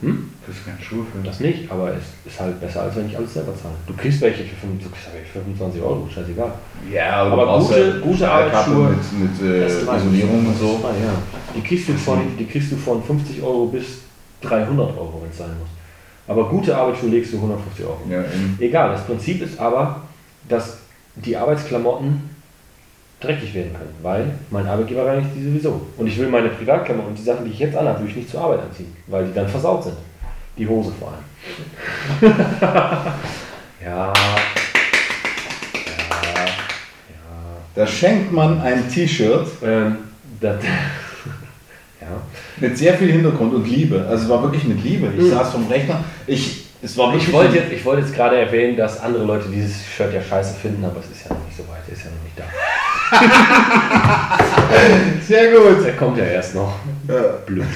für? 0.00 0.06
Hm? 0.06 0.30
Das 0.46 0.54
ist 0.56 0.64
kein 0.64 0.78
Schuh 0.80 1.02
für 1.10 1.26
Das 1.26 1.40
nicht, 1.40 1.70
aber 1.70 1.90
es 1.90 2.04
ist 2.24 2.38
halt 2.40 2.60
besser, 2.60 2.82
als 2.82 2.94
wenn 2.96 3.08
ich 3.08 3.16
alles 3.16 3.34
selber 3.34 3.52
zahle. 3.60 3.74
Du 3.86 3.94
kriegst 3.94 4.20
welche 4.20 4.44
für 4.44 4.54
25 4.54 4.84
du 4.84 4.90
kriegst 4.94 5.12
welche 5.12 5.26
für 5.26 5.40
25 5.40 5.82
Euro, 5.82 6.08
scheißegal. 6.12 6.52
Ja, 6.92 7.22
Aber 7.24 7.44
brauchst 7.46 7.68
gute- 7.68 7.80
ja 7.80 7.98
gute 7.98 8.30
Arbeitsschuhe. 8.30 8.88
mit, 8.90 9.40
mit 9.40 9.52
äh, 9.52 9.66
Isolierung 9.96 10.46
und 10.46 10.58
so. 10.58 10.80
Ja. 10.84 11.12
Die 11.54 11.60
kriegst, 11.62 11.88
du 11.88 11.94
von, 11.94 12.20
die 12.38 12.46
kriegst 12.46 12.70
du 12.70 12.76
von 12.76 13.02
50 13.02 13.42
Euro 13.42 13.66
bis 13.66 13.98
300 14.42 14.96
Euro, 14.96 15.20
wenn 15.22 15.30
es 15.30 15.38
sein 15.38 15.50
muss. 15.58 15.68
Aber 16.28 16.48
gute 16.48 16.76
Arbeitsschuhe 16.76 17.10
legst 17.10 17.32
du 17.32 17.36
150 17.36 17.84
Euro. 17.84 17.98
Ja. 18.08 18.22
Egal, 18.60 18.90
das 18.90 19.04
Prinzip 19.04 19.42
ist 19.42 19.58
aber, 19.58 20.02
dass 20.48 20.78
die 21.16 21.36
Arbeitsklamotten 21.36 22.30
dreckig 23.20 23.54
werden 23.54 23.72
können, 23.72 23.94
weil 24.02 24.30
mein 24.50 24.66
Arbeitgeber 24.66 25.06
reinigt 25.06 25.30
die 25.34 25.42
sowieso. 25.42 25.80
Und 25.96 26.06
ich 26.06 26.18
will 26.18 26.28
meine 26.28 26.50
Privatklamotten, 26.50 27.14
die 27.14 27.22
Sachen, 27.22 27.46
die 27.46 27.50
ich 27.52 27.58
jetzt 27.58 27.76
anhabe, 27.76 28.00
will 28.00 28.08
ich 28.10 28.16
nicht 28.16 28.30
zur 28.30 28.42
Arbeit 28.42 28.60
anziehen, 28.60 28.94
weil 29.06 29.24
die 29.24 29.32
dann 29.32 29.48
versaut 29.48 29.84
sind. 29.84 29.96
Die 30.58 30.66
Hose 30.66 30.92
vor 30.98 31.12
allem. 31.12 31.24
ja. 33.84 34.12
Ja. 34.12 34.12
Ja. 34.12 34.12
Da 37.74 37.86
schenkt 37.86 38.32
man 38.32 38.60
ein 38.62 38.88
T-Shirt 38.88 39.46
Ähm, 39.62 39.96
ja. 40.40 40.56
mit 42.58 42.78
sehr 42.78 42.94
viel 42.94 43.12
Hintergrund 43.12 43.54
und 43.54 43.66
Liebe. 43.68 44.06
Also 44.08 44.24
es 44.24 44.28
war 44.30 44.42
wirklich 44.42 44.64
mit 44.64 44.82
Liebe. 44.82 45.08
Ich 45.16 45.24
Mhm. 45.24 45.30
saß 45.30 45.50
vom 45.52 45.66
Rechner. 45.68 46.02
Ich, 46.26 46.64
es 46.82 46.96
war 46.96 47.14
Ich 47.14 47.30
wollte, 47.32 47.56
jetzt, 47.56 47.72
ich 47.72 47.84
wollte 47.84 48.02
jetzt 48.02 48.14
gerade 48.14 48.38
erwähnen, 48.38 48.76
dass 48.76 49.00
andere 49.00 49.24
Leute 49.24 49.48
dieses 49.48 49.76
Shirt 49.86 50.12
ja 50.14 50.22
scheiße 50.22 50.54
finden, 50.54 50.84
aber 50.84 51.00
es 51.00 51.06
ist 51.16 51.24
ja 51.28 51.34
noch 51.34 51.44
nicht 51.44 51.56
so 51.56 51.62
weit, 51.64 51.82
er 51.86 51.92
ist 51.92 52.04
ja 52.04 52.10
noch 52.10 52.22
nicht 52.24 52.38
da. 52.38 52.44
sehr 55.26 55.52
gut. 55.52 55.84
Der 55.84 55.96
kommt 55.96 56.16
ja 56.18 56.24
erst 56.24 56.54
noch. 56.54 56.74
Ja. 57.08 57.20
Blöd. 57.46 57.66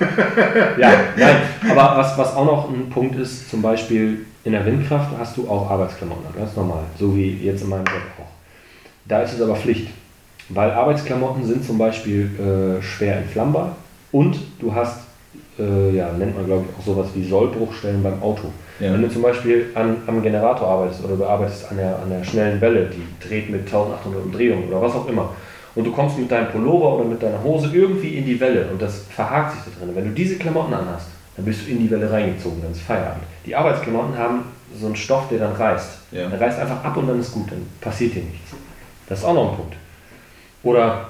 ja, 0.78 0.92
nein, 1.16 1.36
aber 1.70 1.98
was, 1.98 2.18
was 2.18 2.34
auch 2.34 2.44
noch 2.44 2.68
ein 2.68 2.90
Punkt 2.90 3.16
ist, 3.16 3.50
zum 3.50 3.62
Beispiel 3.62 4.26
in 4.44 4.52
der 4.52 4.64
Windkraft 4.66 5.10
hast 5.18 5.36
du 5.36 5.48
auch 5.48 5.70
Arbeitsklamotten, 5.70 6.26
an, 6.26 6.34
ganz 6.36 6.54
normal, 6.56 6.84
so 6.98 7.14
wie 7.16 7.32
jetzt 7.38 7.62
in 7.62 7.70
meinem 7.70 7.86
Job 7.86 8.02
auch. 8.18 8.30
Da 9.06 9.22
ist 9.22 9.34
es 9.34 9.40
aber 9.40 9.56
Pflicht, 9.56 9.88
weil 10.48 10.70
Arbeitsklamotten 10.70 11.44
sind 11.44 11.64
zum 11.64 11.78
Beispiel 11.78 12.30
äh, 12.38 12.82
schwer 12.82 13.18
entflammbar 13.18 13.76
und 14.12 14.36
du 14.60 14.74
hast, 14.74 15.00
äh, 15.58 15.96
ja, 15.96 16.12
nennt 16.12 16.36
man 16.36 16.46
glaube 16.46 16.66
ich 16.68 16.78
auch 16.78 16.84
sowas 16.84 17.08
wie 17.14 17.24
Sollbruchstellen 17.26 18.02
beim 18.02 18.22
Auto. 18.22 18.48
Ja. 18.80 18.92
Wenn 18.92 19.02
du 19.02 19.08
zum 19.08 19.22
Beispiel 19.22 19.66
an, 19.74 19.98
am 20.06 20.22
Generator 20.22 20.66
arbeitest 20.66 21.04
oder 21.04 21.16
du 21.16 21.24
arbeitest 21.24 21.70
an 21.70 21.76
der, 21.76 21.98
an 22.00 22.10
der 22.10 22.24
schnellen 22.24 22.60
Welle, 22.60 22.90
die 22.90 23.26
dreht 23.26 23.48
mit 23.48 23.60
1800 23.60 24.24
Umdrehungen 24.24 24.68
oder 24.68 24.82
was 24.82 24.94
auch 24.94 25.08
immer, 25.08 25.30
und 25.74 25.84
du 25.84 25.92
kommst 25.92 26.18
mit 26.18 26.30
deinem 26.30 26.50
Pullover 26.50 26.96
oder 26.96 27.04
mit 27.04 27.22
deiner 27.22 27.42
Hose 27.42 27.70
irgendwie 27.72 28.16
in 28.16 28.26
die 28.26 28.38
Welle 28.38 28.68
und 28.70 28.80
das 28.80 29.02
verhakt 29.10 29.54
sich 29.54 29.62
da 29.64 29.80
drin. 29.80 29.94
Wenn 29.94 30.04
du 30.04 30.10
diese 30.10 30.36
Klamotten 30.36 30.74
anhast, 30.74 31.08
dann 31.36 31.44
bist 31.44 31.66
du 31.66 31.70
in 31.70 31.80
die 31.80 31.90
Welle 31.90 32.10
reingezogen, 32.10 32.62
dann 32.62 32.72
ist 32.72 32.82
Feierabend. 32.82 33.24
Die 33.44 33.54
Arbeitsklamotten 33.54 34.16
haben 34.16 34.44
so 34.78 34.86
einen 34.86 34.96
Stoff, 34.96 35.28
der 35.28 35.38
dann 35.38 35.52
reißt. 35.52 35.98
Ja. 36.12 36.28
Der 36.28 36.40
reißt 36.40 36.58
einfach 36.60 36.84
ab 36.84 36.96
und 36.96 37.08
dann 37.08 37.20
ist 37.20 37.32
gut, 37.32 37.50
dann 37.50 37.66
passiert 37.80 38.14
dir 38.14 38.22
nichts. 38.22 38.52
Das 39.08 39.20
ist 39.20 39.24
auch 39.24 39.34
noch 39.34 39.50
ein 39.50 39.56
Punkt. 39.56 39.76
Oder, 40.62 41.08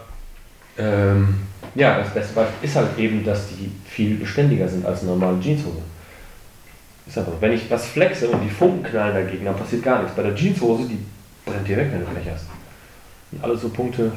ähm, 0.78 1.34
ja, 1.74 1.98
das 1.98 2.10
beste 2.10 2.34
Beispiel 2.34 2.68
ist 2.68 2.76
halt 2.76 2.98
eben, 2.98 3.24
dass 3.24 3.48
die 3.48 3.70
viel 3.86 4.16
beständiger 4.16 4.68
sind 4.68 4.84
als 4.84 5.02
eine 5.02 5.10
normale 5.10 5.38
Jeanshose. 5.40 5.82
Ist 7.06 7.18
einfach, 7.18 7.32
so. 7.32 7.40
wenn 7.40 7.52
ich 7.52 7.70
was 7.70 7.86
flexe 7.86 8.28
und 8.28 8.42
die 8.42 8.50
Funken 8.50 8.82
knallen 8.82 9.14
dagegen, 9.14 9.44
dann 9.44 9.56
passiert 9.56 9.82
gar 9.82 10.00
nichts. 10.00 10.16
Bei 10.16 10.22
der 10.22 10.34
Jeanshose, 10.34 10.88
die 10.88 10.98
brennt 11.44 11.68
dir 11.68 11.76
weg, 11.76 11.88
wenn 11.92 12.00
du 12.00 12.06
Blech 12.06 12.32
hast. 12.32 12.46
Und 13.30 13.44
alles 13.44 13.60
so 13.60 13.68
Punkte. 13.68 14.10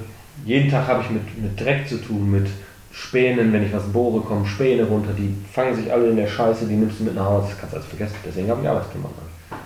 Jeden 0.46 0.70
Tag 0.72 0.88
habe 0.88 1.04
ich 1.04 1.10
mit, 1.10 1.42
mit 1.42 1.60
Dreck 1.60 1.88
zu 1.88 1.98
tun, 1.98 2.32
mit 2.32 2.48
Spänen, 2.92 3.54
wenn 3.54 3.66
ich 3.66 3.74
was 3.74 3.84
bohre, 3.84 4.22
kommen 4.22 4.46
Späne 4.46 4.84
runter, 4.84 5.14
die 5.14 5.34
fangen 5.54 5.76
sich 5.76 5.92
alle 5.92 6.10
in 6.10 6.18
der 6.18 6.28
Scheiße, 6.28 6.66
die 6.66 6.76
nimmst 6.76 7.00
du 7.00 7.04
mit 7.04 7.16
nach 7.16 7.26
Hause, 7.26 7.48
das 7.50 7.60
kannst 7.60 7.74
du 7.74 7.78
alles 7.78 7.90
vergessen. 7.90 8.16
Deswegen 8.26 8.50
habe 8.50 8.62
ich 8.62 8.68
Arbeitsklamotten 8.68 9.18
an. 9.20 9.60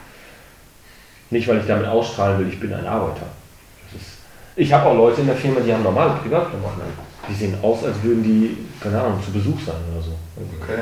Nicht, 1.29 1.47
weil 1.47 1.59
ich 1.59 1.67
damit 1.67 1.87
ausstrahlen 1.87 2.39
will, 2.39 2.49
ich 2.49 2.59
bin 2.59 2.73
ein 2.73 2.85
Arbeiter. 2.85 3.27
Ist, 3.95 4.17
ich 4.55 4.73
habe 4.73 4.89
auch 4.89 4.95
Leute 4.95 5.21
in 5.21 5.27
der 5.27 5.35
Firma, 5.37 5.61
die 5.61 5.73
haben 5.73 5.83
normale 5.83 6.19
Privatklamotten 6.21 6.81
an. 6.81 6.87
Die 7.29 7.33
sehen 7.33 7.55
aus, 7.61 7.83
als 7.85 8.03
würden 8.03 8.23
die, 8.23 8.57
keine 8.81 9.01
Ahnung, 9.01 9.23
zu 9.23 9.31
Besuch 9.31 9.59
sein 9.65 9.75
oder 9.93 10.03
so. 10.03 10.17
Okay. 10.61 10.81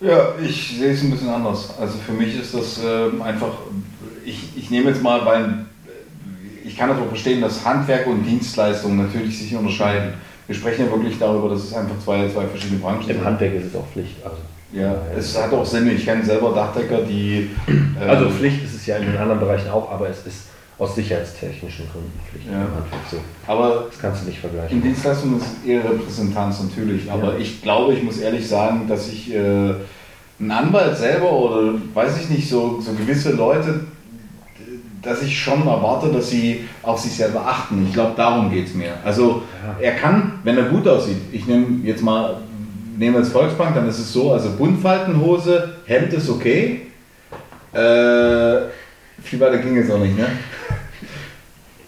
Ja, 0.00 0.34
ich 0.40 0.78
sehe 0.78 0.92
es 0.92 1.02
ein 1.02 1.10
bisschen 1.10 1.28
anders. 1.28 1.74
Also 1.78 1.98
für 1.98 2.12
mich 2.12 2.38
ist 2.38 2.54
das 2.54 2.80
ähm, 2.84 3.22
einfach, 3.22 3.52
ich, 4.24 4.56
ich 4.56 4.70
nehme 4.70 4.90
jetzt 4.90 5.02
mal, 5.02 5.24
weil 5.24 5.44
äh, 5.44 5.71
ich 6.64 6.76
kann 6.76 6.88
das 6.88 6.98
auch 6.98 7.08
verstehen, 7.08 7.40
dass 7.40 7.64
Handwerk 7.64 8.06
und 8.06 8.24
Dienstleistungen 8.24 8.98
natürlich 8.98 9.38
sich 9.38 9.54
unterscheiden. 9.54 10.14
Wir 10.46 10.54
sprechen 10.56 10.86
ja 10.86 10.90
wirklich 10.92 11.18
darüber, 11.18 11.48
dass 11.50 11.64
es 11.64 11.74
einfach 11.74 11.94
zwei, 12.04 12.28
zwei 12.28 12.46
verschiedene 12.46 12.80
Branchen 12.80 13.00
Im 13.02 13.06
sind. 13.06 13.24
Handwerk 13.24 13.54
ist 13.54 13.66
es 13.66 13.76
auch 13.76 13.86
Pflicht. 13.92 14.16
Also, 14.24 14.36
Ja, 14.72 14.94
es 15.16 15.40
hat 15.40 15.52
auch 15.52 15.64
Sinn. 15.66 15.90
Ich 15.94 16.04
kenne 16.04 16.24
selber 16.24 16.52
Dachdecker, 16.52 17.02
die. 17.02 17.50
ähm, 17.68 17.96
also 18.08 18.30
Pflicht 18.30 18.64
ist 18.64 18.74
es 18.74 18.86
ja 18.86 18.96
in 18.96 19.06
den 19.06 19.16
anderen 19.16 19.40
Bereichen 19.40 19.70
auch, 19.70 19.90
aber 19.90 20.08
es 20.08 20.26
ist 20.26 20.46
aus 20.78 20.94
sicherheitstechnischen 20.96 21.86
Gründen 21.92 22.18
Pflicht 22.30 22.46
Ja. 22.46 22.52
im 22.54 22.60
Handwerk 22.74 23.02
so. 23.10 23.18
Aber 23.46 23.86
Das 23.90 24.00
kannst 24.00 24.22
du 24.22 24.26
nicht 24.26 24.36
in 24.42 24.50
vergleichen. 24.50 24.82
Dienstleistungen 24.82 25.36
ist 25.38 25.64
eher 25.66 25.84
Repräsentanz 25.84 26.62
natürlich. 26.62 27.10
Aber 27.10 27.34
Ja. 27.34 27.38
ich 27.38 27.62
glaube, 27.62 27.94
ich 27.94 28.02
muss 28.02 28.18
ehrlich 28.18 28.48
sagen, 28.48 28.86
dass 28.88 29.08
ich 29.08 29.32
äh, 29.34 29.74
ein 30.40 30.50
Anwalt 30.50 30.96
selber 30.96 31.30
oder 31.30 31.74
weiß 31.94 32.18
ich 32.22 32.30
nicht, 32.30 32.48
so, 32.48 32.80
so 32.80 32.92
gewisse 32.94 33.32
Leute, 33.32 33.80
dass 35.02 35.22
ich 35.22 35.38
schon 35.38 35.66
erwarte, 35.66 36.08
dass 36.10 36.30
sie 36.30 36.68
auf 36.82 37.00
sich 37.00 37.12
selber 37.12 37.44
achten. 37.46 37.84
Ich 37.86 37.92
glaube, 37.92 38.12
darum 38.16 38.50
geht 38.50 38.68
es 38.68 38.74
mir. 38.74 38.92
Also 39.04 39.42
er 39.80 39.92
kann, 39.92 40.38
wenn 40.44 40.56
er 40.56 40.64
gut 40.64 40.86
aussieht, 40.86 41.16
ich 41.32 41.46
nehme 41.46 41.84
jetzt 41.84 42.02
mal, 42.02 42.36
nehmen 42.96 43.14
wir 43.14 43.20
jetzt 43.20 43.32
Volksbank, 43.32 43.74
dann 43.74 43.88
ist 43.88 43.98
es 43.98 44.12
so, 44.12 44.32
also 44.32 44.50
Buntfaltenhose, 44.56 45.76
Hemd 45.86 46.12
ist 46.12 46.30
okay. 46.30 46.82
Äh, 47.72 48.68
viel 49.22 49.40
weiter 49.40 49.58
ging 49.58 49.76
es 49.76 49.90
auch 49.90 49.98
nicht, 49.98 50.16
ne? 50.16 50.26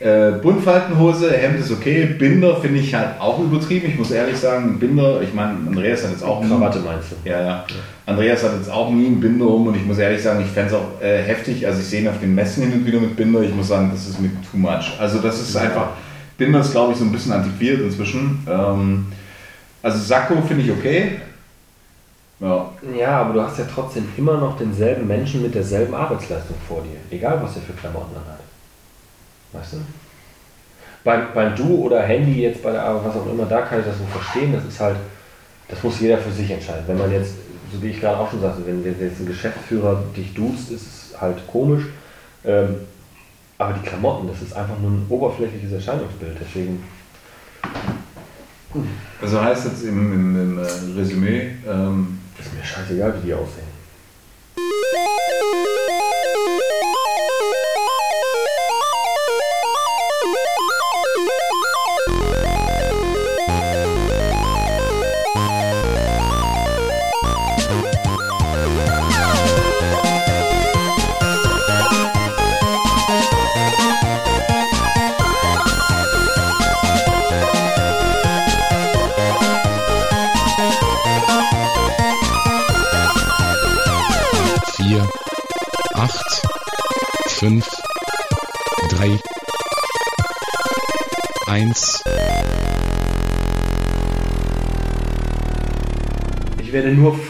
Äh, 0.00 0.32
Buntfaltenhose, 0.42 1.32
Hemd 1.32 1.60
ist 1.60 1.70
okay, 1.70 2.04
Binder 2.18 2.56
finde 2.56 2.80
ich 2.80 2.94
halt 2.94 3.20
auch 3.20 3.38
übertrieben. 3.38 3.86
Ich 3.88 3.96
muss 3.96 4.10
ehrlich 4.10 4.36
sagen, 4.36 4.78
Binder, 4.78 5.22
ich 5.22 5.32
meine, 5.32 5.52
Andreas 5.66 6.02
hat 6.02 6.10
jetzt 6.10 6.24
auch 6.24 6.42
Krawatte 6.42 6.80
meinst 6.80 7.12
du? 7.12 7.28
ja, 7.28 7.40
ja. 7.40 7.64
Andreas 8.06 8.42
hat 8.42 8.52
jetzt 8.56 8.70
auch 8.70 8.90
nie 8.90 9.06
einen 9.06 9.20
Binder 9.20 9.46
um 9.46 9.68
und 9.68 9.76
ich 9.76 9.84
muss 9.86 9.98
ehrlich 9.98 10.22
sagen, 10.22 10.42
ich 10.42 10.50
fände 10.50 10.74
es 10.74 10.74
auch 10.74 11.00
äh, 11.02 11.22
heftig. 11.22 11.66
Also 11.66 11.80
ich 11.80 11.86
sehe 11.86 12.02
ihn 12.02 12.08
auf 12.08 12.18
den 12.20 12.34
Messen 12.34 12.64
hin 12.64 12.80
und 12.80 12.86
wieder 12.86 13.00
mit 13.00 13.16
Binder. 13.16 13.40
Ich 13.42 13.54
muss 13.54 13.68
sagen, 13.68 13.90
das 13.92 14.08
ist 14.08 14.20
mir 14.20 14.30
too 14.50 14.58
much. 14.58 14.98
Also 14.98 15.20
das 15.20 15.40
ist 15.40 15.56
einfach, 15.56 15.88
Binder 16.36 16.60
ist 16.60 16.72
glaube 16.72 16.92
ich 16.92 16.98
so 16.98 17.04
ein 17.04 17.12
bisschen 17.12 17.32
antiquiert 17.32 17.80
inzwischen. 17.80 18.46
Ähm, 18.50 19.06
also 19.82 19.98
Sakko 19.98 20.42
finde 20.42 20.64
ich 20.64 20.70
okay. 20.70 21.12
Ja. 22.40 22.70
Ja, 22.98 23.20
aber 23.20 23.32
du 23.32 23.42
hast 23.42 23.58
ja 23.58 23.64
trotzdem 23.72 24.06
immer 24.16 24.38
noch 24.38 24.58
denselben 24.58 25.06
Menschen 25.06 25.40
mit 25.40 25.54
derselben 25.54 25.94
Arbeitsleistung 25.94 26.56
vor 26.68 26.82
dir. 26.82 27.16
Egal, 27.16 27.40
was 27.42 27.56
er 27.56 27.62
für 27.62 27.72
Klamotten 27.72 28.14
anhat. 28.16 28.40
Weißt 29.54 29.74
du? 29.74 29.76
Beim, 31.04 31.26
beim 31.34 31.54
Du 31.54 31.84
oder 31.84 32.02
Handy 32.02 32.42
jetzt 32.42 32.62
bei 32.62 32.72
der 32.72 32.82
Arbeit, 32.82 33.06
was 33.06 33.22
auch 33.22 33.30
immer, 33.30 33.44
da 33.46 33.62
kann 33.62 33.80
ich 33.80 33.86
das 33.86 33.98
so 33.98 34.04
verstehen. 34.04 34.52
Das 34.52 34.64
ist 34.64 34.80
halt, 34.80 34.96
das 35.68 35.82
muss 35.82 36.00
jeder 36.00 36.18
für 36.18 36.32
sich 36.32 36.50
entscheiden. 36.50 36.84
Wenn 36.86 36.98
man 36.98 37.12
jetzt, 37.12 37.34
so 37.72 37.82
wie 37.82 37.88
ich 37.88 38.00
gerade 38.00 38.18
auch 38.18 38.30
schon 38.30 38.40
sagte, 38.40 38.62
wenn 38.66 38.84
jetzt 38.84 39.20
ein 39.20 39.26
Geschäftsführer 39.26 40.02
dich 40.16 40.34
duzt, 40.34 40.70
ist 40.70 40.86
es 40.86 41.20
halt 41.20 41.46
komisch. 41.46 41.84
Ähm, 42.44 42.76
aber 43.58 43.74
die 43.74 43.86
Klamotten, 43.86 44.28
das 44.28 44.42
ist 44.42 44.54
einfach 44.54 44.78
nur 44.78 44.90
ein 44.90 45.06
oberflächliches 45.08 45.72
Erscheinungsbild. 45.72 46.36
Deswegen, 46.40 46.82
Also 49.22 49.40
heißt 49.40 49.66
jetzt 49.66 49.84
im, 49.84 50.12
im, 50.12 50.40
im 50.40 50.58
äh, 50.58 50.98
Resümee, 50.98 51.52
ähm, 51.66 52.18
ist 52.38 52.52
mir 52.52 52.64
scheißegal, 52.64 53.14
wie 53.22 53.26
die 53.26 53.34
aussehen. 53.34 53.74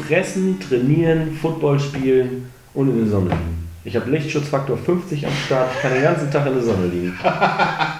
Fressen, 0.06 0.58
trainieren, 0.60 1.36
Football 1.40 1.78
spielen 1.80 2.50
und 2.74 2.88
in 2.90 2.98
der 2.98 3.08
Sonne 3.08 3.30
liegen. 3.30 3.68
Ich 3.84 3.94
habe 3.96 4.10
Lichtschutzfaktor 4.10 4.78
50 4.78 5.26
am 5.26 5.32
Start, 5.44 5.70
ich 5.74 5.82
kann 5.82 5.92
den 5.92 6.02
ganzen 6.02 6.30
Tag 6.30 6.46
in 6.46 6.54
der 6.54 6.62
Sonne 6.62 6.86
liegen. 6.86 7.12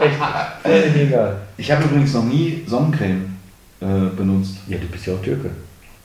Echt, 0.00 0.16
völlig 0.62 1.08
egal. 1.08 1.36
ich 1.56 1.70
habe 1.70 1.84
übrigens 1.84 2.14
noch 2.14 2.24
nie 2.24 2.62
Sonnencreme 2.66 3.36
äh, 3.80 3.86
benutzt. 4.16 4.56
Ja, 4.66 4.78
du 4.78 4.86
bist 4.86 5.06
ja 5.06 5.14
auch 5.14 5.22
Türke. 5.22 5.50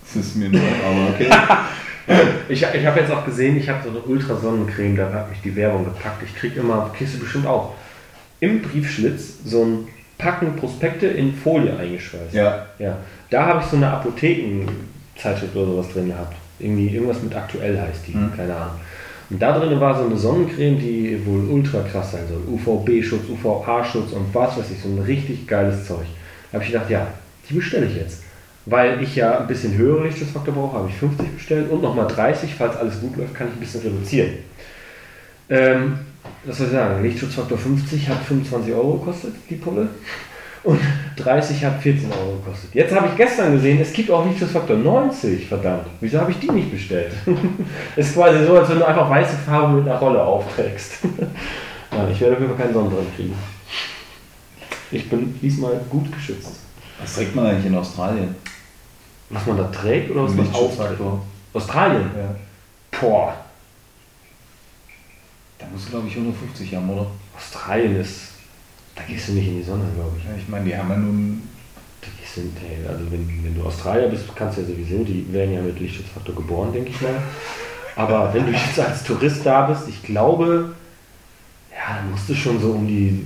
Das 0.03 0.25
ist 0.25 0.35
mir 0.35 0.49
neu, 0.49 0.59
aber 0.59 1.09
okay. 1.13 1.29
Ich, 2.49 2.63
ich 2.63 2.85
habe 2.87 2.99
jetzt 2.99 3.11
auch 3.11 3.23
gesehen, 3.23 3.55
ich 3.57 3.69
habe 3.69 3.83
so 3.83 3.89
eine 3.89 3.99
Ultrasonnencreme, 3.99 4.95
da 4.95 5.13
hat 5.13 5.29
mich 5.29 5.41
die 5.41 5.55
Werbung 5.55 5.85
gepackt. 5.85 6.23
Ich 6.23 6.35
kriege 6.35 6.59
immer, 6.59 6.91
kriegst 6.97 7.13
du 7.13 7.19
bestimmt 7.19 7.45
auch, 7.45 7.75
im 8.39 8.63
Briefschlitz 8.63 9.43
so 9.45 9.63
ein 9.63 9.87
Packen 10.17 10.55
Prospekte 10.55 11.05
in 11.05 11.35
Folie 11.35 11.77
eingeschweißt. 11.77 12.33
ja. 12.33 12.65
Ja, 12.79 12.97
da 13.29 13.45
habe 13.45 13.61
ich 13.61 13.67
so 13.67 13.77
eine 13.77 13.91
Apothekenzeitschrift 15.19 15.55
oder 15.55 15.65
sowas 15.71 15.89
drin 15.93 16.07
gehabt. 16.07 16.35
Irgendwie 16.59 16.87
irgendwas 16.89 17.21
mit 17.21 17.35
aktuell 17.35 17.79
heißt 17.79 18.07
die, 18.07 18.15
Mhm. 18.15 18.33
keine 18.35 18.55
Ahnung. 18.55 18.75
Und 19.29 19.39
da 19.41 19.57
drin 19.57 19.79
war 19.79 19.95
so 19.97 20.05
eine 20.05 20.17
Sonnencreme, 20.17 20.79
die 20.79 21.21
wohl 21.25 21.41
ultra 21.49 21.81
krass 21.81 22.13
sein 22.13 22.23
soll. 22.27 22.41
UVB-Schutz, 22.51 23.29
UVA-Schutz 23.29 24.11
und 24.13 24.33
was 24.33 24.57
weiß 24.57 24.71
ich, 24.71 24.81
so 24.81 24.89
ein 24.89 24.99
richtig 24.99 25.45
geiles 25.47 25.85
Zeug. 25.85 26.05
Da 26.51 26.55
habe 26.55 26.63
ich 26.65 26.71
gedacht, 26.71 26.89
ja, 26.89 27.07
die 27.47 27.53
bestelle 27.53 27.85
ich 27.85 27.95
jetzt. 27.95 28.23
Weil 28.65 29.01
ich 29.01 29.15
ja 29.15 29.39
ein 29.39 29.47
bisschen 29.47 29.75
höhere 29.77 30.05
Lichtschutzfaktor 30.05 30.53
brauche, 30.53 30.77
habe 30.77 30.89
ich 30.89 30.95
50 30.95 31.31
bestellt 31.35 31.69
und 31.71 31.81
nochmal 31.81 32.07
30, 32.07 32.53
falls 32.55 32.75
alles 32.75 32.99
gut 33.01 33.17
läuft, 33.17 33.35
kann 33.35 33.47
ich 33.47 33.53
ein 33.53 33.59
bisschen 33.59 33.81
reduzieren. 33.81 34.29
Ähm, 35.49 35.99
was 36.43 36.57
soll 36.57 36.67
ich 36.67 36.73
sagen? 36.73 37.01
Lichtschutzfaktor 37.03 37.57
50 37.57 38.09
hat 38.09 38.23
25 38.23 38.73
Euro 38.73 38.97
gekostet, 38.97 39.33
die 39.49 39.55
Pulle. 39.55 39.87
Und 40.63 40.79
30 41.15 41.63
hat 41.63 41.81
14 41.81 42.11
Euro 42.11 42.37
gekostet. 42.37 42.73
Jetzt 42.73 42.93
habe 42.93 43.07
ich 43.07 43.15
gestern 43.15 43.53
gesehen, 43.53 43.79
es 43.79 43.93
gibt 43.93 44.11
auch 44.11 44.25
Lichtschutzfaktor 44.25 44.75
90, 44.77 45.47
verdammt. 45.47 45.85
Wieso 46.01 46.19
habe 46.19 46.31
ich 46.31 46.39
die 46.39 46.51
nicht 46.51 46.71
bestellt? 46.71 47.13
ist 47.95 48.13
quasi 48.13 48.45
so, 48.45 48.57
als 48.57 48.69
wenn 48.69 48.79
du 48.79 48.85
einfach 48.87 49.09
weiße 49.09 49.37
Farbe 49.37 49.77
mit 49.77 49.87
einer 49.87 49.99
Rolle 49.99 50.21
aufträgst. 50.21 50.99
ja, 51.91 52.09
ich 52.09 52.19
werde 52.19 52.35
auf 52.35 52.41
jeden 52.41 52.55
Fall 52.55 52.65
keinen 52.65 52.73
Sonnenbrand 52.73 53.15
kriegen. 53.15 53.35
Ich 54.91 55.09
bin 55.09 55.39
diesmal 55.39 55.79
gut 55.89 56.11
geschützt. 56.11 56.59
Was 56.99 57.15
trägt 57.15 57.35
man 57.35 57.45
eigentlich 57.45 57.67
in 57.67 57.75
Australien? 57.75 58.35
Was 59.29 59.45
man 59.45 59.57
da 59.57 59.65
trägt 59.65 60.11
oder 60.11 60.23
was 60.23 60.33
man 60.33 60.51
aufträgt? 60.53 60.99
Australien? 61.53 62.09
Ja. 62.17 62.99
Boah, 62.99 63.33
Da 65.59 65.67
musst 65.71 65.87
du, 65.87 65.91
glaube 65.91 66.07
ich, 66.07 66.15
150 66.15 66.75
haben, 66.75 66.89
oder? 66.89 67.07
Australien 67.37 67.95
ist. 67.99 68.28
Da 68.99 69.13
gehst 69.13 69.29
du 69.29 69.33
nicht 69.33 69.47
in 69.47 69.57
die 69.57 69.63
Sonne, 69.63 69.85
glaube 69.95 70.17
ich. 70.17 70.25
Ja, 70.25 70.31
ich 70.37 70.47
meine, 70.49 70.65
die 70.65 70.75
haben 70.75 70.89
ja 70.89 70.97
nun. 70.97 71.41
Da 72.01 72.07
gehst 72.19 72.37
du, 72.37 72.41
hey, 72.61 72.85
also 72.87 73.09
wenn, 73.11 73.43
wenn 73.43 73.55
du 73.55 73.63
Australier 73.63 74.09
bist, 74.09 74.23
kannst 74.35 74.57
du 74.57 74.61
ja 74.61 74.67
sowieso, 74.67 75.03
die 75.03 75.25
werden 75.31 75.53
ja 75.53 75.61
mit 75.61 75.79
Lichtschutzfaktor 75.79 76.35
geboren, 76.35 76.73
denke 76.73 76.89
ich 76.89 77.01
mal. 77.01 77.15
Aber 77.95 78.33
wenn 78.33 78.45
du 78.45 78.51
jetzt 78.51 78.79
als 78.79 79.03
Tourist 79.03 79.45
da 79.45 79.67
bist, 79.67 79.87
ich 79.87 80.03
glaube, 80.03 80.73
ja, 81.71 81.97
dann 81.97 82.11
musst 82.11 82.27
du 82.29 82.35
schon 82.35 82.59
so 82.59 82.71
um 82.71 82.87
die 82.87 83.25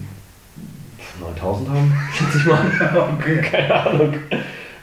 9000 1.19 1.69
haben, 1.69 1.93
schätze 2.13 2.38
ich 2.38 2.45
mal. 2.45 3.15
Okay. 3.19 3.41
Keine 3.41 3.74
Ahnung. 3.74 4.13